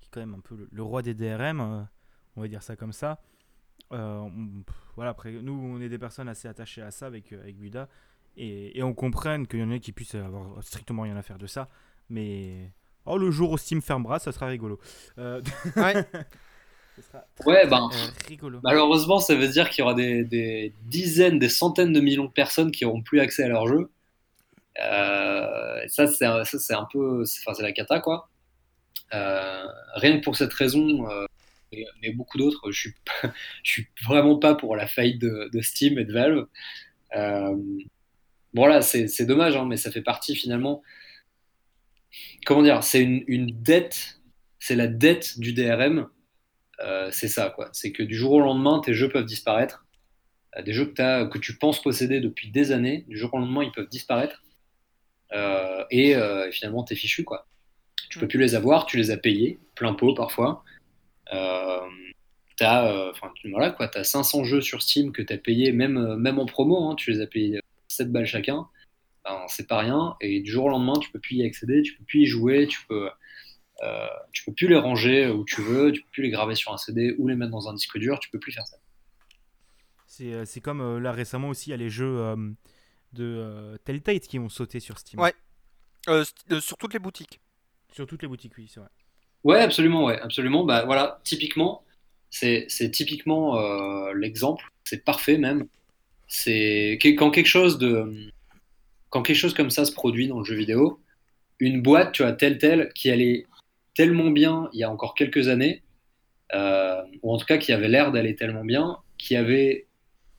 qui 0.00 0.08
est 0.08 0.10
quand 0.10 0.20
même 0.20 0.34
un 0.34 0.40
peu 0.40 0.68
le, 0.70 0.82
roi 0.82 1.02
des 1.02 1.14
DRM, 1.14 1.88
on 2.36 2.40
va 2.40 2.48
dire 2.48 2.62
ça 2.62 2.76
comme 2.76 2.92
ça. 2.92 3.20
Voilà, 3.90 5.10
après, 5.10 5.32
nous, 5.32 5.52
on 5.52 5.80
est 5.80 5.88
des 5.88 5.98
personnes 5.98 6.28
assez 6.28 6.48
attachées 6.48 6.82
à 6.82 6.90
ça 6.90 7.06
avec, 7.06 7.32
avec 7.32 7.56
Buda, 7.56 7.88
et, 8.36 8.78
et 8.78 8.82
on 8.82 8.94
comprenne 8.94 9.46
qu'il 9.46 9.60
y 9.60 9.62
en 9.62 9.70
a 9.70 9.78
qui 9.78 9.92
puissent 9.92 10.14
avoir 10.14 10.62
strictement 10.62 11.02
rien 11.02 11.16
à 11.16 11.22
faire 11.22 11.38
de 11.38 11.46
ça, 11.46 11.68
mais 12.08 12.72
oh, 13.06 13.18
le 13.18 13.30
jour 13.30 13.52
où 13.52 13.58
Steam 13.58 13.82
fermera, 13.82 14.18
ça 14.18 14.32
sera 14.32 14.46
rigolo. 14.46 14.78
Euh, 15.18 15.40
ouais. 15.76 15.94
ouais, 17.46 17.66
ben, 17.66 17.88
rigolo. 18.28 18.60
malheureusement, 18.62 19.18
ça 19.18 19.34
veut 19.34 19.48
dire 19.48 19.70
qu'il 19.70 19.82
y 19.82 19.82
aura 19.82 19.94
des, 19.94 20.72
dizaines, 20.82 21.38
des 21.38 21.48
centaines 21.48 21.92
de 21.92 22.00
millions 22.00 22.26
de 22.26 22.30
personnes 22.30 22.70
qui 22.70 22.84
n'auront 22.84 23.02
plus 23.02 23.20
accès 23.20 23.44
à 23.44 23.48
leur 23.48 23.66
jeu. 23.66 23.90
Euh, 24.82 25.80
ça, 25.88 26.06
c'est 26.06 26.74
un 26.74 26.86
peu. 26.92 27.24
C'est 27.24 27.42
la 27.60 27.72
cata, 27.72 28.00
quoi. 28.00 28.28
Euh, 29.14 29.66
rien 29.94 30.18
que 30.18 30.24
pour 30.24 30.36
cette 30.36 30.52
raison, 30.52 31.06
mais, 31.72 32.12
beaucoup 32.12 32.38
d'autres, 32.38 32.70
je 32.70 32.80
suis, 32.80 32.94
je 33.62 33.70
suis 33.70 33.86
vraiment 34.04 34.38
pas 34.38 34.54
pour 34.54 34.76
la 34.76 34.86
faillite 34.86 35.20
de, 35.20 35.60
Steam 35.60 35.98
et 35.98 36.04
de 36.04 36.12
Valve. 36.12 36.46
bon, 38.54 38.66
là, 38.66 38.82
c'est 38.82 39.26
dommage, 39.26 39.56
hein, 39.56 39.66
mais 39.66 39.76
ça 39.76 39.90
fait 39.90 40.02
partie 40.02 40.36
finalement 40.36 40.82
comment 42.44 42.62
dire, 42.62 42.82
c'est 42.82 43.02
une, 43.02 43.46
dette, 43.62 44.20
c'est 44.58 44.76
la 44.76 44.86
dette 44.86 45.38
du 45.38 45.52
DRM. 45.52 46.08
Euh, 46.80 47.10
c'est 47.12 47.28
ça, 47.28 47.50
quoi. 47.50 47.68
C'est 47.72 47.92
que 47.92 48.02
du 48.02 48.16
jour 48.16 48.32
au 48.32 48.40
lendemain, 48.40 48.80
tes 48.80 48.94
jeux 48.94 49.08
peuvent 49.08 49.24
disparaître. 49.24 49.86
Euh, 50.56 50.62
des 50.62 50.72
jeux 50.72 50.86
que, 50.86 51.00
as, 51.00 51.26
que 51.26 51.38
tu 51.38 51.56
penses 51.56 51.80
posséder 51.82 52.20
depuis 52.20 52.50
des 52.50 52.72
années, 52.72 53.04
du 53.08 53.16
jour 53.16 53.32
au 53.34 53.38
lendemain, 53.38 53.62
ils 53.62 53.72
peuvent 53.72 53.88
disparaître. 53.88 54.42
Euh, 55.32 55.84
et, 55.90 56.14
finalement, 56.52 56.82
t'es 56.82 56.94
fichu, 56.96 57.24
quoi. 57.24 57.46
Tu 58.10 58.18
peux 58.18 58.28
plus 58.28 58.38
les 58.38 58.54
avoir, 58.54 58.86
tu 58.86 58.96
les 58.96 59.10
as 59.10 59.16
payés, 59.16 59.58
plein 59.74 59.94
pot 59.94 60.14
parfois. 60.14 60.64
T'as 62.56 63.12
voilà, 63.50 63.70
quoi, 63.70 63.90
as 63.94 64.04
500 64.04 64.44
jeux 64.44 64.60
sur 64.60 64.82
Steam 64.82 65.12
que 65.12 65.22
tu 65.22 65.32
as 65.32 65.38
payé, 65.38 65.72
même, 65.72 66.16
même 66.16 66.38
en 66.38 66.46
promo, 66.46 66.90
hein, 66.90 66.94
tu 66.94 67.10
les 67.10 67.20
as 67.20 67.26
payés 67.26 67.60
7 67.88 68.10
balles 68.10 68.26
chacun. 68.26 68.68
Ben, 69.24 69.44
c'est 69.48 69.68
pas 69.68 69.78
rien. 69.78 70.16
Et 70.20 70.40
du 70.40 70.50
jour 70.50 70.64
au 70.64 70.68
lendemain, 70.68 70.98
tu 70.98 71.10
peux 71.10 71.20
plus 71.20 71.36
y 71.36 71.44
accéder, 71.44 71.82
tu 71.82 71.94
peux 71.94 72.04
plus 72.04 72.20
y 72.22 72.26
jouer, 72.26 72.66
tu 72.66 72.84
peux, 72.88 73.08
euh, 73.82 74.06
tu 74.32 74.44
peux 74.44 74.52
plus 74.52 74.68
les 74.68 74.76
ranger 74.76 75.28
où 75.28 75.44
tu 75.44 75.62
veux, 75.62 75.92
tu 75.92 76.02
peux 76.02 76.08
plus 76.10 76.22
les 76.24 76.30
graver 76.30 76.54
sur 76.54 76.72
un 76.72 76.76
CD 76.76 77.14
ou 77.18 77.28
les 77.28 77.36
mettre 77.36 77.52
dans 77.52 77.68
un 77.68 77.74
disque 77.74 77.98
dur, 77.98 78.18
tu 78.18 78.30
peux 78.30 78.40
plus 78.40 78.52
faire 78.52 78.66
ça. 78.66 78.78
C'est, 80.06 80.32
euh, 80.32 80.44
comme 80.62 80.80
euh, 80.80 81.00
là 81.00 81.12
récemment 81.12 81.48
aussi, 81.48 81.70
il 81.70 81.72
y 81.72 81.74
a 81.74 81.78
les 81.78 81.90
jeux 81.90 82.34
de 83.12 83.78
Telltale 83.84 84.20
qui 84.20 84.38
ont 84.38 84.48
sauté 84.48 84.80
sur 84.80 84.98
Steam. 84.98 85.20
Ouais. 85.20 85.34
sur 86.60 86.76
toutes 86.78 86.94
les 86.94 86.98
boutiques. 86.98 87.40
Sur 87.92 88.06
toutes 88.06 88.22
les 88.22 88.28
boutiques, 88.28 88.54
oui, 88.56 88.68
c'est 88.68 88.80
vrai. 88.80 88.88
Ouais, 89.44 89.58
absolument, 89.58 90.04
ouais, 90.04 90.20
absolument. 90.20 90.64
Bah 90.64 90.84
voilà, 90.84 91.20
typiquement, 91.24 91.82
c'est, 92.30 92.66
typiquement 92.92 93.58
l'exemple, 94.12 94.64
c'est 94.84 95.04
parfait 95.04 95.38
même. 95.38 95.66
C'est 96.28 96.98
quand 97.02 97.30
quelque 97.30 97.46
chose 97.46 97.78
de 97.78 98.30
quand 99.10 99.22
quelque 99.22 99.36
chose 99.36 99.54
comme 99.54 99.70
ça 99.70 99.84
se 99.84 99.92
produit 99.92 100.28
dans 100.28 100.38
le 100.38 100.44
jeu 100.44 100.54
vidéo, 100.54 101.00
une 101.60 101.82
boîte, 101.82 102.12
tu 102.12 102.24
as 102.24 102.32
telle 102.32 102.58
telle 102.58 102.90
qui 102.94 103.10
allait 103.10 103.46
tellement 103.94 104.30
bien 104.30 104.68
il 104.72 104.80
y 104.80 104.84
a 104.84 104.90
encore 104.90 105.14
quelques 105.14 105.48
années, 105.48 105.82
euh, 106.54 107.02
ou 107.22 107.32
en 107.32 107.38
tout 107.38 107.46
cas 107.46 107.58
qui 107.58 107.72
avait 107.72 107.88
l'air 107.88 108.12
d'aller 108.12 108.34
tellement 108.34 108.64
bien, 108.64 108.98
qui 109.18 109.36
avait 109.36 109.86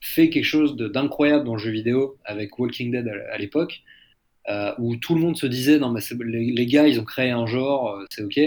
fait 0.01 0.29
quelque 0.29 0.45
chose 0.45 0.75
d'incroyable 0.75 1.45
dans 1.45 1.53
le 1.53 1.59
jeu 1.59 1.71
vidéo 1.71 2.17
avec 2.25 2.59
Walking 2.59 2.91
Dead 2.91 3.07
à, 3.07 3.37
l'époque, 3.37 3.83
euh, 4.49 4.73
où 4.79 4.95
tout 4.97 5.15
le 5.15 5.21
monde 5.21 5.37
se 5.37 5.45
disait 5.45 5.79
non 5.79 5.91
mais 5.91 6.01
les, 6.25 6.65
gars 6.65 6.87
ils 6.87 6.99
ont 6.99 7.05
créé 7.05 7.29
un 7.31 7.45
genre, 7.45 7.89
euh, 7.89 8.05
c'est 8.09 8.23
ok. 8.23 8.39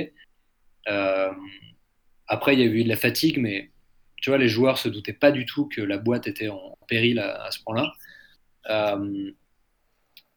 Après 0.87 2.55
il 2.55 2.61
y 2.61 2.63
a 2.63 2.67
eu 2.67 2.85
de 2.85 2.89
la 2.89 2.97
fatigue, 2.97 3.39
mais 3.39 3.71
tu 4.17 4.31
vois 4.31 4.39
les 4.39 4.49
joueurs 4.49 4.79
se 4.79 4.89
doutaient 4.89 5.13
pas 5.13 5.31
du 5.31 5.45
tout 5.47 5.67
que 5.67 5.81
la 5.81 5.99
boîte 5.99 6.27
était 6.27 6.49
en 6.49 6.77
péril 6.89 7.19
à, 7.19 7.51
ce 7.51 7.61
point-là. 7.63 7.93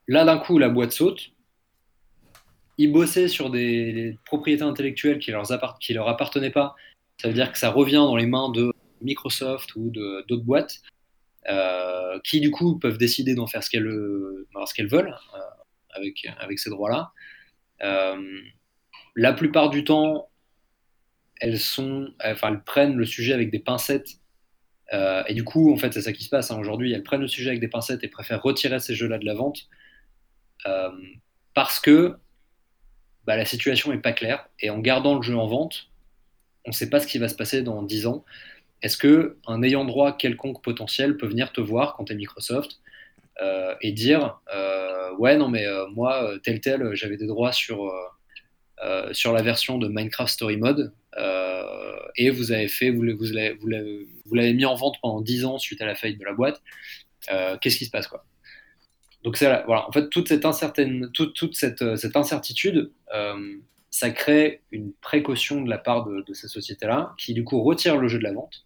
Là, 0.10 0.26
d'un 0.26 0.40
coup, 0.40 0.58
la 0.58 0.70
boîte 0.70 0.92
saute. 0.92 1.32
Ils 2.80 2.92
bossaient 2.92 3.28
sur 3.28 3.52
des, 3.52 4.18
propriétés 4.26 4.64
intellectuelles 4.64 5.20
qui 5.20 5.30
leur, 5.30 5.78
qui 5.80 5.94
leur 5.94 6.08
appartenaient 6.08 6.50
pas. 6.50 6.76
Ça 7.22 7.28
veut 7.28 7.34
dire 7.34 7.52
que 7.52 7.60
ça 7.60 7.70
revient 7.70 7.96
dans 7.98 8.16
les 8.16 8.26
mains 8.26 8.50
de 8.50 8.74
Microsoft 9.02 9.76
ou 9.76 9.92
d'autres 9.92 10.44
boîtes 10.44 10.82
euh, 11.50 12.20
qui, 12.24 12.40
du 12.40 12.50
coup, 12.50 12.80
peuvent 12.80 12.98
décider 12.98 13.36
d'en 13.36 13.46
faire 13.46 13.64
ce 13.64 13.70
qu'elles 13.70 13.84
veulent 13.86 15.16
euh, 15.36 16.00
avec, 16.40 16.60
ces 16.60 16.70
droits-là. 16.72 17.12
Euh, 17.84 18.42
la 19.16 19.34
plupart 19.34 19.70
du 19.70 19.84
temps, 19.84 20.29
elles, 21.40 21.60
sont, 21.60 22.10
enfin, 22.24 22.50
elles 22.50 22.64
prennent 22.64 22.96
le 22.96 23.06
sujet 23.06 23.34
avec 23.34 23.52
des 23.52 23.60
pincettes. 23.60 24.20
et 24.92 25.34
du 25.34 25.44
coup, 25.44 25.74
en 25.74 25.78
fait, 25.78 25.94
c'est 25.94 26.02
ça 26.02 26.14
qui 26.14 26.24
se 26.24 26.30
passe 26.30 26.52
hein, 26.52 26.58
aujourd'hui. 26.60 26.94
Elles 26.94 27.04
prennent 27.04 27.22
le 27.22 27.28
sujet 27.28 27.50
avec 27.50 27.60
des 27.62 27.68
pincettes 27.68 28.04
et 28.04 28.08
préfèrent 28.08 28.42
retirer 28.42 28.80
ces 28.80 28.96
jeux-là 28.96 29.18
de 29.18 29.26
la 29.26 29.36
vente 29.36 29.68
euh, 30.68 30.92
parce 31.54 31.80
que 31.80 32.16
bah, 33.26 33.36
la 33.36 33.46
situation 33.46 33.92
n'est 33.92 34.00
pas 34.00 34.14
claire 34.14 34.50
et 34.60 34.70
en 34.70 34.80
gardant 34.80 35.16
le 35.16 35.22
jeu 35.22 35.36
en 35.36 35.48
vente, 35.48 35.90
on 36.66 36.70
ne 36.70 36.76
sait 36.76 36.90
pas 36.90 37.00
ce 37.00 37.08
qui 37.08 37.18
va 37.18 37.28
se 37.28 37.36
passer 37.36 37.62
dans 37.62 37.84
10 37.84 38.08
ans. 38.08 38.26
Est-ce 38.82 38.98
que 38.98 39.38
un 39.48 39.62
ayant 39.64 39.86
droit 39.86 40.16
quelconque 40.16 40.64
potentiel 40.64 41.18
peut 41.18 41.28
venir 41.28 41.52
te 41.52 41.62
voir 41.62 41.96
quand 41.96 42.06
tu 42.06 42.14
es 42.14 42.16
Microsoft 42.16 42.80
euh, 43.42 43.76
et 43.82 43.92
dire 43.92 44.42
euh, 44.54 45.14
ouais 45.18 45.38
non 45.38 45.50
mais 45.50 45.66
moi 45.92 46.32
tel 46.44 46.62
tel 46.62 46.94
j'avais 46.94 47.18
des 47.18 47.28
droits 47.28 47.52
sur 47.52 47.92
sur 49.12 49.34
la 49.34 49.42
version 49.42 49.78
de 49.78 49.88
Minecraft 49.88 50.32
Story 50.32 50.58
Mode 50.58 50.94
et 52.16 52.30
vous 52.30 52.52
avez 52.52 52.68
fait 52.68 52.90
vous, 52.92 53.04
vous 53.18 54.36
l'avez 54.36 54.54
mis 54.54 54.66
en 54.66 54.76
vente 54.76 54.96
pendant 55.02 55.22
10 55.22 55.46
ans 55.46 55.58
suite 55.58 55.82
à 55.82 55.86
la 55.86 55.96
faillite 55.96 56.20
de 56.20 56.26
la 56.26 56.34
boîte 56.34 56.62
qu'est-ce 57.62 57.78
qui 57.78 57.86
se 57.86 57.92
passe 57.92 58.08
quoi? 58.08 58.26
Donc 59.24 59.38
voilà, 59.38 59.88
en 59.88 59.92
fait 59.92 60.10
toute 60.10 60.30
cette 60.30 60.46
incertaine, 60.46 61.12
toute, 61.12 61.36
toute 61.36 61.56
cette, 61.56 61.82
euh, 61.82 61.96
cette, 61.98 62.16
incertitude, 62.16 62.92
euh, 63.14 63.58
ça 63.90 64.12
crée 64.12 64.62
une 64.72 64.94
précaution 64.94 65.62
de 65.62 65.70
la 65.70 65.78
part 65.78 66.06
de, 66.06 66.34
ces 66.34 66.48
sociétés-là, 66.48 67.14
qui 67.18 67.34
du 67.34 67.44
coup 67.44 67.62
retire 67.62 67.98
le 67.98 68.08
jeu 68.08 68.18
de 68.18 68.24
la 68.24 68.34
vente. 68.34 68.66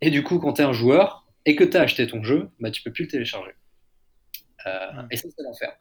Et 0.00 0.10
du 0.10 0.22
coup, 0.22 0.38
quand 0.38 0.54
tu 0.54 0.62
es 0.62 0.64
un 0.64 0.72
joueur 0.72 1.26
et 1.46 1.56
que 1.56 1.64
tu 1.64 1.76
as 1.76 1.80
acheté 1.80 2.06
ton 2.06 2.22
jeu, 2.22 2.50
bah, 2.60 2.70
tu 2.70 2.82
peux 2.82 2.92
plus 2.92 3.04
le 3.04 3.10
télécharger. 3.10 3.52
Euh, 4.66 5.02
et 5.10 5.16
ça, 5.16 5.28
c'est 5.34 5.42
l'enfer. 5.42 5.74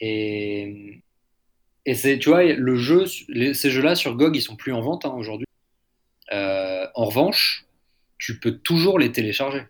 Et, 0.00 1.02
et 1.86 1.94
c'est, 1.94 2.18
tu 2.18 2.28
vois, 2.28 2.44
le 2.44 2.76
jeu, 2.76 3.06
ces 3.06 3.70
jeux-là 3.70 3.94
sur 3.94 4.14
GOG, 4.16 4.36
ils 4.36 4.42
sont 4.42 4.56
plus 4.56 4.72
en 4.72 4.82
vente 4.82 5.06
hein, 5.06 5.14
aujourd'hui. 5.16 5.46
en 6.30 7.04
revanche, 7.04 7.64
tu 8.18 8.38
peux 8.38 8.58
toujours 8.58 8.98
les 8.98 9.12
télécharger. 9.12 9.62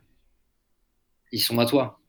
Ils 1.30 1.40
sont 1.40 1.58
à 1.58 1.66
toi. 1.66 2.00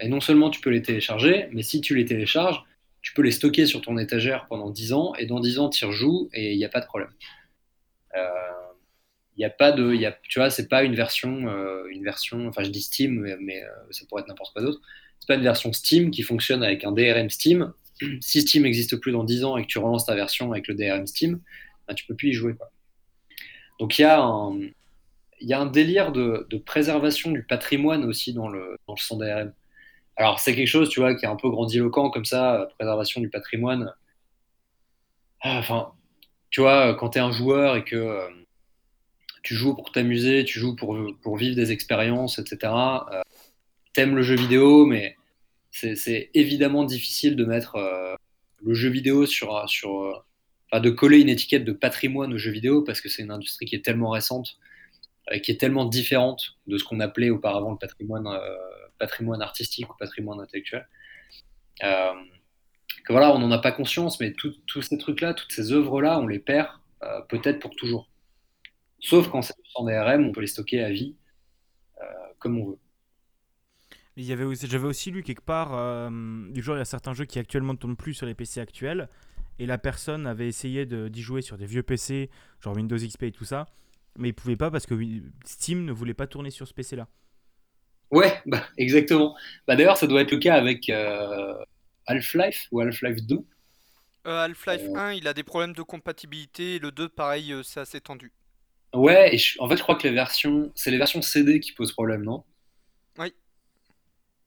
Et 0.00 0.08
non 0.08 0.20
seulement 0.20 0.50
tu 0.50 0.60
peux 0.60 0.70
les 0.70 0.82
télécharger, 0.82 1.48
mais 1.52 1.62
si 1.62 1.80
tu 1.80 1.94
les 1.94 2.04
télécharges, 2.04 2.64
tu 3.02 3.14
peux 3.14 3.22
les 3.22 3.30
stocker 3.30 3.66
sur 3.66 3.80
ton 3.80 3.96
étagère 3.98 4.46
pendant 4.48 4.70
10 4.70 4.92
ans, 4.92 5.14
et 5.14 5.26
dans 5.26 5.40
10 5.40 5.58
ans, 5.58 5.68
tu 5.70 5.84
rejoues, 5.84 6.28
et 6.32 6.52
il 6.52 6.58
n'y 6.58 6.64
a 6.64 6.68
pas 6.68 6.80
de 6.80 6.86
problème. 6.86 7.10
Il 8.14 9.44
euh, 9.44 9.46
a 9.46 9.50
pas 9.50 9.72
de. 9.72 9.94
Y 9.94 10.06
a, 10.06 10.18
tu 10.28 10.38
vois, 10.38 10.50
c'est 10.50 10.68
pas 10.68 10.82
une 10.82 10.94
version, 10.94 11.48
euh, 11.48 11.86
une 11.90 12.04
version. 12.04 12.46
Enfin, 12.48 12.62
je 12.62 12.70
dis 12.70 12.82
Steam, 12.82 13.36
mais, 13.40 13.62
euh, 13.62 13.68
ça 13.90 14.04
pourrait 14.08 14.22
être 14.22 14.28
n'importe 14.28 14.52
quoi 14.52 14.62
d'autre. 14.62 14.80
C'est 15.18 15.28
pas 15.28 15.34
une 15.34 15.42
version 15.42 15.72
Steam 15.72 16.10
qui 16.10 16.22
fonctionne 16.22 16.62
avec 16.62 16.84
un 16.84 16.92
DRM 16.92 17.30
Steam. 17.30 17.72
Si 18.20 18.42
Steam 18.42 18.62
n'existe 18.62 18.96
plus 18.96 19.12
dans 19.12 19.24
10 19.24 19.44
ans 19.44 19.56
et 19.56 19.62
que 19.62 19.68
tu 19.68 19.78
relances 19.78 20.06
ta 20.06 20.14
version 20.14 20.52
avec 20.52 20.68
le 20.68 20.74
DRM 20.74 21.06
Steam, 21.06 21.38
tu 21.38 21.44
ben, 21.88 21.94
tu 21.94 22.06
peux 22.06 22.14
plus 22.14 22.28
y 22.30 22.32
jouer. 22.32 22.54
Donc 23.78 23.98
il 23.98 24.02
y 24.02 24.04
a 24.04 24.20
un, 24.20 25.66
délire 25.66 26.12
de, 26.12 26.46
préservation 26.64 27.30
du 27.30 27.42
patrimoine 27.42 28.04
aussi 28.04 28.32
dans 28.32 28.48
le, 28.48 28.76
dans 28.86 28.94
le 28.94 29.00
son 29.00 29.16
DRM. 29.16 29.52
Alors, 30.16 30.38
c'est 30.38 30.54
quelque 30.54 30.68
chose, 30.68 30.90
tu 30.90 31.00
vois, 31.00 31.14
qui 31.14 31.24
est 31.24 31.28
un 31.28 31.36
peu 31.36 31.48
grandiloquent 31.48 32.10
comme 32.10 32.26
ça, 32.26 32.60
euh, 32.60 32.66
préservation 32.78 33.22
du 33.22 33.30
patrimoine. 33.30 33.94
Ah, 35.40 35.58
enfin, 35.58 35.92
tu 36.50 36.60
vois, 36.60 36.94
quand 36.94 37.10
tu 37.10 37.18
es 37.18 37.20
un 37.22 37.32
joueur 37.32 37.76
et 37.76 37.84
que 37.84 37.96
euh, 37.96 38.28
tu 39.42 39.54
joues 39.54 39.74
pour 39.74 39.92
t'amuser, 39.92 40.44
tu 40.44 40.58
joues 40.58 40.76
pour, 40.76 40.98
pour 41.22 41.38
vivre 41.38 41.56
des 41.56 41.72
expériences, 41.72 42.38
etc., 42.38 42.72
euh, 43.12 43.22
t'aimes 43.94 44.14
le 44.14 44.22
jeu 44.22 44.36
vidéo, 44.36 44.84
mais 44.84 45.16
c'est 45.70 46.30
évidemment 46.34 46.84
difficile 46.84 47.36
de 47.36 47.44
mettre 47.44 47.78
le 48.62 48.74
jeu 48.74 48.88
vidéo 48.88 49.26
sur. 49.26 49.68
sur 49.68 50.24
enfin, 50.70 50.80
de 50.80 50.90
coller 50.90 51.20
une 51.20 51.28
étiquette 51.28 51.64
de 51.64 51.72
patrimoine 51.72 52.32
au 52.32 52.38
jeu 52.38 52.50
vidéo 52.50 52.82
parce 52.82 53.00
que 53.00 53.08
c'est 53.08 53.22
une 53.22 53.30
industrie 53.30 53.66
qui 53.66 53.76
est 53.76 53.84
tellement 53.84 54.10
récente, 54.10 54.58
qui 55.42 55.50
est 55.50 55.60
tellement 55.60 55.84
différente 55.84 56.58
de 56.66 56.76
ce 56.76 56.84
qu'on 56.84 57.00
appelait 57.00 57.30
auparavant 57.30 57.70
le 57.70 57.78
patrimoine 57.78 58.28
patrimoine 59.00 59.42
artistique 59.42 59.90
ou 59.90 59.96
patrimoine 59.98 60.40
intellectuel. 60.40 60.86
Euh, 61.82 62.12
que 63.04 63.12
voilà, 63.12 63.34
on 63.34 63.38
n'en 63.38 63.50
a 63.50 63.58
pas 63.58 63.72
conscience, 63.72 64.20
mais 64.20 64.32
tous 64.32 64.82
ces 64.82 64.98
trucs-là, 64.98 65.34
toutes 65.34 65.50
ces 65.50 65.72
œuvres-là, 65.72 66.20
on 66.20 66.26
les 66.26 66.38
perd 66.38 66.68
euh, 67.02 67.20
peut-être 67.22 67.58
pour 67.58 67.74
toujours. 67.74 68.08
Sauf 69.00 69.28
quand 69.30 69.42
c'est 69.42 69.54
en 69.74 69.84
DRM, 69.84 70.26
on 70.26 70.32
peut 70.32 70.42
les 70.42 70.46
stocker 70.46 70.84
à 70.84 70.90
vie, 70.90 71.16
euh, 72.00 72.04
comme 72.38 72.58
on 72.58 72.70
veut. 72.70 72.78
J'avais 74.22 74.44
aussi, 74.44 74.74
aussi 74.76 75.10
lu 75.10 75.22
quelque 75.22 75.42
part, 75.42 75.74
euh, 75.74 76.10
du 76.50 76.62
genre 76.62 76.76
il 76.76 76.80
y 76.80 76.82
a 76.82 76.86
certains 76.86 77.14
jeux 77.14 77.24
qui 77.24 77.38
actuellement 77.38 77.72
ne 77.72 77.78
tournent 77.78 77.96
plus 77.96 78.14
sur 78.14 78.26
les 78.26 78.34
PC 78.34 78.60
actuels, 78.60 79.08
et 79.58 79.66
la 79.66 79.78
personne 79.78 80.26
avait 80.26 80.48
essayé 80.48 80.86
d'y 80.86 81.22
jouer 81.22 81.42
sur 81.42 81.56
des 81.58 81.66
vieux 81.66 81.82
PC, 81.82 82.30
genre 82.60 82.76
Windows 82.76 82.96
XP 82.96 83.24
et 83.24 83.32
tout 83.32 83.44
ça, 83.44 83.66
mais 84.18 84.28
il 84.28 84.34
pouvait 84.34 84.56
pas 84.56 84.70
parce 84.70 84.86
que 84.86 84.94
Steam 85.44 85.84
ne 85.84 85.92
voulait 85.92 86.14
pas 86.14 86.26
tourner 86.26 86.50
sur 86.50 86.66
ce 86.66 86.74
PC-là. 86.74 87.08
Ouais, 88.10 88.40
bah, 88.46 88.66
exactement. 88.76 89.36
Bah, 89.68 89.76
D'ailleurs, 89.76 89.96
ça 89.96 90.06
doit 90.06 90.22
être 90.22 90.32
le 90.32 90.38
cas 90.38 90.54
avec 90.54 90.88
euh, 90.88 91.54
Half-Life 92.06 92.66
ou 92.72 92.80
Half-Life 92.80 93.22
2. 93.26 93.38
Euh, 94.26 94.44
Half-Life 94.44 94.82
1, 94.94 95.12
il 95.12 95.28
a 95.28 95.32
des 95.32 95.44
problèmes 95.44 95.72
de 95.72 95.82
compatibilité, 95.82 96.78
le 96.78 96.90
2, 96.90 97.08
pareil, 97.08 97.54
c'est 97.62 97.80
assez 97.80 98.00
tendu. 98.00 98.32
Ouais, 98.92 99.34
et 99.34 99.40
en 99.60 99.68
fait, 99.68 99.76
je 99.76 99.82
crois 99.82 99.94
que 99.94 100.08
les 100.08 100.14
versions, 100.14 100.72
c'est 100.74 100.90
les 100.90 100.98
versions 100.98 101.22
CD 101.22 101.60
qui 101.60 101.72
posent 101.72 101.92
problème, 101.92 102.24
non? 102.24 102.44
Oui. 103.18 103.32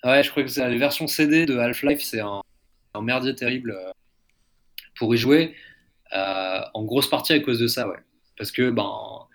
Ouais, 0.03 0.21
je 0.21 0.29
crois 0.29 0.43
que 0.43 0.49
c'est 0.49 0.67
les 0.69 0.77
versions 0.77 1.07
CD 1.07 1.45
de 1.45 1.57
Half-Life, 1.57 2.01
c'est 2.01 2.19
un, 2.19 2.41
merdier 3.01 3.35
terrible 3.35 3.71
euh, 3.71 3.91
pour 4.97 5.15
y 5.15 5.17
jouer. 5.17 5.55
Euh, 6.13 6.59
en 6.73 6.83
grosse 6.83 7.09
partie 7.09 7.33
à 7.33 7.39
cause 7.39 7.59
de 7.59 7.67
ça, 7.67 7.87
ouais. 7.87 7.99
Parce 8.37 8.51
que, 8.51 8.69
ben, 8.69 9.27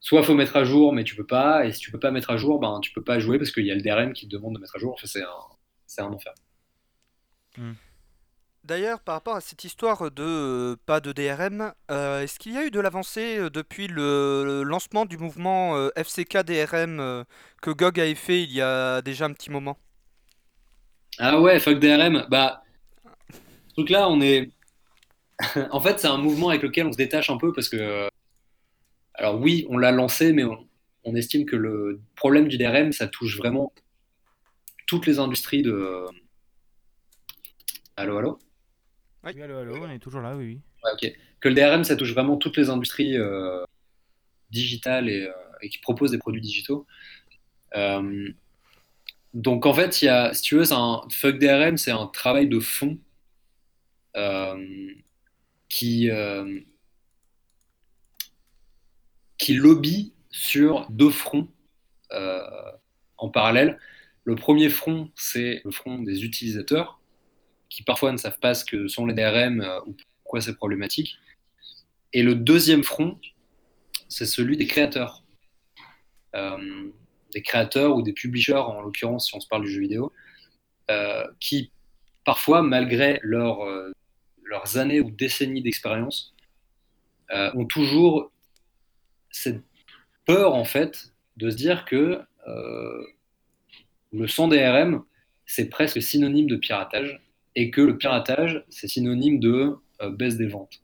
soit 0.00 0.22
faut 0.24 0.34
mettre 0.34 0.56
à 0.56 0.64
jour, 0.64 0.92
mais 0.92 1.04
tu 1.04 1.14
peux 1.14 1.26
pas, 1.26 1.64
et 1.64 1.72
si 1.72 1.78
tu 1.78 1.92
peux 1.92 2.00
pas 2.00 2.10
mettre 2.10 2.30
à 2.30 2.36
jour, 2.36 2.58
ben, 2.58 2.80
tu 2.82 2.92
peux 2.92 3.04
pas 3.04 3.20
jouer 3.20 3.38
parce 3.38 3.52
qu'il 3.52 3.64
y 3.64 3.70
a 3.70 3.74
le 3.74 3.82
DRM 3.82 4.12
qui 4.12 4.26
te 4.26 4.32
demande 4.34 4.54
de 4.54 4.60
mettre 4.60 4.76
à 4.76 4.78
jour. 4.80 4.98
c'est 5.04 5.22
un, 5.22 6.04
un 6.04 6.12
enfer. 6.12 6.34
Hmm. 7.56 7.72
D'ailleurs, 8.64 9.00
par 9.00 9.14
rapport 9.14 9.36
à 9.36 9.40
cette 9.40 9.64
histoire 9.64 10.10
de 10.10 10.22
euh, 10.22 10.76
pas 10.86 11.00
de 11.00 11.12
DRM, 11.12 11.72
est-ce 11.88 12.38
qu'il 12.38 12.52
y 12.52 12.58
a 12.58 12.66
eu 12.66 12.70
de 12.70 12.80
l'avancée 12.80 13.48
depuis 13.50 13.86
le, 13.86 14.64
lancement 14.64 15.06
du 15.06 15.18
mouvement 15.18 15.88
FCK 15.96 16.38
DRM 16.38 17.24
que 17.62 17.70
GOG 17.70 18.00
avait 18.00 18.14
fait 18.16 18.42
il 18.42 18.52
y 18.52 18.60
a 18.60 19.02
déjà 19.02 19.26
un 19.26 19.32
petit 19.32 19.50
moment? 19.50 19.78
Ah 21.22 21.38
ouais, 21.38 21.60
fuck 21.60 21.78
DRM. 21.78 22.26
Bah, 22.30 22.64
ce 23.68 23.74
truc-là, 23.74 24.08
on 24.08 24.22
est. 24.22 24.50
en 25.70 25.80
fait, 25.80 26.00
c'est 26.00 26.08
un 26.08 26.16
mouvement 26.16 26.48
avec 26.48 26.62
lequel 26.62 26.86
on 26.86 26.92
se 26.92 26.96
détache 26.96 27.28
un 27.28 27.36
peu 27.36 27.52
parce 27.52 27.68
que. 27.68 28.08
Alors 29.14 29.38
oui, 29.38 29.66
on 29.68 29.76
l'a 29.76 29.92
lancé, 29.92 30.32
mais 30.32 30.44
on, 30.44 30.66
on 31.04 31.14
estime 31.14 31.44
que 31.44 31.56
le 31.56 32.00
problème 32.16 32.48
du 32.48 32.56
DRM, 32.56 32.92
ça 32.92 33.06
touche 33.06 33.36
vraiment 33.36 33.70
toutes 34.86 35.06
les 35.06 35.18
industries 35.18 35.62
de. 35.62 36.06
Allô, 37.96 38.16
allô 38.16 38.38
oui, 39.22 39.42
allô, 39.42 39.58
allô, 39.58 39.76
on 39.76 39.90
est 39.90 39.98
toujours 39.98 40.22
là, 40.22 40.34
oui. 40.34 40.60
ok. 40.94 41.12
Que 41.40 41.48
le 41.50 41.54
DRM, 41.54 41.84
ça 41.84 41.96
touche 41.96 42.14
vraiment 42.14 42.38
toutes 42.38 42.56
les 42.56 42.70
industries 42.70 43.18
euh, 43.18 43.62
digitales 44.50 45.10
euh, 45.10 45.30
et, 45.60 45.68
qui 45.68 45.78
proposent 45.78 46.12
des 46.12 46.18
produits 46.18 46.40
digitaux. 46.40 46.86
Euh, 47.76 48.32
donc 49.34 49.66
en 49.66 49.74
fait, 49.74 50.02
il 50.02 50.06
y 50.06 50.08
a, 50.08 50.32
si 50.34 50.42
tu 50.42 50.56
veux, 50.56 50.72
un 50.72 51.02
fuck 51.10 51.38
DRM, 51.38 51.76
c'est 51.76 51.90
un 51.90 52.06
travail 52.06 52.48
de 52.48 52.60
fond 52.60 52.98
qui 55.68 56.10
qui 59.38 59.54
lobby 59.54 60.12
sur 60.30 60.86
deux 60.90 61.10
fronts 61.10 61.48
en 62.10 63.28
parallèle. 63.28 63.78
Le 64.24 64.34
premier 64.34 64.68
front, 64.68 65.10
c'est 65.16 65.62
le 65.64 65.70
front 65.70 65.98
des 65.98 66.24
utilisateurs 66.24 67.00
qui 67.70 67.82
parfois 67.82 68.12
ne 68.12 68.16
savent 68.16 68.38
pas 68.38 68.54
ce 68.54 68.64
que 68.64 68.88
sont 68.88 69.06
les 69.06 69.14
DRM 69.14 69.60
euh, 69.60 69.80
ou 69.86 69.96
pourquoi 70.22 70.40
c'est 70.40 70.54
problématique. 70.54 71.16
Et 72.12 72.22
le 72.22 72.34
deuxième 72.34 72.82
front, 72.82 73.18
c'est 74.08 74.26
celui 74.26 74.56
des 74.56 74.66
créateurs. 74.66 75.24
Euh, 76.34 76.90
des 77.32 77.42
créateurs 77.42 77.96
ou 77.96 78.02
des 78.02 78.12
publishers, 78.12 78.54
en 78.54 78.80
l'occurrence, 78.82 79.28
si 79.28 79.34
on 79.34 79.40
se 79.40 79.48
parle 79.48 79.62
du 79.62 79.70
jeu 79.70 79.80
vidéo, 79.80 80.12
euh, 80.90 81.24
qui 81.40 81.70
parfois, 82.24 82.62
malgré 82.62 83.18
leur, 83.22 83.60
leurs 84.44 84.76
années 84.76 85.00
ou 85.00 85.10
décennies 85.10 85.62
d'expérience, 85.62 86.34
ont 87.32 87.64
toujours 87.64 88.30
cette 89.30 89.62
peur, 90.26 90.54
en 90.54 90.64
fait, 90.64 91.12
de 91.38 91.50
se 91.50 91.56
dire 91.56 91.84
que 91.86 92.20
le 94.12 94.26
sans 94.26 94.48
DRM, 94.48 95.02
c'est 95.46 95.68
presque 95.68 96.02
synonyme 96.02 96.46
de 96.46 96.56
piratage 96.56 97.20
et 97.56 97.70
que 97.70 97.80
le 97.80 97.98
piratage, 97.98 98.64
c'est 98.68 98.88
synonyme 98.88 99.40
de 99.40 99.76
euh, 100.02 100.10
baisse 100.10 100.36
des 100.36 100.46
ventes. 100.46 100.80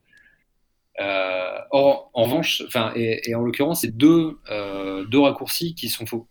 Euh, 1.00 1.58
or, 1.70 2.10
en 2.14 2.24
revanche, 2.24 2.62
enfin, 2.66 2.92
et, 2.96 3.34
en 3.34 3.42
l'occurrence, 3.42 3.82
c'est 3.82 3.96
deux, 3.96 4.38
euh, 4.50 5.04
deux 5.04 5.20
raccourcis 5.20 5.74
qui 5.74 5.88
sont 5.88 6.06
faux. 6.06 6.26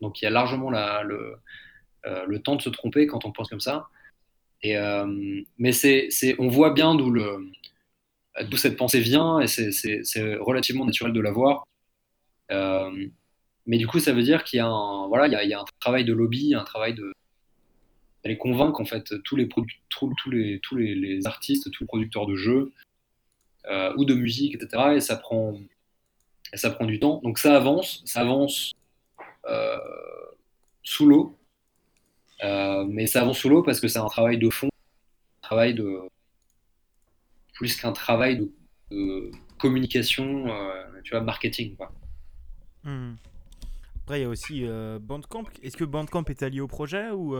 Donc 0.00 0.20
il 0.20 0.24
y 0.24 0.28
a 0.28 0.30
largement 0.30 0.70
la, 0.70 1.02
le, 1.02 1.36
le 2.04 2.38
temps 2.40 2.56
de 2.56 2.62
se 2.62 2.70
tromper 2.70 3.06
quand 3.06 3.24
on 3.24 3.32
pense 3.32 3.48
comme 3.48 3.60
ça. 3.60 3.88
Et, 4.62 4.76
mais 5.58 5.72
c'est, 5.72 6.08
on 6.38 6.48
voit 6.48 6.72
bien 6.72 6.94
d'où, 6.94 7.12
cette 8.56 8.76
pensée 8.76 9.00
vient 9.00 9.40
et 9.40 9.46
c'est, 9.46 10.34
relativement 10.36 10.84
naturel 10.84 11.12
de 11.12 11.20
la 11.20 11.32
voir. 11.32 11.66
mais 12.50 13.78
du 13.78 13.86
coup, 13.86 14.00
ça 14.00 14.12
veut 14.12 14.22
dire 14.22 14.44
qu'il 14.44 14.58
y 14.58 14.60
a 14.60 14.66
un, 14.66 15.06
voilà, 15.08 15.26
il 15.26 15.32
y 15.32 15.36
a, 15.36 15.44
y 15.44 15.54
a 15.54 15.60
un 15.60 15.64
travail 15.80 16.04
de 16.04 16.12
lobby, 16.12 16.54
un 16.54 16.64
travail 16.64 16.94
de, 16.94 17.12
aller 18.24 18.38
convaincre 18.38 18.80
en 18.80 18.84
fait 18.84 19.14
tous 19.22 19.36
les, 19.36 19.48
tous, 19.48 19.66
les, 20.30 20.60
tous 20.60 20.76
les, 20.76 21.26
artistes, 21.26 21.70
tous 21.70 21.84
les 21.84 21.88
producteurs 21.88 22.26
de 22.26 22.36
jeux 22.36 22.72
euh, 23.66 23.92
ou 23.96 24.04
de 24.04 24.14
musique, 24.14 24.54
etc. 24.54 24.94
Et 24.96 25.00
ça 25.00 25.16
prend, 25.16 25.58
ça 26.54 26.70
prend 26.70 26.84
du 26.84 26.98
temps. 26.98 27.20
Donc 27.22 27.38
ça 27.38 27.56
avance, 27.56 28.02
ça 28.04 28.20
avance 28.20 28.72
euh, 28.72 28.87
sous 30.82 31.06
l'eau, 31.06 31.38
euh, 32.44 32.84
mais 32.88 33.06
ça 33.06 33.22
avance 33.22 33.38
sous 33.38 33.48
l'eau 33.48 33.62
parce 33.62 33.80
que 33.80 33.88
c'est 33.88 33.98
un 33.98 34.06
travail 34.06 34.38
de 34.38 34.50
fond, 34.50 34.68
un 34.68 35.46
travail 35.46 35.74
de 35.74 36.00
plus 37.54 37.76
qu'un 37.76 37.92
travail 37.92 38.38
de, 38.90 39.30
communication, 39.58 40.46
tu 41.02 41.10
vois, 41.10 41.20
marketing. 41.20 41.76
Quoi. 41.76 41.92
Hmm. 42.84 43.14
Après, 44.04 44.20
il 44.20 44.22
y 44.22 44.26
a 44.26 44.28
aussi 44.28 44.64
Bandcamp. 45.00 45.44
Est-ce 45.62 45.76
que 45.76 45.84
Bandcamp 45.84 46.24
est 46.24 46.42
allié 46.42 46.60
au 46.60 46.68
projet 46.68 47.10
ou 47.10 47.34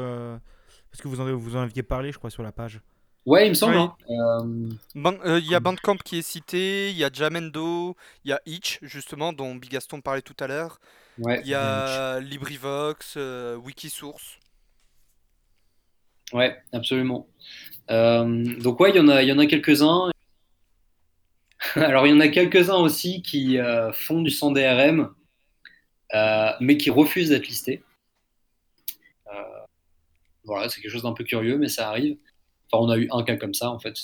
parce 0.90 1.02
que 1.02 1.08
vous 1.08 1.20
en, 1.20 1.36
vous 1.36 1.56
en 1.56 1.60
aviez 1.60 1.82
parlé, 1.82 2.12
je 2.12 2.18
crois, 2.18 2.30
sur 2.30 2.42
la 2.42 2.52
page. 2.52 2.80
Ouais, 3.26 3.46
il 3.46 3.50
me 3.50 3.54
semble. 3.54 3.76
Hein. 3.76 3.94
Euh, 4.08 5.10
euh, 5.26 5.38
il 5.38 5.50
y 5.50 5.54
a 5.54 5.60
Bandcamp 5.60 5.96
qui 5.96 6.18
est 6.18 6.22
cité, 6.22 6.90
il 6.90 6.96
y 6.96 7.04
a 7.04 7.10
Jamendo, 7.12 7.94
il 8.24 8.30
y 8.30 8.32
a 8.32 8.40
Itch, 8.46 8.78
justement, 8.82 9.32
dont 9.32 9.54
Bigaston 9.54 10.00
parlait 10.00 10.22
tout 10.22 10.36
à 10.40 10.46
l'heure. 10.46 10.80
Ouais, 11.18 11.40
il 11.44 11.48
y 11.48 11.54
a 11.54 12.20
LibriVox, 12.20 13.14
euh, 13.16 13.56
Wikisource. 13.56 14.38
Ouais, 16.32 16.56
absolument. 16.72 17.26
donc 17.88 18.80
ouais, 18.80 18.90
il 18.90 18.96
y 18.96 19.00
en 19.00 19.08
a, 19.08 19.22
il 19.22 19.28
y 19.28 19.32
en 19.32 19.38
a 19.38 19.46
quelques-uns. 19.46 20.10
Alors 21.74 22.06
il 22.06 22.10
y 22.10 22.12
en 22.12 22.20
a 22.20 22.28
quelques-uns 22.28 22.76
aussi 22.76 23.22
qui 23.22 23.58
font 23.92 24.22
du 24.22 24.30
sans 24.30 24.52
DRM, 24.52 25.14
mais 26.60 26.76
qui 26.76 26.90
refusent 26.90 27.30
d'être 27.30 27.48
listés. 27.48 27.82
Voilà, 30.48 30.70
c'est 30.70 30.80
quelque 30.80 30.90
chose 30.90 31.02
d'un 31.02 31.12
peu 31.12 31.24
curieux, 31.24 31.58
mais 31.58 31.68
ça 31.68 31.90
arrive. 31.90 32.16
Enfin, 32.72 32.84
on 32.84 32.88
a 32.88 32.96
eu 32.96 33.06
un 33.10 33.22
cas 33.22 33.36
comme 33.36 33.52
ça, 33.52 33.70
en 33.70 33.78
fait. 33.78 33.94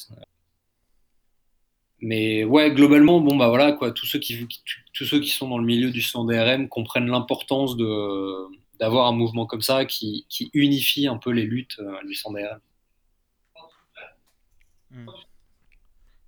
Mais 2.05 2.44
ouais, 2.44 2.70
globalement, 2.70 3.18
bon, 3.18 3.34
bah 3.34 3.48
voilà, 3.48 3.72
quoi, 3.72 3.90
tous 3.90 4.05
ceux 4.05 4.18
qui, 4.18 4.46
tous 4.92 5.07
ceux 5.07 5.20
qui 5.20 5.30
sont 5.30 5.48
dans 5.48 5.57
le 5.57 5.64
milieu 5.64 5.90
du 5.90 6.02
sans 6.02 6.26
DRM 6.26 6.68
comprennent 6.68 7.07
l'importance 7.07 7.78
de, 7.78 8.46
d'avoir 8.78 9.07
un 9.07 9.12
mouvement 9.12 9.46
comme 9.46 9.62
ça 9.62 9.86
qui, 9.86 10.26
qui 10.28 10.50
unifie 10.52 11.07
un 11.07 11.16
peu 11.16 11.30
les 11.30 11.44
luttes 11.44 11.78
euh, 11.78 11.96
du 12.07 12.14
sans 12.14 12.30
DRM. 12.32 12.61
Hmm. 14.90 15.09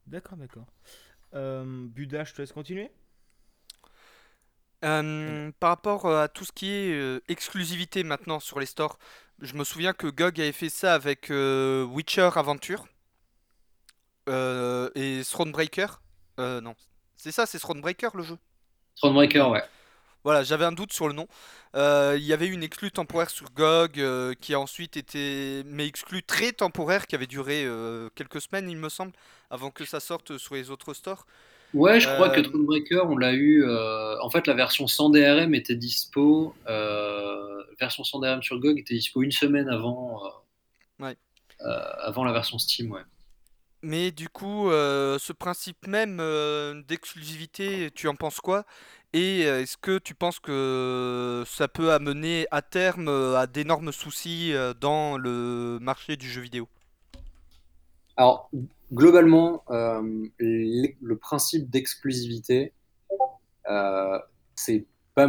D'accord, 0.07 0.39
d'accord. 0.39 0.67
Euh, 1.35 1.87
Buda, 1.89 2.25
je 2.25 2.33
te 2.33 2.41
laisse 2.41 2.53
continuer? 2.53 2.91
Euh, 4.83 5.51
par 5.61 5.69
rapport 5.69 6.11
à 6.11 6.29
tout 6.29 6.47
ce 6.47 6.53
qui 6.53 6.71
est 6.71 7.21
exclusivité 7.29 8.03
maintenant 8.03 8.41
sur 8.41 8.61
les 8.61 8.67
stores, 8.67 8.99
je 9.43 9.55
me 9.57 9.65
souviens 9.65 9.93
que 9.93 10.07
GOG 10.07 10.41
avait 10.41 10.53
fait 10.53 10.71
ça 10.71 10.95
avec 10.95 11.31
euh, 11.31 11.85
Witcher 11.85 12.31
Aventure 12.37 12.87
euh, 14.29 14.91
et 14.95 15.23
Thronebreaker. 15.29 16.01
Euh, 16.39 16.61
non, 16.61 16.75
c'est 17.17 17.33
ça, 17.33 17.47
c'est 17.47 17.59
Thronebreaker 17.59 18.17
le 18.17 18.23
jeu? 18.23 18.39
Thronebreaker, 18.97 19.51
ouais. 19.51 19.63
Voilà, 20.25 20.43
j'avais 20.43 20.65
un 20.65 20.73
doute 20.73 20.93
sur 20.93 21.07
le 21.07 21.15
nom. 21.15 21.29
Il 21.75 22.25
y 22.25 22.33
avait 22.33 22.49
une 22.49 22.63
exclue 22.63 22.91
temporaire 22.91 23.31
sur 23.31 23.51
GOG 23.53 24.35
qui 24.41 24.55
a 24.55 24.61
ensuite 24.61 24.97
été. 24.97 25.63
Mais 25.67 25.87
exclue 25.87 26.25
très 26.25 26.51
temporaire 26.51 27.07
qui 27.07 27.15
avait 27.15 27.29
duré 27.29 27.65
quelques 28.17 28.41
semaines, 28.41 28.69
il 28.69 28.77
me 28.77 28.89
semble, 28.89 29.13
avant 29.51 29.71
que 29.71 29.85
ça 29.85 30.01
sorte 30.01 30.37
sur 30.39 30.57
les 30.57 30.71
autres 30.71 30.95
stores. 30.95 31.27
Ouais, 31.75 32.01
je 32.01 32.09
crois 32.09 32.31
que 32.31 32.41
Thronebreaker, 32.41 33.09
on 33.09 33.17
l'a 33.17 33.35
eu. 33.35 33.65
en 34.21 34.31
fait, 34.31 34.49
la 34.49 34.55
version 34.55 34.89
sans 34.89 35.11
DRM 35.11 35.55
était 35.55 35.77
dispo 35.77 36.57
version 37.79 38.05
sans 38.05 38.19
DRM 38.21 38.43
sur 38.43 38.59
GOG 38.59 38.79
était 38.79 38.95
dispo 38.95 39.23
une 39.23 39.33
semaine 39.33 39.69
avant, 39.69 40.23
euh, 41.03 41.15
euh, 41.61 41.81
avant 42.01 42.25
la 42.25 42.33
version 42.33 42.59
Steam. 42.59 42.93
Ouais. 42.93 43.03
Mais 43.83 44.11
du 44.11 44.29
coup, 44.29 44.71
euh, 44.71 45.19
ce 45.19 45.33
principe 45.33 45.87
même 45.87 46.19
euh, 46.21 46.83
d'exclusivité, 46.89 47.91
tu 47.95 48.09
en 48.09 48.17
penses 48.17 48.41
quoi? 48.41 48.65
Et 49.13 49.45
euh, 49.47 49.63
est-ce 49.63 49.77
que 49.77 49.99
tu 49.99 50.15
penses 50.15 50.41
que 50.41 51.45
ça 51.47 51.69
peut 51.69 51.93
amener 51.93 52.47
à 52.51 52.63
terme 52.63 53.09
à 53.09 53.47
d'énormes 53.47 53.93
soucis 53.93 54.53
dans 54.81 55.19
le 55.19 55.79
marché 55.81 56.17
du 56.17 56.29
jeu 56.29 56.41
vidéo? 56.43 56.69
Alors, 58.17 58.51
globalement, 58.93 59.65
l'e- 60.39 61.17
principe 61.21 61.71
d'exclusivité, 61.71 62.75
c'est 64.55 64.87
pas, 65.15 65.29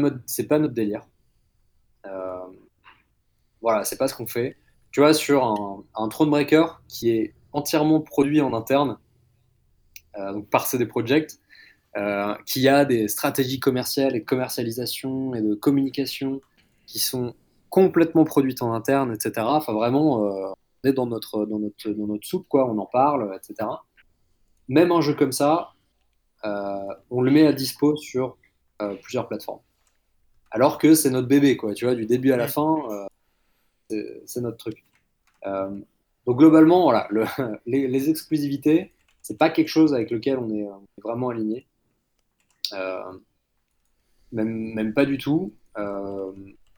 pas 0.50 0.60
notre 0.60 0.74
délire. 0.74 1.06
Voilà, 3.62 3.84
c'est 3.84 3.98
pas 3.98 4.08
ce 4.08 4.16
qu'on 4.16 4.28
fait. 4.28 4.58
Tu 4.92 5.00
vois, 5.00 5.14
sur 5.14 5.44
un, 5.46 5.84
un 5.96 6.08
Thronebreaker 6.10 6.82
qui 6.88 7.10
est 7.12 7.36
entièrement 7.58 8.02
produit 8.02 8.40
en 8.40 8.54
interne, 8.54 8.98
euh, 10.18 10.34
donc 10.34 10.50
par 10.50 10.68
CD 10.68 10.86
Projekt, 10.86 11.40
euh, 11.96 12.36
qui 12.46 12.68
a 12.68 12.86
des 12.86 13.08
stratégies 13.08 13.60
commerciales 13.60 14.16
et 14.16 14.20
de 14.20 14.26
commercialisation 14.26 15.34
et 15.34 15.42
de 15.42 15.56
communication 15.56 16.42
qui 16.86 17.00
sont 17.00 17.34
complètement 17.70 18.24
produites 18.24 18.62
en 18.62 18.74
interne, 18.74 19.12
etc. 19.14 19.34
Enfin, 19.40 19.74
vraiment, 19.74 20.24
euh, 20.24 20.54
on 20.84 20.90
est 20.90 20.94
dans 20.94 21.08
notre, 21.08 21.46
dans 21.46 21.60
notre, 21.60 21.90
dans 21.90 22.08
notre 22.08 22.28
soupe, 22.28 22.48
quoi, 22.48 22.70
on 22.70 22.78
en 22.78 22.86
parle, 22.86 23.36
etc. 23.36 23.68
Même 24.68 24.92
un 24.92 25.02
jeu 25.02 25.16
comme 25.16 25.32
ça, 25.32 25.74
on 27.10 27.22
le 27.22 27.32
met 27.32 27.46
à 27.46 27.52
dispo 27.52 27.98
sur 27.98 28.38
plusieurs 29.02 29.28
plateformes. 29.28 29.60
Alors 30.52 30.78
que 30.78 30.94
c'est 30.94 31.10
notre 31.10 31.28
bébé, 31.28 31.58
quoi, 31.58 31.74
tu 31.74 31.86
vois, 31.86 31.96
du 31.96 32.06
début 32.06 32.32
à 32.32 32.38
la 32.38 32.48
fin, 32.48 32.78
c'est 33.90 34.42
notre 34.42 34.58
truc. 34.58 34.86
Euh, 36.28 36.32
donc 36.32 36.38
globalement, 36.38 36.92
les, 37.66 38.10
exclusivités, 38.10 38.92
c'est 39.22 39.38
pas 39.38 39.50
quelque 39.50 39.70
chose 39.70 39.94
avec 39.94 40.12
lequel 40.12 40.38
on 40.38 40.50
est, 40.50 40.62
est 40.62 41.02
vraiment 41.04 41.30
aligné. 41.30 41.66
Euh, 42.74 43.14
même, 44.32 44.94
pas 44.94 45.06
du 45.06 45.18
tout. 45.18 45.54
Euh, 45.78 46.32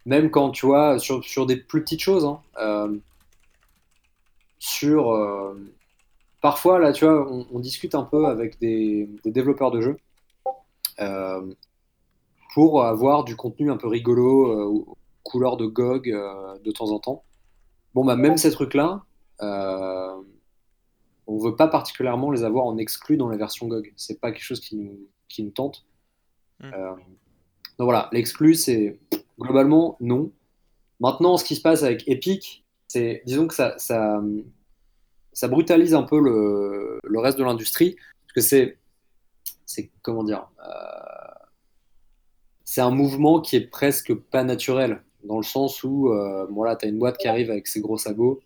même 0.05 0.29
quand 0.31 0.51
tu 0.51 0.65
vois, 0.65 0.99
sur, 0.99 1.45
des 1.45 1.57
plus 1.57 1.83
petites 1.83 2.01
choses, 2.01 2.25
hein, 2.25 2.41
euh, 2.59 2.97
sur. 4.59 5.11
euh, 5.11 5.55
parfois, 6.41 6.79
là, 6.79 6.93
tu 6.93 7.05
vois, 7.05 7.29
on, 7.51 7.59
discute 7.59 7.95
un 7.95 8.03
peu 8.03 8.27
avec 8.27 8.59
des, 8.59 9.09
développeurs 9.25 9.71
de 9.71 9.81
jeux 9.81 9.97
euh, 10.99 11.53
pour 12.53 12.83
avoir 12.83 13.23
du 13.23 13.35
contenu 13.35 13.71
un 13.71 13.77
peu 13.77 13.87
rigolo, 13.87 14.51
euh, 14.51 14.65
aux 14.65 14.97
couleurs 15.23 15.57
de 15.57 15.65
GOG 15.65 16.09
euh, 16.09 16.57
de 16.63 16.71
temps 16.71 16.91
en 16.91 16.99
temps. 16.99 17.23
Bon, 17.93 18.05
bah, 18.05 18.15
même 18.15 18.37
ces 18.37 18.51
trucs-là, 18.51 19.03
euh, 19.41 20.21
on 21.27 21.37
veut 21.37 21.55
pas 21.55 21.67
particulièrement 21.67 22.31
les 22.31 22.43
avoir 22.43 22.65
en 22.65 22.77
exclu 22.77 23.17
dans 23.17 23.29
la 23.29 23.37
version 23.37 23.67
GOG. 23.67 23.93
C'est 23.95 24.19
pas 24.19 24.31
quelque 24.31 24.43
chose 24.43 24.59
qui 24.59 24.75
nous, 24.75 24.99
qui 25.27 25.43
nous 25.43 25.51
tente. 25.51 25.85
Mm. 26.59 26.71
Euh, 26.73 26.91
donc 27.77 27.85
voilà, 27.85 28.09
l'exclu, 28.11 28.55
c'est 28.55 28.99
globalement 29.39 29.95
non. 29.99 30.31
Maintenant, 30.99 31.37
ce 31.37 31.45
qui 31.45 31.55
se 31.55 31.61
passe 31.61 31.83
avec 31.83 32.07
Epic, 32.07 32.65
c'est, 32.87 33.21
disons 33.25 33.47
que 33.47 33.53
ça, 33.53 33.77
ça, 33.77 34.21
ça 35.31 35.47
brutalise 35.47 35.93
un 35.93 36.03
peu 36.03 36.19
le, 36.19 36.99
le 37.03 37.19
reste 37.19 37.37
de 37.37 37.43
l'industrie, 37.43 37.95
parce 38.23 38.33
que 38.33 38.41
c'est, 38.41 38.77
c'est 39.65 39.91
comment 40.01 40.23
dire, 40.23 40.49
euh, 40.67 41.45
c'est 42.65 42.81
un 42.81 42.91
mouvement 42.91 43.39
qui 43.39 43.55
est 43.55 43.67
presque 43.69 44.13
pas 44.13 44.43
naturel, 44.43 45.01
dans 45.23 45.37
le 45.37 45.43
sens 45.43 45.83
où, 45.83 46.13
voilà, 46.49 46.75
tu 46.75 46.85
as 46.85 46.89
une 46.89 46.99
boîte 46.99 47.17
qui 47.17 47.27
arrive 47.27 47.49
avec 47.49 47.67
ses 47.67 47.79
gros 47.81 47.97
sabots, 47.97 48.41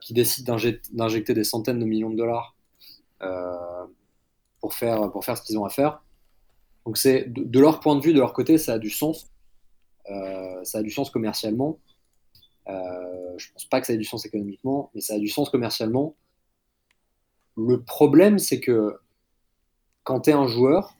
qui 0.00 0.12
décide 0.12 0.46
d'inject- 0.46 0.94
d'injecter 0.94 1.34
des 1.34 1.44
centaines 1.44 1.78
de 1.78 1.84
millions 1.84 2.10
de 2.10 2.16
dollars 2.16 2.54
euh, 3.22 3.86
pour 4.60 4.74
faire, 4.74 5.10
pour 5.10 5.24
faire 5.24 5.36
ce 5.36 5.42
qu'ils 5.42 5.58
ont 5.58 5.64
à 5.64 5.70
faire. 5.70 6.02
Donc 6.86 6.96
c'est 6.96 7.24
de, 7.28 7.60
leur 7.60 7.80
point 7.80 7.96
de 7.96 8.00
vue, 8.00 8.12
de 8.12 8.18
leur 8.18 8.32
côté, 8.32 8.58
ça 8.58 8.74
a 8.74 8.78
du 8.78 8.90
sens. 8.90 9.30
Euh, 10.10 10.62
ça 10.64 10.78
a 10.78 10.82
du 10.82 10.90
sens 10.90 11.10
commercialement. 11.10 11.78
Euh, 12.68 13.38
je 13.38 13.50
pense 13.52 13.64
pas 13.64 13.80
que 13.80 13.86
ça 13.86 13.92
ait 13.92 13.98
du 13.98 14.04
sens 14.04 14.24
économiquement, 14.24 14.90
mais 14.94 15.00
ça 15.00 15.14
a 15.14 15.18
du 15.18 15.28
sens 15.28 15.50
commercialement. 15.50 16.14
Le 17.56 17.82
problème, 17.82 18.38
c'est 18.38 18.60
que 18.60 18.98
quand 20.04 20.22
tu 20.22 20.30
es 20.30 20.32
un 20.32 20.46
joueur, 20.46 20.96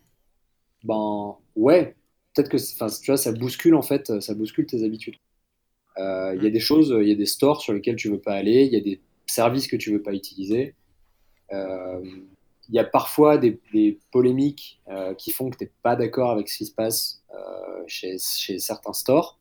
ben 0.84 1.36
ouais, 1.56 1.96
peut-être 2.34 2.48
que 2.48 2.56
tu 2.56 3.06
vois, 3.06 3.16
ça 3.16 3.32
bouscule 3.32 3.74
en 3.74 3.82
fait, 3.82 4.20
ça 4.20 4.34
bouscule 4.34 4.66
tes 4.66 4.84
habitudes. 4.84 5.16
Euh, 5.98 6.34
Il 6.36 6.42
y 6.42 6.46
a 6.46 6.50
Mm. 6.50 6.52
des 6.52 6.60
choses, 6.60 6.94
il 7.00 7.08
y 7.08 7.12
a 7.12 7.16
des 7.16 7.26
stores 7.26 7.60
sur 7.60 7.72
lesquels 7.72 7.96
tu 7.96 8.08
veux 8.10 8.20
pas 8.20 8.34
aller, 8.34 8.64
il 8.64 8.72
y 8.72 8.76
a 8.76 8.80
des 8.80 9.00
services 9.26 9.66
que 9.66 9.76
tu 9.76 9.92
veux 9.92 10.02
pas 10.02 10.12
utiliser. 10.14 10.74
Euh, 11.52 12.00
il 12.68 12.74
y 12.74 12.78
a 12.78 12.84
parfois 12.84 13.38
des, 13.38 13.60
des 13.72 13.98
polémiques 14.10 14.80
euh, 14.88 15.14
qui 15.14 15.32
font 15.32 15.50
que 15.50 15.56
tu 15.58 15.64
n'es 15.64 15.72
pas 15.82 15.96
d'accord 15.96 16.30
avec 16.30 16.48
ce 16.48 16.58
qui 16.58 16.66
se 16.66 16.74
passe 16.74 17.18
chez, 17.86 18.16
chez 18.18 18.58
certains 18.58 18.92
stores. 18.92 19.38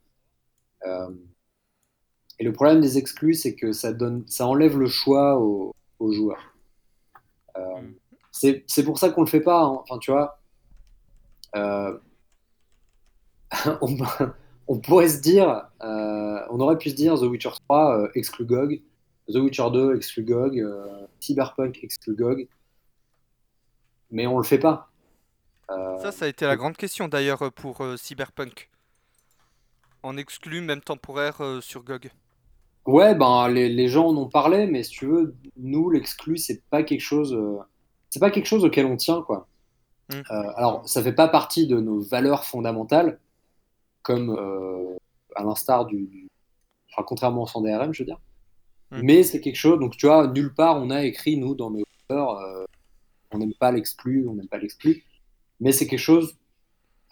Et 2.40 2.44
le 2.44 2.52
problème 2.54 2.82
des 2.82 2.98
exclus, 2.98 3.36
c'est 3.36 3.56
que 3.56 3.72
ça, 3.72 3.94
donne, 3.94 4.24
ça 4.28 4.48
enlève 4.48 4.78
le 4.78 4.88
choix 4.88 5.40
aux, 5.40 5.74
aux 6.00 6.12
joueurs. 6.12 6.56
C'est 8.32 8.84
pour 8.84 8.98
ça 8.98 9.10
qu'on 9.12 9.22
le 9.22 9.28
fait 9.28 9.42
pas. 9.42 9.62
hein. 9.62 9.80
Enfin, 9.84 10.00
tu 10.00 10.12
vois, 10.12 10.40
on, 13.82 13.98
on 14.68 14.80
pourrait 14.80 15.10
se 15.10 15.20
dire, 15.20 15.68
euh, 15.84 16.40
on 16.50 16.60
aurait 16.60 16.78
pu 16.78 16.90
se 16.90 16.96
dire 16.96 17.16
The 17.16 17.24
Witcher 17.24 17.52
3 17.68 17.98
euh, 17.98 18.08
exclut 18.16 18.46
GOG, 18.46 18.82
The 19.28 19.36
Witcher 19.36 19.70
2 19.72 19.96
exclut 19.96 20.24
GOG, 20.24 20.60
euh, 20.60 21.08
Cyberpunk 21.20 21.80
exclut 21.84 22.16
GOG, 22.16 22.48
mais 24.10 24.28
on 24.28 24.38
le 24.38 24.44
fait 24.44 24.60
pas. 24.60 24.88
Ça, 26.02 26.12
ça 26.12 26.26
a 26.26 26.28
été 26.28 26.46
la 26.46 26.58
grande 26.58 26.76
question 26.76 27.08
d'ailleurs 27.08 27.50
pour 27.54 27.82
Cyberpunk. 27.96 28.70
En 30.04 30.18
exclu, 30.18 30.60
même 30.60 30.82
temporaire 30.82 31.42
sur 31.62 31.84
GOG. 31.84 32.12
Ouais, 32.86 33.14
ben 33.14 33.48
les, 33.48 33.70
les 33.70 33.88
gens 33.88 34.08
en 34.08 34.18
ont 34.18 34.28
parlé, 34.28 34.66
mais 34.66 34.84
si 34.84 34.92
tu 34.92 35.06
veux, 35.06 35.36
nous 35.58 35.90
l'exclu, 35.92 36.38
c'est 36.38 36.64
pas 36.70 36.82
quelque 36.82 37.02
chose, 37.02 37.34
euh, 37.34 37.60
c'est 38.10 38.20
pas 38.20 38.32
quelque 38.32 38.48
chose 38.48 38.66
auquel 38.66 38.88
on 38.88 38.98
tient, 38.98 39.22
quoi. 39.22 39.48
Mm. 40.12 40.16
Euh, 40.16 40.52
alors, 40.56 40.88
ça 40.90 41.04
fait 41.04 41.14
pas 41.14 41.28
partie 41.28 41.68
de 41.68 41.80
nos 41.80 42.00
valeurs 42.00 42.44
fondamentales, 42.44 43.20
comme 44.04 44.30
euh, 44.32 44.96
à 45.36 45.44
l'instar 45.44 45.86
du, 45.86 46.08
du- 46.08 46.30
enfin, 46.92 47.04
contrairement 47.08 47.44
au 47.44 47.48
sans 47.48 47.62
DRM, 47.62 47.94
je 47.94 48.04
veux 48.04 48.08
dire. 48.08 48.20
Mm. 48.92 49.02
Mais 49.04 49.24
c'est 49.24 49.42
quelque 49.42 49.56
chose, 49.56 49.80
donc 49.80 49.98
tu 49.98 50.06
vois, 50.08 50.28
nulle 50.28 50.54
part 50.54 50.78
on 50.82 50.90
a 50.90 51.04
écrit 51.06 51.38
nous 51.38 51.56
dans 51.56 51.72
nos 51.72 51.84
valeurs, 52.10 52.38
euh, 52.40 52.66
on 53.32 53.38
n'aime 53.38 53.54
pas 53.54 53.72
l'exclu, 53.72 54.28
on 54.28 54.34
n'aime 54.36 54.48
pas 54.48 54.58
l'exclu, 54.58 55.04
mais 55.60 55.72
c'est 55.72 55.88
quelque 55.88 56.00
chose 56.00 56.36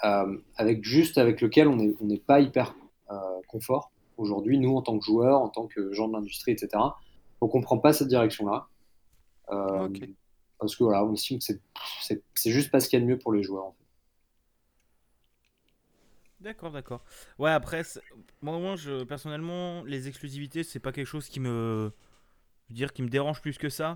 euh, 0.04 0.38
avec 0.56 0.84
juste 0.84 1.18
avec 1.18 1.42
lequel 1.42 1.68
on 1.68 1.80
est 1.80 1.96
on 2.02 2.06
n'est 2.06 2.20
pas 2.20 2.40
hyper 2.40 2.76
euh, 3.12 3.16
confort 3.48 3.92
aujourd'hui, 4.18 4.58
nous 4.58 4.76
en 4.76 4.82
tant 4.82 4.98
que 5.00 5.06
joueurs, 5.06 5.42
en 5.42 5.50
tant 5.50 5.68
que 5.68 5.94
gens 5.94 6.08
de 6.08 6.14
l'industrie, 6.14 6.52
etc. 6.52 6.70
Donc 7.42 7.56
on 7.56 7.62
prend 7.62 7.78
pas 7.78 7.94
cette 7.94 8.10
direction-là. 8.10 8.68
Euh. 9.52 9.90
Parce 10.60 10.76
que 10.76 10.84
voilà, 10.84 11.06
on 11.06 11.14
estime 11.14 11.40
que 11.40 11.46
c'est 12.36 12.52
juste 12.52 12.70
pas 12.70 12.82
ce 12.82 12.90
qu'il 12.90 13.00
y 13.00 13.02
a 13.02 13.06
de 13.06 13.10
mieux 13.10 13.18
pour 13.18 13.32
les 13.32 13.44
joueurs. 13.44 13.68
en 13.68 13.72
fait. 13.72 13.86
D'accord, 16.42 16.72
d'accord. 16.72 17.04
Ouais, 17.38 17.52
après, 17.52 17.84
moi, 18.42 18.76
je, 18.78 19.04
personnellement, 19.04 19.84
les 19.84 20.08
exclusivités, 20.08 20.64
c'est 20.64 20.80
pas 20.80 20.94
quelque 20.94 21.06
chose 21.06 21.28
qui 21.28 21.42
me, 21.42 21.92
dire, 22.70 22.94
qui 22.94 23.02
me 23.02 23.10
dérange 23.10 23.42
plus 23.42 23.58
que 23.58 23.70
ça, 23.70 23.96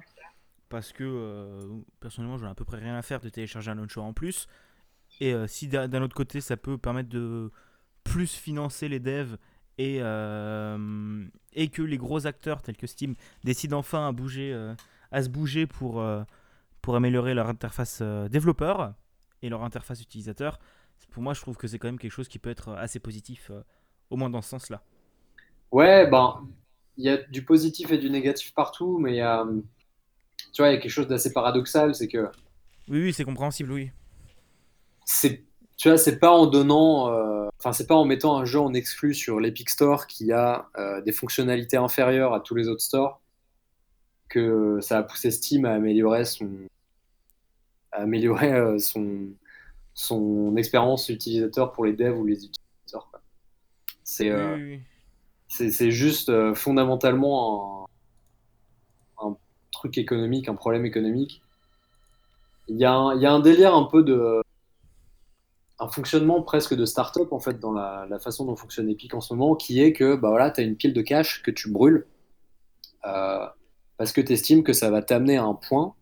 parce 0.68 0.92
que 0.92 1.04
euh, 1.04 1.80
personnellement, 2.02 2.38
j'en 2.38 2.48
ai 2.48 2.52
à 2.52 2.56
peu 2.56 2.66
près 2.66 2.80
rien 2.80 2.98
à 2.98 3.02
faire 3.02 3.22
de 3.22 3.30
télécharger 3.30 3.72
un 3.72 3.76
launcher 3.76 4.02
en 4.02 4.14
plus. 4.14 4.48
Et 5.22 5.34
euh, 5.34 5.48
si 5.48 5.68
d'un 5.68 6.02
autre 6.02 6.16
côté, 6.16 6.42
ça 6.42 6.58
peut 6.58 6.78
permettre 6.78 7.10
de 7.10 7.52
plus 8.04 8.34
financer 8.34 8.90
les 8.90 9.00
devs 9.00 9.38
et, 9.78 10.00
euh, 10.02 11.26
que 11.72 11.82
les 11.82 11.98
gros 11.98 12.28
acteurs 12.28 12.62
tels 12.62 12.76
que 12.76 12.88
Steam 12.88 13.16
décident 13.44 13.78
enfin 13.78 14.14
à 15.12 15.24
se 15.24 15.30
bouger 15.30 15.66
pour, 15.68 16.04
pour 16.82 16.96
améliorer 16.96 17.34
leur 17.34 17.48
interface 17.48 18.02
développeur 18.02 18.94
et 19.42 19.50
leur 19.50 19.64
interface 19.64 20.02
utilisateur, 20.02 20.60
pour 21.10 21.24
moi, 21.24 21.34
je 21.34 21.42
trouve 21.42 21.58
que 21.58 21.68
c'est 21.68 21.80
quand 21.80 21.88
même 21.88 22.00
quelque 22.00 22.12
chose 22.12 22.28
qui 22.28 22.40
peut 22.40 22.50
être 22.50 22.70
assez 22.74 23.00
positif, 23.00 23.50
euh, 23.52 23.62
au 24.10 24.18
moins 24.18 24.30
dans 24.30 24.42
ce 24.42 24.50
sens-là. 24.50 24.84
Ouais, 25.72 26.08
ben 26.10 26.48
il 26.98 27.06
y 27.06 27.10
a 27.10 27.18
du 27.18 27.44
positif 27.44 27.92
et 27.92 27.98
du 27.98 28.10
négatif 28.10 28.54
partout, 28.54 29.00
mais 29.00 29.14
il 29.14 29.16
y 29.18 29.22
a, 29.22 29.46
tu 30.54 30.62
vois, 30.62 30.70
il 30.70 30.76
y 30.76 30.78
a 30.78 30.82
quelque 30.82 30.92
chose 30.92 31.08
d'assez 31.08 31.34
paradoxal, 31.34 31.96
c'est 31.96 32.08
que 32.08 32.30
Oui, 32.88 33.02
oui, 33.04 33.14
c'est 33.14 33.24
compréhensible, 33.26 33.72
oui. 33.72 33.92
c'est 35.06 35.44
tu 35.78 35.90
vois 35.90 35.98
c'est 35.98 36.20
pas 36.20 36.32
en 36.32 36.46
donnant 36.46 37.10
euh, 37.12 37.50
enfin 37.60 37.74
c'est 37.74 37.88
pas 37.88 37.96
en 37.96 38.06
mettant 38.06 38.38
un 38.38 38.46
jeu 38.46 38.60
en 38.60 38.74
exclu 38.74 39.14
sur 39.14 39.40
l'Epic 39.40 39.70
Store 39.70 40.08
qui 40.08 40.32
a 40.32 40.70
euh, 40.78 41.02
des 41.02 41.12
fonctionnalités 41.12 41.78
inférieures 41.78 42.34
à 42.34 42.40
tous 42.40 42.56
les 42.56 42.68
autres 42.70 42.82
stores 42.84 43.20
que 44.30 44.80
ça 44.82 45.00
a 45.00 45.04
poussé 45.04 45.32
Steam 45.32 45.66
à 45.66 45.74
améliorer 45.74 46.26
son 46.26 46.50
à 47.92 48.02
améliorer 48.04 48.54
euh, 48.54 48.78
son 48.80 49.30
son 49.94 50.56
expérience 50.58 51.10
utilisateur 51.10 51.72
pour 51.72 51.86
les 51.86 51.94
devs 51.94 52.18
ou 52.18 52.26
les 52.26 52.36
utilisateurs 52.36 52.64
c'est 54.04 54.30
euh, 54.30 54.56
oui, 54.56 54.64
oui. 54.64 54.82
c'est 55.48 55.72
c'est 55.72 55.92
juste 55.92 56.30
euh, 56.30 56.54
fondamentalement 56.54 57.88
un, 59.20 59.28
un 59.28 59.38
truc 59.72 59.98
économique, 59.98 60.50
un 60.50 60.56
problème 60.56 60.86
économique. 60.86 61.42
Il 62.70 62.78
y, 62.78 62.86
a 62.86 62.94
un, 62.94 63.16
il 63.16 63.22
y 63.22 63.26
a 63.26 63.32
un 63.32 63.42
délire 63.42 63.76
un 63.76 63.84
peu 63.84 64.04
de. 64.04 64.42
un 65.80 65.88
fonctionnement 65.90 66.42
presque 66.42 66.76
de 66.76 66.86
start-up 66.86 67.34
en 67.34 67.40
fait 67.40 67.60
dans 67.60 67.74
la, 67.74 68.06
la, 68.10 68.20
façon 68.20 68.46
dont 68.46 68.56
fonctionne 68.56 68.90
Epic 68.90 69.14
en 69.14 69.22
ce 69.22 69.34
moment, 69.34 69.56
qui 69.56 69.82
est 69.82 69.94
que 69.94 70.16
bah 70.16 70.30
voilà, 70.30 70.52
tu 70.52 70.62
as 70.62 70.64
une 70.64 70.76
pile 70.76 70.94
de 70.94 71.02
cash 71.02 71.42
que 71.42 71.52
tu 71.52 71.70
brûles 71.70 72.06
euh, 73.06 73.46
parce 73.98 74.14
que 74.14 74.22
tu 74.22 74.34
estimes 74.34 74.64
que 74.64 74.74
ça 74.74 74.90
va 74.90 75.02
t'amener 75.02 75.38
à 75.38 75.44
un 75.44 75.56
point 75.56 75.94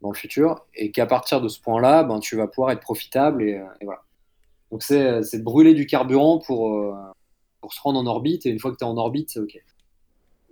dans 0.00 0.10
le 0.10 0.16
futur 0.16 0.66
et 0.74 0.90
qu'à 0.92 1.06
partir 1.06 1.40
de 1.40 1.48
ce 1.48 1.60
point-là, 1.60 2.04
ben, 2.04 2.20
tu 2.20 2.36
vas 2.36 2.46
pouvoir 2.46 2.70
être 2.70 2.80
profitable 2.80 3.42
et, 3.42 3.62
et 3.80 3.84
voilà. 3.84 4.02
Donc 4.70 4.82
c'est 4.82 5.42
brûler 5.42 5.74
du 5.74 5.86
carburant 5.86 6.38
pour, 6.38 6.74
euh, 6.74 6.94
pour 7.60 7.72
se 7.72 7.80
rendre 7.80 7.98
en 7.98 8.06
orbite 8.06 8.46
et 8.46 8.50
une 8.50 8.60
fois 8.60 8.70
que 8.70 8.76
tu 8.76 8.84
es 8.84 8.86
en 8.86 8.96
orbite, 8.96 9.30
c'est 9.30 9.40
OK. 9.40 9.60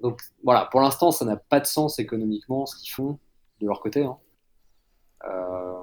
Donc 0.03 0.21
voilà, 0.43 0.67
pour 0.67 0.81
l'instant, 0.81 1.11
ça 1.11 1.25
n'a 1.25 1.37
pas 1.37 1.61
de 1.61 1.67
sens 1.67 1.99
économiquement 1.99 2.67
ce 2.67 2.77
qu'ils 2.77 2.91
font 2.91 3.19
de 3.61 3.67
leur 3.67 3.81
côté. 3.81 4.05
Hein. 4.05 4.19
Euh, 5.25 5.83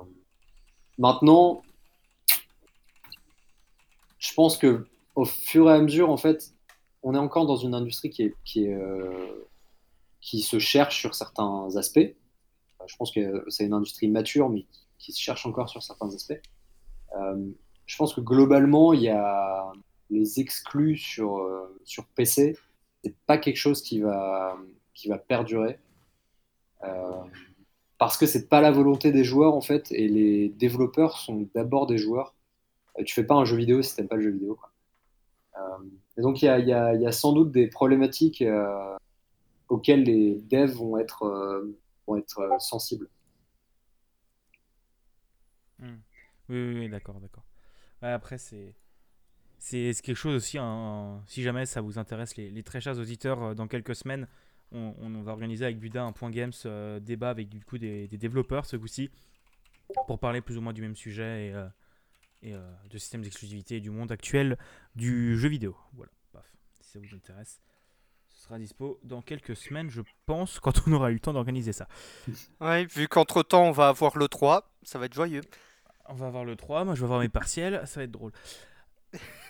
maintenant, 0.98 1.62
je 4.18 4.34
pense 4.34 4.58
que 4.58 4.86
au 5.16 5.26
fur 5.26 5.70
et 5.70 5.74
à 5.74 5.80
mesure, 5.80 6.10
en 6.10 6.18
fait, 6.18 6.54
on 7.04 7.14
est 7.14 7.20
encore 7.20 7.46
dans 7.46 7.56
une 7.56 7.74
industrie 7.74 8.10
qui, 8.10 8.24
est, 8.24 8.74
euh, 8.74 9.48
qui 10.22 10.42
se 10.42 10.60
cherche 10.60 11.00
sur 11.00 11.16
certains 11.16 11.68
aspects. 11.76 12.16
Euh, 12.86 12.88
je 12.88 12.96
pense 12.98 13.12
que 13.12 13.44
c'est 13.50 13.66
une 13.66 13.74
industrie 13.74 14.08
mature, 14.08 14.50
mais 14.50 14.66
qui 14.98 15.12
se 15.12 15.20
cherche 15.20 15.46
encore 15.46 15.70
sur 15.70 15.84
certains 15.84 16.14
aspects. 16.14 16.40
Euh, 17.18 17.48
je 17.86 17.98
pense 17.98 18.14
que 18.14 18.22
globalement, 18.22 18.94
il 18.94 19.02
y 19.02 19.10
a 19.10 19.72
les 20.10 20.40
exclus 20.40 20.98
sur, 20.98 21.38
euh, 21.38 21.80
sur 21.84 22.06
PC 22.08 22.58
c'est 23.04 23.16
pas 23.28 23.38
quelque 23.38 23.58
chose 23.58 23.84
qui 23.84 24.00
va, 24.00 24.58
qui 24.96 25.10
va 25.10 25.20
perdurer. 25.20 25.78
Parce 28.00 28.18
que 28.18 28.26
c'est 28.26 28.50
pas 28.50 28.62
la 28.62 28.72
volonté 28.72 29.12
des 29.12 29.24
joueurs 29.24 29.54
en 29.54 29.62
fait, 29.62 29.92
et 29.92 30.08
les 30.08 30.50
développeurs 30.50 31.18
sont 31.18 31.48
d'abord 31.54 31.86
des 31.88 31.98
joueurs. 31.98 32.34
Euh, 33.00 33.04
tu 33.04 33.14
fais 33.14 33.24
pas 33.24 33.36
un 33.36 33.46
jeu 33.46 33.58
vidéo 33.58 33.82
si 33.84 33.96
t'aimes 33.96 34.08
pas 34.08 34.16
le 34.16 34.24
jeu 34.24 34.32
vidéo. 34.32 34.58
Et 36.18 36.22
donc 36.22 36.42
il 36.42 36.46
y 36.46 36.50
a, 36.50 36.60
y, 36.60 36.74
a, 36.74 37.12
sans 37.12 37.34
doute 37.34 37.52
des 37.52 37.68
problématiques 37.68 38.44
auxquelles 39.70 40.04
les 40.04 40.42
devs 40.50 40.74
vont 40.74 40.98
être, 40.98 41.24
vont 42.08 42.18
être 42.18 42.62
sensibles. 42.62 43.10
Mmh. 45.80 45.96
Oui, 46.50 46.76
oui, 46.76 46.90
d'accord, 46.90 47.20
d'accord. 47.20 47.44
Après, 48.02 48.38
c'est 48.38 48.76
c'est 49.58 49.94
quelque 50.04 50.16
chose 50.16 50.36
aussi, 50.36 50.60
hein, 50.60 51.24
si 51.26 51.42
jamais 51.42 51.66
ça 51.66 51.82
vous 51.82 51.98
intéresse, 51.98 52.36
les, 52.36 52.62
très 52.62 52.82
chers 52.82 53.00
auditeurs, 53.00 53.42
euh, 53.42 53.54
dans 53.56 53.68
quelques 53.68 53.96
semaines, 53.96 54.28
on, 54.72 55.22
va 55.24 55.32
organiser 55.32 55.66
avec 55.66 55.80
Buda 55.80 56.04
un 56.04 56.12
point 56.12 56.30
games 56.30 56.52
euh, 56.66 57.00
débat 57.00 57.30
avec 57.30 57.50
du 57.50 57.64
coup 57.64 57.78
des, 57.78 58.08
développeurs 58.08 58.66
ce 58.66 58.76
coup-ci, 58.76 59.10
pour 60.08 60.20
parler 60.20 60.42
plus 60.42 60.58
ou 60.58 60.62
moins 60.62 60.74
du 60.74 60.82
même 60.82 60.96
sujet 60.96 61.48
et, 61.48 61.54
euh, 61.54 61.68
et 62.42 62.54
euh, 62.54 62.72
de 62.90 62.98
systèmes 62.98 63.22
d'exclusivité 63.22 63.80
du 63.80 63.90
monde 63.90 64.12
actuel 64.12 64.58
du 64.96 65.38
jeu 65.38 65.50
vidéo. 65.50 65.76
Voilà, 65.94 66.12
paf, 66.32 66.46
si 66.74 66.84
ça 66.84 67.00
vous 67.00 67.16
intéresse. 67.16 67.62
Sera 68.46 68.60
dispo 68.60 69.00
dans 69.04 69.24
quelques 69.24 69.56
semaines, 69.56 69.90
je 69.90 70.02
pense, 70.28 70.60
quand 70.60 70.88
on 70.88 70.94
aura 70.94 71.10
eu 71.10 71.16
le 71.16 71.20
temps 71.20 71.34
d'organiser 71.34 71.74
ça. 71.74 71.88
Ouais, 72.62 72.86
vu 72.86 73.08
qu'entre 73.08 73.42
temps 73.42 73.64
on 73.64 73.72
va 73.72 73.88
avoir 73.88 74.20
le 74.20 74.28
3, 74.28 74.72
ça 74.84 75.00
va 75.00 75.08
être 75.08 75.16
joyeux. 75.16 75.42
On 76.08 76.14
va 76.14 76.28
avoir 76.28 76.46
le 76.46 76.56
3, 76.56 76.86
moi 76.86 76.94
je 76.94 77.00
vais 77.00 77.06
avoir 77.06 77.22
mes 77.22 77.30
partiels, 77.30 77.82
ça 77.86 78.02
va 78.02 78.04
être 78.04 78.12
drôle. 78.12 78.34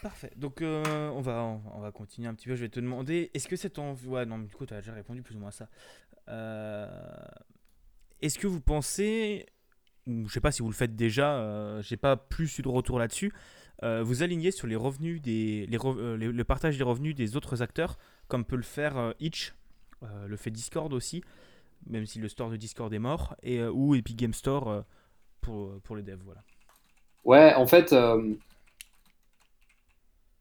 Parfait. 0.01 0.31
Donc 0.37 0.61
euh, 0.61 1.09
on, 1.09 1.19
va, 1.19 1.43
on 1.73 1.81
va 1.81 1.91
continuer 1.91 2.29
un 2.29 2.33
petit 2.35 2.47
peu. 2.47 2.55
Je 2.55 2.61
vais 2.61 2.69
te 2.69 2.79
demander, 2.79 3.31
est-ce 3.33 3.49
que 3.49 3.57
c'est 3.57 3.79
envie... 3.79 4.07
Ouais, 4.07 4.25
non, 4.25 4.39
du 4.39 4.55
coup, 4.55 4.65
tu 4.65 4.73
as 4.73 4.79
déjà 4.79 4.93
répondu 4.93 5.23
plus 5.23 5.35
ou 5.35 5.39
moins 5.39 5.49
à 5.49 5.51
ça. 5.51 5.67
Euh... 6.29 6.87
Est-ce 8.21 8.39
que 8.39 8.47
vous 8.47 8.61
pensez, 8.61 9.45
ou 10.07 10.29
je 10.29 10.33
sais 10.33 10.39
pas 10.39 10.53
si 10.53 10.61
vous 10.61 10.69
le 10.69 10.73
faites 10.73 10.95
déjà, 10.95 11.35
euh, 11.35 11.81
j'ai 11.81 11.97
pas 11.97 12.15
plus 12.15 12.59
eu 12.59 12.61
de 12.61 12.69
retour 12.69 12.97
là-dessus, 12.97 13.33
euh, 13.83 14.01
vous 14.03 14.23
alignez 14.23 14.51
sur 14.51 14.67
les 14.67 14.77
revenus 14.77 15.21
des, 15.21 15.65
les, 15.67 15.77
re... 15.77 16.15
les, 16.15 16.31
le 16.31 16.43
partage 16.45 16.77
des 16.77 16.83
revenus 16.85 17.13
des 17.13 17.35
autres 17.35 17.61
acteurs, 17.61 17.97
comme 18.27 18.45
peut 18.45 18.55
le 18.55 18.63
faire 18.63 19.13
Itch, 19.19 19.53
le 20.27 20.37
fait 20.37 20.51
Discord 20.51 20.93
aussi, 20.93 21.23
même 21.87 22.05
si 22.05 22.19
le 22.19 22.29
store 22.29 22.49
de 22.49 22.57
Discord 22.57 22.93
est 22.93 22.99
mort, 22.99 23.35
et 23.43 23.63
ou 23.63 23.95
Epic 23.95 24.15
Game 24.15 24.33
Store 24.33 24.83
pour, 25.41 25.79
pour 25.81 25.95
les 25.95 26.03
devs, 26.03 26.21
voilà. 26.23 26.41
Ouais, 27.23 27.53
en 27.55 27.65
fait, 27.65 27.93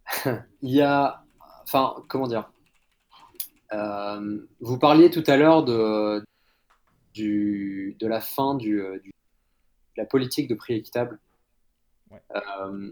il 0.62 0.70
y 0.70 0.82
a. 0.82 1.22
Enfin, 1.62 1.94
comment 2.08 2.26
dire 2.26 2.50
euh, 3.72 4.46
Vous 4.60 4.78
parliez 4.78 5.10
tout 5.10 5.24
à 5.26 5.36
l'heure 5.36 5.64
de, 5.64 6.24
du, 7.14 7.96
de 7.98 8.06
la 8.06 8.20
fin 8.20 8.54
du, 8.54 8.82
du, 9.02 9.10
de 9.10 10.02
la 10.02 10.04
politique 10.04 10.48
de 10.48 10.54
prix 10.54 10.74
équitable. 10.74 11.18
Ouais. 12.10 12.22
Euh, 12.36 12.90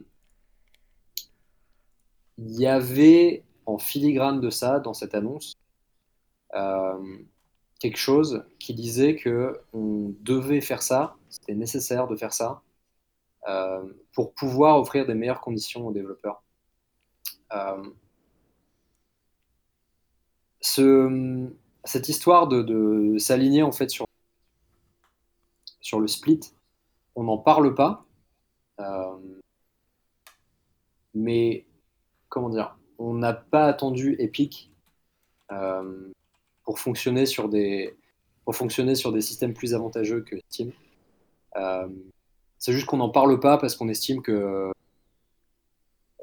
il 2.38 2.58
y 2.58 2.66
avait 2.66 3.44
en 3.66 3.78
filigrane 3.78 4.40
de 4.40 4.50
ça, 4.50 4.80
dans 4.80 4.94
cette 4.94 5.14
annonce, 5.14 5.54
euh, 6.54 7.18
quelque 7.80 7.98
chose 7.98 8.44
qui 8.58 8.74
disait 8.74 9.16
que 9.16 9.60
on 9.72 10.14
devait 10.20 10.60
faire 10.60 10.82
ça, 10.82 11.16
c'était 11.28 11.54
nécessaire 11.54 12.06
de 12.06 12.16
faire 12.16 12.32
ça, 12.32 12.62
euh, 13.48 13.82
pour 14.14 14.34
pouvoir 14.34 14.78
offrir 14.78 15.06
des 15.06 15.14
meilleures 15.14 15.40
conditions 15.40 15.86
aux 15.86 15.92
développeurs. 15.92 16.42
Euh, 17.52 17.82
ce, 20.60 21.50
cette 21.84 22.08
histoire 22.08 22.46
de, 22.48 23.16
s'aligner 23.18 23.62
en 23.62 23.72
fait 23.72 23.90
sur, 23.90 24.06
le 25.98 26.06
split, 26.06 26.40
on 27.14 27.24
n'en 27.24 27.38
parle 27.38 27.74
pas, 27.74 28.06
mais 31.14 31.66
comment 32.28 32.48
dire, 32.48 32.76
on 32.98 33.14
n'a 33.14 33.32
pas 33.32 33.66
attendu 33.66 34.16
Epic 34.18 34.72
euh, 35.52 36.12
pour 36.64 36.78
fonctionner 36.78 37.26
sur 37.26 37.48
des 37.48 37.94
pour 38.44 38.56
fonctionner 38.56 38.94
sur 38.94 39.12
des 39.12 39.20
systèmes 39.20 39.54
plus 39.54 39.74
avantageux 39.74 40.22
que 40.22 40.36
Steam. 40.48 40.72
Euh, 41.56 41.88
c'est 42.58 42.72
juste 42.72 42.86
qu'on 42.86 42.96
n'en 42.96 43.10
parle 43.10 43.38
pas 43.40 43.58
parce 43.58 43.76
qu'on 43.76 43.88
estime 43.88 44.22
que 44.22 44.70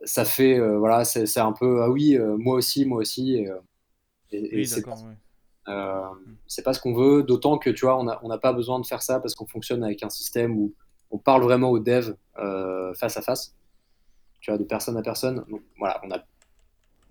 ça 0.06 0.26
fait 0.26 0.58
euh, 0.58 0.78
voilà 0.78 1.04
c'est 1.04 1.40
un 1.40 1.52
peu 1.52 1.82
ah 1.84 1.90
oui 1.90 2.18
moi 2.38 2.56
aussi 2.56 2.86
moi 2.86 3.00
aussi 3.00 3.36
et, 3.36 3.50
et, 4.32 4.56
oui, 4.56 4.62
et 4.62 4.66
c'est 4.66 4.86
ouais. 4.88 5.74
c'est 6.48 6.64
pas 6.64 6.74
ce 6.74 6.80
qu'on 6.80 6.94
veut 6.94 7.24
d'autant 7.24 7.58
que 7.58 7.70
tu 7.70 7.86
vois 7.86 8.00
on 8.00 8.06
n'a 8.06 8.20
on 8.24 8.38
pas 8.40 8.54
besoin 8.54 8.80
de 8.80 8.86
faire 8.86 9.02
ça 9.02 9.20
parce 9.20 9.36
qu'on 9.36 9.46
fonctionne 9.46 9.84
avec 9.84 10.02
un 10.04 10.10
système 10.10 10.58
où 10.58 10.74
on 11.12 11.18
parle 11.18 11.44
vraiment 11.44 11.70
aux 11.70 11.80
devs 11.80 12.16
face 12.96 13.18
à 13.18 13.22
face 13.22 13.56
tu 14.40 14.52
vois 14.52 14.58
de 14.58 14.64
personne 14.64 14.96
à 14.96 15.02
personne 15.02 15.44
donc 15.50 15.62
voilà 15.78 16.00
on 16.06 16.12
a 16.12 16.24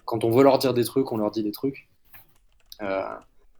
quand 0.09 0.25
on 0.25 0.31
veut 0.31 0.43
leur 0.43 0.59
dire 0.59 0.75
des 0.75 0.85
trucs 0.85 1.13
on 1.13 1.19
leur 1.19 1.31
dit 1.31 1.43
des 1.43 1.53
trucs 1.53 1.89
euh, 2.83 3.03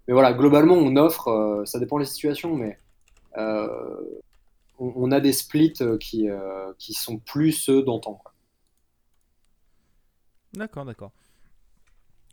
mais 0.07 0.15
voilà 0.15 0.33
globalement 0.33 0.75
on 0.75 0.97
offre 0.97 1.29
euh, 1.29 1.65
ça 1.67 1.79
dépend 1.79 1.99
des 1.99 2.07
situations 2.07 2.57
mais 2.57 2.79
on, 3.37 4.93
on, 4.97 5.13
a 5.13 5.21
des 5.21 5.33
splits 5.33 5.75
qui, 6.01 6.29
sont 6.93 7.19
plus 7.19 7.53
ceux 7.53 7.85
d'antan. 7.85 8.21
D'accord, 10.55 10.85
d'accord. 10.85 11.13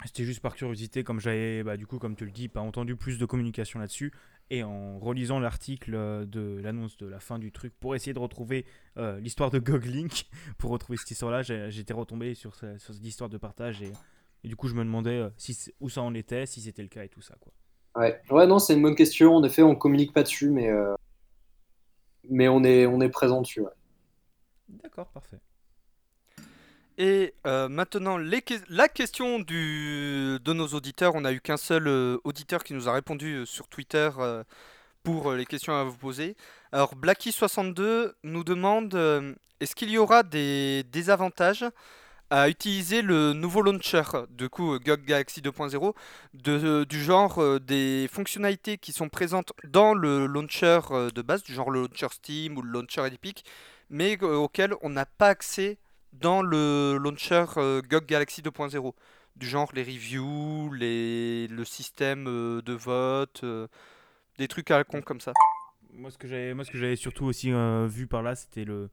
C'était 0.04 0.24
juste 0.24 0.42
par 0.42 0.56
curiosité, 0.56 1.04
comme 1.04 1.20
j'avais, 1.20 1.64
bah, 1.64 1.78
du 1.78 1.86
coup, 1.86 2.00
comme 2.00 2.16
tu 2.16 2.26
le 2.26 2.32
dis, 2.32 2.48
pas 2.48 2.62
entendu 2.62 2.96
plus 2.96 3.18
de 3.18 3.26
communication 3.26 3.80
là-dessus, 3.80 4.12
et 4.50 4.64
en 4.64 5.00
relisant 5.00 5.40
l'article 5.40 6.28
de 6.28 6.60
l'annonce 6.62 6.98
de 6.98 7.08
la 7.08 7.20
fin 7.20 7.40
du 7.40 7.52
truc 7.52 7.74
pour 7.80 7.96
essayer 7.96 8.14
de 8.14 8.20
retrouver 8.20 8.66
euh, 8.98 9.20
l'histoire 9.20 9.50
de 9.50 9.60
Goglink, 9.60 10.28
pour 10.58 10.72
retrouver 10.72 10.98
cette 10.98 11.12
histoire-là, 11.12 11.42
j'étais 11.42 11.94
retombé 11.94 12.36
sur, 12.36 12.56
ce, 12.56 12.78
sur, 12.78 12.94
cette 12.94 13.06
histoire 13.06 13.30
de 13.30 13.38
partage, 13.38 13.82
et, 13.82 13.92
et, 14.44 14.48
du 14.48 14.56
coup, 14.56 14.68
je 14.68 14.76
me 14.76 14.84
demandais 14.84 15.18
euh, 15.18 15.30
si 15.38 15.74
où 15.80 15.90
ça 15.90 16.02
en 16.02 16.14
était, 16.14 16.46
si 16.46 16.62
c'était 16.62 16.84
le 16.84 16.90
cas 16.90 17.04
et 17.04 17.10
tout 17.10 17.22
ça, 17.22 17.36
quoi. 17.40 17.52
Ouais, 17.96 18.22
ouais 18.30 18.46
non, 18.46 18.60
c'est 18.60 18.74
une 18.74 18.82
bonne 18.82 18.96
question. 18.96 19.36
En 19.36 19.44
effet, 19.44 19.64
on 19.64 19.76
communique 19.76 20.14
pas 20.14 20.24
dessus, 20.24 20.50
mais, 20.50 20.70
euh, 20.70 20.94
mais 22.30 22.48
on, 22.50 22.64
est, 22.64 22.86
on 22.86 23.00
est 23.00 23.10
présent 23.10 23.42
dessus. 23.42 23.62
Ouais. 23.62 23.72
D'accord, 24.68 25.08
parfait. 25.08 25.40
Et 26.98 27.34
euh, 27.46 27.68
maintenant, 27.68 28.18
la 28.18 28.88
question 28.88 29.40
de 29.40 30.54
nos 30.54 30.68
auditeurs, 30.68 31.16
on 31.16 31.22
n'a 31.22 31.34
eu 31.34 31.42
qu'un 31.42 31.58
seul 31.58 31.88
euh, 31.88 32.18
auditeur 32.24 32.64
qui 32.64 32.74
nous 32.74 32.88
a 32.88 32.94
répondu 32.94 33.34
euh, 33.36 33.46
sur 33.46 33.68
Twitter 33.68 34.10
pour 35.04 35.34
les 35.34 35.46
questions 35.46 35.74
à 35.74 35.84
vous 35.84 35.98
poser. 35.98 36.36
Alors, 36.72 36.96
Blacky62 36.96 38.14
nous 38.24 38.44
demande 38.44 38.96
est-ce 39.60 39.76
qu'il 39.76 39.90
y 39.92 39.98
aura 39.98 40.24
des 40.24 40.84
désavantages 40.92 41.66
à 42.32 42.50
utiliser 42.50 43.04
le 43.04 43.34
nouveau 43.34 43.62
launcher, 43.62 44.02
du 44.30 44.50
coup 44.50 44.80
GOG 44.80 45.06
Galaxy 45.06 45.42
2.0, 45.42 46.86
du 46.88 47.04
genre 47.04 47.60
des 47.60 48.10
fonctionnalités 48.12 48.80
qui 48.80 48.94
sont 48.94 49.10
présentes 49.10 49.54
dans 49.64 49.94
le 49.94 50.26
launcher 50.26 50.80
de 51.14 51.22
base, 51.22 51.44
du 51.44 51.54
genre 51.54 51.70
le 51.70 51.82
launcher 51.82 52.08
Steam 52.12 52.58
ou 52.58 52.64
le 52.64 52.72
launcher 52.72 53.06
Epic, 53.06 53.46
mais 53.92 54.20
auquel 54.24 54.74
on 54.82 54.90
n'a 54.90 55.06
pas 55.06 55.28
accès 55.28 55.78
dans 56.20 56.42
le 56.42 56.98
launcher 56.98 57.46
euh, 57.58 57.82
GOG 57.82 58.06
Galaxy 58.06 58.42
2.0, 58.42 58.94
du 59.36 59.48
genre 59.48 59.70
les 59.74 59.84
reviews, 59.84 60.72
les, 60.74 61.48
le 61.48 61.66
système 61.66 62.28
euh, 62.28 62.62
de 62.62 62.74
vote, 62.74 63.42
euh, 63.44 63.68
Des 64.38 64.48
trucs 64.48 64.72
à 64.72 64.78
la 64.78 64.84
con 64.84 65.02
comme 65.02 65.20
ça. 65.20 65.34
Moi, 65.94 66.12
ce 66.12 66.18
que 66.18 66.28
j'avais, 66.28 66.54
moi, 66.54 66.66
ce 66.66 66.72
que 66.72 66.78
j'avais 66.78 66.96
surtout 66.96 67.26
aussi 67.26 67.52
euh, 67.52 67.88
vu 67.88 68.08
par 68.08 68.22
là, 68.22 68.36
c'était 68.36 68.66
le 68.66 68.90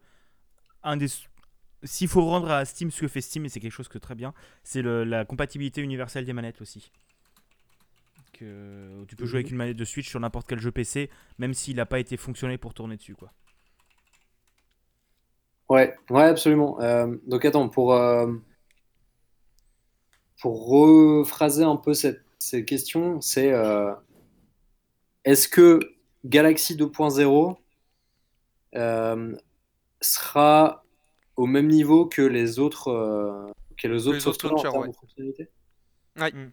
un 0.83 0.97
des. 0.97 1.07
S'il 1.85 2.09
faut 2.09 2.25
rendre 2.25 2.51
à 2.51 2.65
Steam 2.65 2.91
ce 2.91 3.01
que 3.01 3.09
fait 3.09 3.21
Steam, 3.21 3.45
et 3.45 3.49
c'est 3.49 3.59
quelque 3.59 3.73
chose 3.73 3.89
que 3.89 3.99
très 3.99 4.15
bien, 4.15 4.35
c'est 4.63 4.83
la 4.83 5.25
compatibilité 5.25 5.81
universelle 5.81 6.25
des 6.25 6.33
manettes 6.33 6.61
aussi. 6.61 6.93
Que 8.33 9.05
tu 9.09 9.17
peux 9.17 9.27
jouer 9.27 9.41
avec 9.41 9.51
une 9.51 9.57
manette 9.57 9.77
de 9.77 9.85
Switch 9.85 10.09
sur 10.09 10.21
n'importe 10.21 10.49
quel 10.49 10.61
jeu 10.61 10.71
PC, 10.71 11.11
même 11.39 11.55
s'il 11.55 11.77
n'a 11.77 11.87
pas 11.87 11.99
été 11.99 12.17
fonctionné 12.17 12.57
pour 12.57 12.73
tourner 12.73 12.97
dessus, 12.97 13.17
quoi. 13.17 13.33
Ouais, 15.73 15.95
ouais, 16.11 16.25
absolument. 16.25 16.79
Euh, 16.83 17.17
donc 17.27 17.47
attends, 17.47 17.71
pour 17.71 17.95
euh, 17.95 18.31
pour 20.43 20.67
rephraser 20.67 21.65
un 21.65 21.77
peu 21.77 21.95
cette, 21.95 22.21
cette 22.39 22.67
question, 22.67 23.23
c'est 23.23 23.53
est-ce 25.25 25.49
que 25.49 25.81
Galaxy 26.27 26.77
2.0 26.77 27.57
euh, 28.75 29.37
sera 30.03 30.85
au 31.37 31.47
même 31.47 31.69
niveau 31.69 32.05
que 32.07 32.21
les 32.21 32.59
autres, 32.59 32.89
euh, 32.89 33.51
que 33.79 33.89
les 33.89 34.07
autres 34.07 34.21
software 34.21 34.53
en 34.53 34.57
termes 34.57 34.89
de 34.89 34.93
fonctionnalité 34.93 35.49
ouais. 36.19 36.33
Mm. 36.33 36.53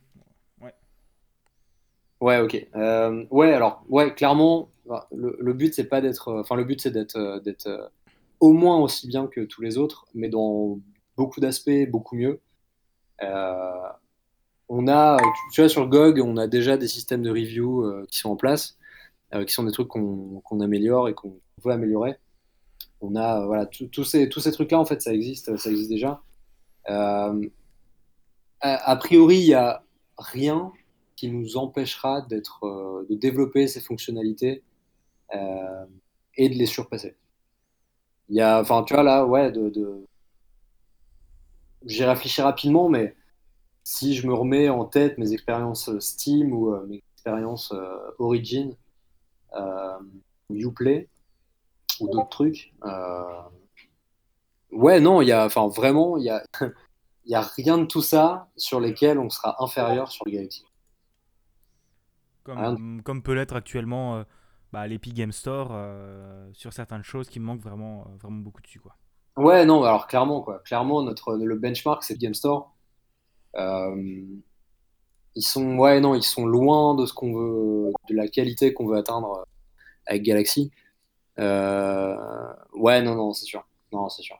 ouais. 0.61 0.73
Ouais, 2.21 2.39
ok. 2.39 2.67
Euh, 2.73 3.25
ouais, 3.31 3.53
alors, 3.53 3.83
ouais, 3.89 4.13
clairement, 4.13 4.71
bah, 4.85 5.09
le, 5.11 5.35
le 5.39 5.53
but 5.53 5.73
c'est 5.73 5.89
pas 5.89 5.99
d'être, 5.99 6.31
enfin 6.33 6.55
le 6.55 6.63
but 6.63 6.79
c'est 6.79 6.91
d'être, 6.91 7.41
d'être 7.43 7.91
au 8.39 8.53
moins 8.53 8.79
aussi 8.79 9.07
bien 9.07 9.27
que 9.27 9.41
tous 9.41 9.61
les 9.61 9.77
autres, 9.77 10.05
mais 10.13 10.29
dans 10.29 10.79
beaucoup 11.17 11.39
d'aspects 11.39 11.89
beaucoup 11.89 12.15
mieux. 12.15 12.39
on 14.69 14.87
a, 14.87 15.17
tu 15.53 15.61
vois, 15.61 15.69
sur 15.69 15.87
GOG, 15.87 16.19
on 16.19 16.37
a 16.37 16.47
déjà 16.47 16.77
des 16.77 16.87
systèmes 16.87 17.23
de 17.23 17.29
review 17.29 18.05
qui 18.09 18.19
sont 18.19 18.29
en 18.29 18.35
place. 18.35 18.79
Euh, 19.35 19.45
qui 19.45 19.53
sont 19.53 19.63
des 19.63 19.71
trucs 19.71 19.87
qu'on 19.89 20.59
améliore 20.59 21.07
et 21.07 21.13
qu'on 21.13 21.39
veut 21.63 21.71
améliorer. 21.71 22.15
On 22.99 23.15
a, 23.15 23.45
voilà, 23.45 23.67
tous 23.67 24.03
ces, 24.03 24.27
tous 24.27 24.39
ces 24.39 24.51
trucs-là, 24.51 24.79
en 24.79 24.85
fait, 24.85 25.03
ça 25.03 25.13
existe, 25.13 25.55
ça 25.55 25.69
existe 25.69 25.89
déjà. 25.89 26.23
Euh, 26.89 27.47
a, 28.61 28.95
priori, 28.95 29.37
il 29.37 29.45
n'y 29.45 29.53
a 29.53 29.83
rien 30.17 30.71
qui 31.15 31.29
nous 31.29 31.57
empêchera 31.57 32.21
d'être, 32.23 32.63
euh, 32.63 33.05
de 33.07 33.15
développer 33.15 33.67
ces 33.67 33.81
fonctionnalités 33.81 34.63
et 36.35 36.49
de 36.49 36.55
les 36.55 36.65
surpasser. 36.65 37.15
Il 38.29 38.35
y 38.35 38.41
a, 38.41 38.59
enfin, 38.59 38.83
tu 38.83 38.93
vois, 38.93 39.03
là, 39.03 39.25
ouais, 39.25 39.51
de, 39.51 39.69
de... 39.69 40.05
j'ai 41.85 42.05
réfléchi 42.05 42.41
rapidement, 42.41 42.89
mais 42.89 43.15
si 43.83 44.15
je 44.15 44.27
me 44.27 44.33
remets 44.33 44.69
en 44.69 44.85
tête 44.85 45.17
mes 45.17 45.33
expériences 45.33 45.97
Steam 45.99 46.53
ou 46.53 46.75
mes 46.87 47.03
expériences 47.15 47.73
Origin, 48.19 48.75
euh, 49.55 49.99
Uplay 50.49 51.07
ou 51.99 52.09
d'autres 52.09 52.29
trucs. 52.29 52.73
Euh, 52.85 53.41
ouais, 54.71 54.99
non, 54.99 55.21
il 55.21 55.27
y 55.27 55.31
a, 55.31 55.45
enfin 55.45 55.67
vraiment, 55.67 56.17
il 56.17 56.23
y 56.23 56.29
a, 56.29 56.43
y 57.25 57.35
a 57.35 57.41
rien 57.41 57.77
de 57.77 57.85
tout 57.85 58.01
ça 58.01 58.49
sur 58.55 58.79
lesquels 58.79 59.19
on 59.19 59.29
sera 59.29 59.63
inférieur 59.63 60.11
sur 60.11 60.25
le 60.25 60.31
Galaxy. 60.31 60.65
Comme, 62.43 63.03
comme 63.03 63.21
peut 63.21 63.33
l'être 63.33 63.55
actuellement 63.55 64.17
euh, 64.17 64.23
bah, 64.71 64.87
l'Epic 64.87 65.13
Game 65.13 65.31
Store 65.31 65.71
sur 66.53 66.73
certaines 66.73 67.03
choses 67.03 67.29
qui 67.29 67.39
me 67.39 67.45
manquent 67.45 67.61
vraiment, 67.61 68.05
vraiment 68.21 68.39
beaucoup 68.39 68.61
dessus. 68.61 68.79
Quoi. 68.79 68.95
Ouais, 69.37 69.65
non, 69.65 69.83
alors 69.83 70.07
clairement, 70.07 70.41
quoi. 70.41 70.59
Clairement, 70.59 71.01
notre, 71.03 71.35
le 71.35 71.55
benchmark, 71.55 72.03
c'est 72.03 72.17
Game 72.17 72.33
Store. 72.33 72.73
ils 73.55 74.41
sont, 75.37 75.77
ouais, 75.77 75.99
non, 76.01 76.15
ils 76.15 76.23
sont 76.23 76.45
loin 76.45 76.95
de 76.95 77.05
ce 77.05 77.13
qu'on 77.13 77.33
veut, 77.33 77.91
de 78.09 78.15
la 78.15 78.27
qualité 78.27 78.73
qu'on 78.73 78.87
veut 78.87 78.97
atteindre 78.97 79.45
avec 80.05 80.23
Galaxy. 80.23 80.71
Euh, 81.39 82.15
ouais, 82.73 83.01
non, 83.01 83.15
non, 83.15 83.33
c'est 83.33 83.45
sûr. 83.45 83.65
Non, 83.91 84.09
c'est 84.09 84.23
sûr. 84.23 84.37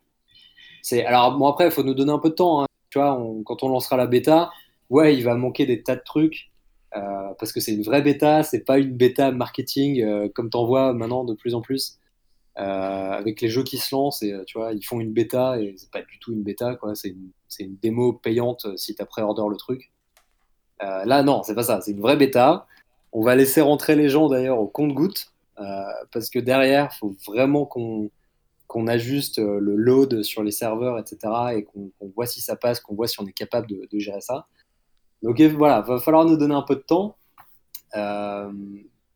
C'est 0.81 1.05
alors 1.05 1.37
bon 1.37 1.47
après, 1.47 1.65
il 1.65 1.71
faut 1.71 1.83
nous 1.83 1.93
donner 1.93 2.11
un 2.11 2.19
peu 2.19 2.29
de 2.29 2.35
temps. 2.35 2.63
Hein. 2.63 2.67
Tu 2.89 2.99
vois, 2.99 3.19
quand 3.45 3.63
on 3.63 3.69
lancera 3.69 3.97
la 3.97 4.07
bêta, 4.07 4.51
ouais, 4.89 5.15
il 5.15 5.23
va 5.23 5.35
manquer 5.35 5.65
des 5.65 5.83
tas 5.83 5.95
de 5.95 6.01
trucs 6.03 6.48
euh, 6.95 7.33
parce 7.39 7.51
que 7.51 7.59
c'est 7.59 7.73
une 7.73 7.83
vraie 7.83 8.01
bêta, 8.01 8.43
c'est 8.43 8.65
pas 8.65 8.79
une 8.79 8.95
bêta 8.95 9.31
marketing 9.31 10.01
euh, 10.01 10.29
comme 10.33 10.49
t'en 10.49 10.65
vois 10.65 10.93
maintenant 10.93 11.23
de 11.23 11.33
plus 11.33 11.55
en 11.55 11.61
plus. 11.61 11.99
avec 12.55 13.41
les 13.41 13.49
jeux 13.49 13.63
qui 13.63 13.77
se 13.77 13.95
lancent 13.95 14.21
et 14.23 14.33
tu 14.45 14.57
vois 14.57 14.73
ils 14.73 14.83
font 14.83 14.99
une 14.99 15.13
bêta 15.13 15.59
et 15.61 15.75
c'est 15.77 15.91
pas 15.91 16.01
du 16.01 16.19
tout 16.19 16.33
une 16.33 16.43
bêta 16.43 16.75
quoi 16.75 16.93
c'est 16.93 17.09
une, 17.09 17.31
une, 17.59 17.77
démo 17.81 18.11
payante 18.11 18.67
si 18.75 18.95
tu 18.95 19.05
pré-order 19.05 19.45
le 19.49 19.55
truc 19.55 19.91
là 20.81 21.23
non 21.23 21.41
c'est 21.43 21.55
pas 21.55 21.63
ça 21.63 21.79
c'est 21.79 21.91
une 21.91 22.01
vraie 22.01 22.17
bêta 22.17 22.67
on 23.13 23.23
va 23.23 23.35
laisser 23.35 23.61
rentrer 23.61 23.95
les 23.95 24.09
gens 24.09 24.27
d'ailleurs 24.27 24.59
au 24.59 24.67
compte-goutte 24.67 25.31
euh, 25.59 25.83
parce 26.11 26.29
que 26.29 26.39
derrière, 26.39 26.93
faut 26.93 27.15
vraiment 27.27 27.65
qu'on 27.65 28.09
qu'on 28.67 28.85
ajuste 28.85 29.39
euh, 29.39 29.59
le 29.59 29.75
load 29.75 30.21
sur 30.21 30.43
les 30.43 30.51
serveurs, 30.51 30.99
etc., 30.99 31.17
et 31.55 31.63
qu'on 31.63 31.91
voit 32.15 32.27
si 32.27 32.39
ça 32.39 32.55
passe, 32.55 32.79
qu'on 32.79 32.93
voit 32.93 33.07
si 33.07 33.19
on 33.19 33.25
est 33.25 33.33
capable 33.33 33.67
de, 33.67 33.99
gérer 33.99 34.21
ça. 34.21 34.45
Donc 35.23 35.41
voilà, 35.41 35.81
va 35.81 35.99
falloir 35.99 36.25
nous 36.25 36.37
donner 36.37 36.55
un 36.55 36.61
peu 36.61 36.75
de 36.75 36.81
temps. 36.81 37.17
Euh, 37.95 38.51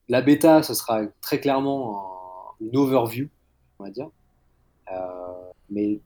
la 0.10 0.22
bêta, 0.22 0.64
ce 0.64 0.74
sera 0.74 1.06
très 1.22 1.40
clairement 1.40 2.56
une 2.60 2.76
overview, 2.76 3.30
on 3.80 3.86
va 3.86 3.90
dire. 3.90 4.10
mais 5.70 6.00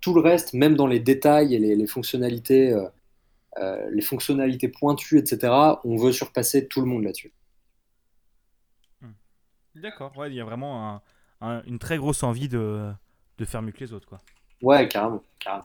tout 0.00 0.14
le 0.14 0.20
reste, 0.20 0.54
même 0.54 0.76
dans 0.76 0.86
les 0.86 1.00
détails 1.00 1.54
et 1.54 1.58
les, 1.58 1.86
fonctionnalités, 1.86 2.74
les 3.90 4.02
fonctionnalités 4.02 4.68
pointues, 4.68 5.18
etc., 5.18 5.52
on 5.84 5.96
veut 5.96 6.12
surpasser 6.12 6.68
tout 6.68 6.80
le 6.80 6.86
monde 6.86 7.04
là-dessus. 7.04 7.32
D'accord, 9.74 10.16
ouais, 10.16 10.30
il 10.30 10.34
y 10.34 10.40
a 10.40 10.44
vraiment 10.44 11.02
une 11.40 11.78
très 11.78 11.96
grosse 11.96 12.22
envie 12.22 12.48
de, 12.48 12.92
de, 13.38 13.44
faire 13.44 13.62
mieux 13.62 13.72
que 13.72 13.80
les 13.80 13.92
autres, 13.92 14.08
quoi. 14.08 14.18
Ouais, 14.62 14.88
carrément, 14.88 15.22
carrément. 15.38 15.64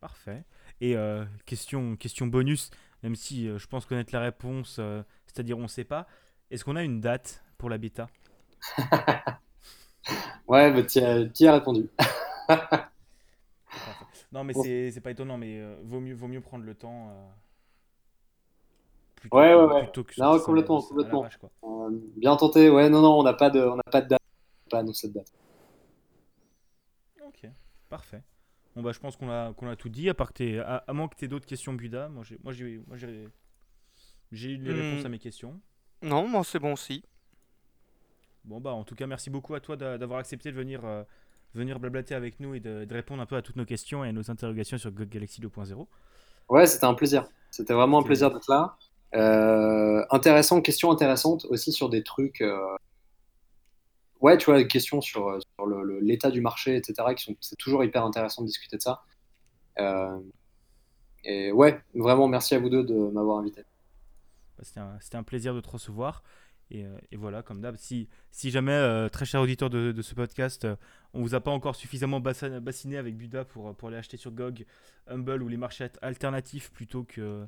Parfait. 0.00 0.44
Et 0.80 0.96
euh, 0.96 1.24
question, 1.44 1.96
question 1.96 2.26
bonus, 2.26 2.70
même 3.02 3.16
si 3.16 3.48
euh, 3.48 3.58
je 3.58 3.66
pense 3.66 3.86
connaître 3.86 4.12
la 4.12 4.20
réponse, 4.20 4.76
euh, 4.78 5.02
c'est-à-dire 5.26 5.58
on 5.58 5.68
sait 5.68 5.84
pas, 5.84 6.06
est-ce 6.50 6.64
qu'on 6.64 6.76
a 6.76 6.82
une 6.82 7.00
date 7.00 7.42
pour 7.58 7.70
la 7.70 7.78
bêta? 7.78 8.08
Ouais, 10.48 10.72
mais 10.72 10.86
tu 10.86 11.00
as, 11.00 11.52
répondu. 11.52 11.90
non, 14.32 14.42
mais 14.44 14.54
c'est 14.54 15.02
pas 15.02 15.10
étonnant, 15.10 15.36
mais 15.36 15.60
vaut, 15.82 16.00
mieux, 16.00 16.14
vaut 16.14 16.28
mieux 16.28 16.40
prendre 16.40 16.64
le 16.64 16.74
temps 16.74 17.12
ouais, 19.32 19.54
ouais, 19.54 19.64
ouais. 19.64 19.92
non, 20.18 20.38
complètement, 20.40 20.82
complètement. 20.82 21.28
Euh, 21.64 21.90
bien 22.16 22.36
tenté, 22.36 22.70
ouais, 22.70 22.88
non, 22.88 23.00
non, 23.00 23.18
on 23.18 23.22
n'a 23.22 23.34
pas 23.34 23.50
de, 23.50 23.60
on 23.60 23.76
n'a 23.76 23.82
pas 23.90 24.00
de 24.00 24.08
date, 24.08 24.22
pas 24.70 24.78
annoncé 24.78 25.02
cette 25.02 25.12
date. 25.12 25.32
Ok, 27.24 27.48
parfait. 27.88 28.22
Bon 28.78 28.84
bah 28.84 28.92
je 28.92 29.00
pense 29.00 29.16
qu'on 29.16 29.28
a, 29.28 29.52
qu'on 29.54 29.68
a 29.68 29.74
tout 29.74 29.88
dit, 29.88 30.08
à 30.08 30.14
part 30.14 30.32
que 30.32 30.60
à, 30.60 30.84
à, 30.86 30.92
moins 30.92 31.08
que 31.08 31.16
tu 31.16 31.24
aies 31.24 31.28
d'autres 31.28 31.46
questions 31.46 31.72
Buda, 31.72 32.08
moi 32.08 32.22
j'ai, 32.22 32.38
moi 32.44 32.52
j'ai, 32.52 32.80
moi 32.86 32.96
j'ai, 32.96 33.28
j'ai 34.30 34.50
eu 34.50 34.56
les 34.56 34.72
hmm. 34.72 34.76
réponses 34.76 35.04
à 35.04 35.08
mes 35.08 35.18
questions. 35.18 35.60
Non, 36.00 36.28
moi 36.28 36.44
c'est 36.44 36.60
bon 36.60 36.74
aussi. 36.74 37.02
Bon 38.44 38.60
bah 38.60 38.70
en 38.70 38.84
tout 38.84 38.94
cas 38.94 39.08
merci 39.08 39.30
beaucoup 39.30 39.56
à 39.56 39.60
toi 39.60 39.76
d'avoir 39.76 40.20
accepté 40.20 40.52
de 40.52 40.56
venir, 40.56 40.84
euh, 40.84 41.02
venir 41.56 41.80
blablater 41.80 42.14
avec 42.14 42.38
nous 42.38 42.54
et 42.54 42.60
de, 42.60 42.84
de, 42.84 42.94
répondre 42.94 43.20
un 43.20 43.26
peu 43.26 43.34
à 43.34 43.42
toutes 43.42 43.56
nos 43.56 43.64
questions 43.64 44.04
et 44.04 44.10
à 44.10 44.12
nos 44.12 44.30
interrogations 44.30 44.78
sur 44.78 44.92
Galaxy 44.92 45.40
2.0. 45.40 45.86
Ouais, 46.48 46.66
c'était 46.68 46.86
un 46.86 46.94
plaisir. 46.94 47.26
C'était 47.50 47.74
vraiment 47.74 47.98
un 47.98 48.04
plaisir 48.04 48.30
d'être 48.30 48.48
là. 48.48 48.76
Euh, 49.16 50.04
intéressant, 50.10 50.60
question 50.60 50.92
intéressante 50.92 51.46
aussi 51.46 51.72
sur 51.72 51.88
des 51.88 52.04
trucs. 52.04 52.42
Euh, 52.42 52.76
ouais, 54.20 54.36
tu 54.38 54.46
vois, 54.46 54.58
des 54.58 54.66
questions 54.66 55.00
sur, 55.00 55.38
sur 55.40 55.66
l'état 56.00 56.30
du 56.30 56.40
marché, 56.40 56.76
etc. 56.76 57.08
C'est 57.40 57.56
toujours 57.56 57.84
hyper 57.84 58.04
intéressant 58.04 58.42
de 58.42 58.46
discuter 58.46 58.76
de 58.76 58.82
ça. 58.82 59.02
Euh, 59.78 60.18
et 61.24 61.52
ouais, 61.52 61.80
vraiment, 61.94 62.28
merci 62.28 62.54
à 62.54 62.58
vous 62.58 62.68
deux 62.68 62.84
de 62.84 62.94
m'avoir 62.94 63.38
invité. 63.38 63.62
Bah, 64.56 64.98
c'était 65.00 65.16
un, 65.16 65.22
plaisir 65.22 65.54
de 65.54 65.60
te 65.60 65.68
recevoir. 65.68 66.22
Et, 66.70 66.84
et 67.10 67.16
voilà, 67.16 67.42
comme 67.42 67.60
d'hab, 67.60 67.76
si, 67.76 68.08
jamais, 68.32 69.08
très 69.10 69.24
cher 69.24 69.40
auditeur 69.40 69.70
de, 69.70 70.02
ce 70.02 70.14
podcast, 70.14 70.66
on 71.14 71.22
vous 71.22 71.34
a 71.34 71.40
pas 71.40 71.50
encore 71.50 71.76
suffisamment 71.76 72.20
bassiné 72.20 72.98
avec 72.98 73.16
Buda 73.16 73.44
pour, 73.44 73.74
pour 73.74 73.88
aller 73.88 73.96
acheter 73.96 74.16
sur 74.16 74.32
GOG, 74.32 74.66
Humble 75.06 75.42
ou 75.42 75.48
les 75.48 75.56
marchés 75.56 75.88
alternatifs 76.02 76.70
plutôt 76.70 77.04
que, 77.04 77.46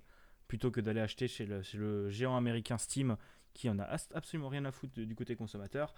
plutôt 0.51 0.71
que 0.71 0.81
d'aller 0.81 1.01
acheter 1.01 1.29
chez 1.29 1.47
le, 1.47 2.11
géant 2.11 2.37
américain 2.37 2.77
Steam 2.79 3.17
qui 3.55 3.69
en 3.71 3.79
a 3.79 3.85
absolument 4.15 4.49
rien 4.49 4.65
à 4.65 4.73
foutre 4.73 5.01
du 5.01 5.15
côté 5.15 5.37
consommateur. 5.37 5.95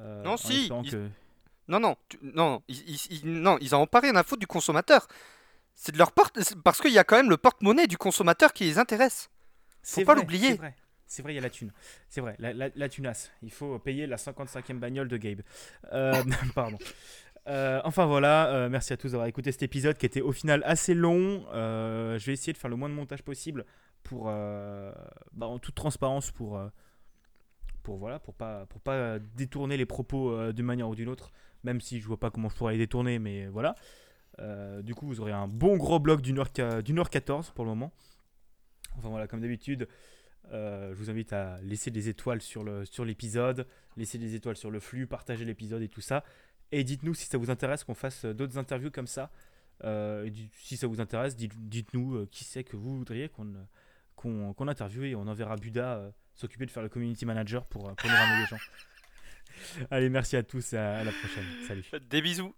Euh, 0.00 0.22
non, 0.22 0.36
si. 0.36 0.70
Non, 1.68 1.80
non, 1.80 1.96
non, 2.22 2.62
ils, 2.68 3.20
non, 3.24 3.58
ils 3.60 3.74
en 3.74 3.82
ont 3.82 3.86
pas 3.86 4.00
rien 4.00 4.14
à 4.14 4.22
foutre 4.22 4.40
du 4.40 4.46
consommateur. 4.46 5.08
C'est 5.74 5.92
de 5.92 5.98
leur 5.98 6.12
porte 6.12 6.38
parce 6.62 6.80
qu'il 6.80 6.92
y 6.92 6.98
a 6.98 7.04
quand 7.04 7.16
même 7.16 7.28
le 7.28 7.36
porte-monnaie 7.36 7.86
du 7.86 7.98
consommateur 7.98 8.52
qui 8.52 8.64
les 8.64 8.78
intéresse. 8.78 9.30
Faut 9.82 10.04
pas 10.04 10.14
l'oublier. 10.14 10.58
C'est 11.08 11.22
vrai, 11.22 11.32
il 11.32 11.36
y 11.36 11.38
a 11.38 11.42
la 11.42 11.50
thune. 11.50 11.72
C'est 12.08 12.20
vrai, 12.20 12.36
la, 12.38 12.52
la, 12.52 12.88
tunasse. 12.88 13.30
Il 13.42 13.52
faut 13.52 13.78
payer 13.78 14.06
la 14.06 14.16
55e 14.16 14.78
bagnole 14.78 15.08
de 15.08 15.16
Gabe. 15.16 15.42
Euh, 15.92 16.22
pardon. 16.54 16.78
Euh, 17.48 17.80
enfin 17.84 18.06
voilà, 18.06 18.68
merci 18.68 18.92
à 18.92 18.96
tous 18.96 19.12
d'avoir 19.12 19.28
écouté 19.28 19.52
cet 19.52 19.62
épisode 19.62 19.96
qui 19.98 20.06
était 20.06 20.20
au 20.20 20.32
final 20.32 20.62
assez 20.66 20.94
long. 20.94 21.46
je 21.52 22.24
vais 22.24 22.32
essayer 22.32 22.52
de 22.52 22.58
faire 22.58 22.70
le 22.70 22.76
moins 22.76 22.88
de 22.88 22.94
montage 22.94 23.22
possible 23.22 23.64
pour, 24.06 24.26
euh, 24.28 24.92
bah, 25.32 25.46
en 25.46 25.58
toute 25.58 25.74
transparence, 25.74 26.30
pour, 26.30 26.56
euh, 26.56 26.68
pour 27.86 27.98
voilà 27.98 28.18
pour 28.18 28.34
pas 28.34 28.66
pour 28.66 28.80
pas 28.80 29.20
détourner 29.20 29.76
les 29.76 29.86
propos 29.86 30.32
euh, 30.32 30.52
d'une 30.52 30.66
manière 30.66 30.88
ou 30.88 30.96
d'une 30.96 31.08
autre 31.08 31.30
même 31.62 31.80
si 31.80 32.00
je 32.00 32.06
vois 32.08 32.18
pas 32.18 32.30
comment 32.30 32.48
je 32.48 32.56
pourrais 32.56 32.72
les 32.72 32.80
détourner 32.80 33.20
mais 33.20 33.46
voilà 33.46 33.76
euh, 34.40 34.82
du 34.82 34.92
coup 34.96 35.06
vous 35.06 35.20
aurez 35.20 35.30
un 35.30 35.46
bon 35.46 35.76
gros 35.76 36.00
bloc 36.00 36.20
d'une 36.20 36.40
heure, 36.40 36.82
d'une 36.82 36.98
heure 36.98 37.10
14 37.10 37.50
pour 37.50 37.64
le 37.64 37.70
moment 37.70 37.92
enfin 38.98 39.08
voilà 39.08 39.28
comme 39.28 39.40
d'habitude 39.40 39.86
je 40.50 40.94
vous 40.94 41.10
invite 41.10 41.32
à 41.32 41.60
laisser 41.62 41.90
des 41.90 42.08
étoiles 42.08 42.40
sur, 42.40 42.62
le, 42.62 42.84
sur 42.84 43.04
l'épisode, 43.04 43.66
laisser 43.96 44.16
des 44.16 44.36
étoiles 44.36 44.56
sur 44.56 44.70
le 44.70 44.78
flux, 44.78 45.08
partager 45.08 45.44
l'épisode 45.44 45.82
et 45.82 45.88
tout 45.88 46.00
ça. 46.00 46.22
Et 46.70 46.84
dites-nous 46.84 47.14
si 47.14 47.26
ça 47.26 47.36
vous 47.36 47.50
intéresse 47.50 47.82
qu'on 47.82 47.96
fasse 47.96 48.24
d'autres 48.24 48.56
interviews 48.56 48.92
comme 48.92 49.08
ça. 49.08 49.32
si 49.82 50.76
ça 50.76 50.86
vous 50.86 51.00
intéresse, 51.00 51.34
dites, 51.34 51.92
nous 51.94 52.26
qui 52.26 52.44
c'est 52.44 52.62
que 52.62 52.76
vous 52.76 52.96
voudriez 52.96 53.28
qu'on, 53.28 53.54
qu'on, 54.14 54.52
qu'on 54.52 54.68
interviewe 54.68 55.06
et 55.06 55.16
on 55.16 55.26
enverra 55.26 55.56
Buda 55.56 56.12
s'occuper 56.36 56.66
de 56.66 56.70
faire 56.70 56.82
le 56.82 56.88
community 56.88 57.26
manager 57.26 57.66
pour, 57.66 57.88
euh, 57.88 57.94
pour 57.94 58.08
nous 58.08 58.16
ramener 58.16 58.40
les 58.42 58.46
gens. 58.46 58.58
Allez, 59.90 60.08
merci 60.08 60.36
à 60.36 60.42
tous, 60.42 60.74
à, 60.74 60.98
à 60.98 61.04
la 61.04 61.12
prochaine. 61.12 61.44
Salut. 61.66 61.84
Des 62.08 62.22
bisous. 62.22 62.54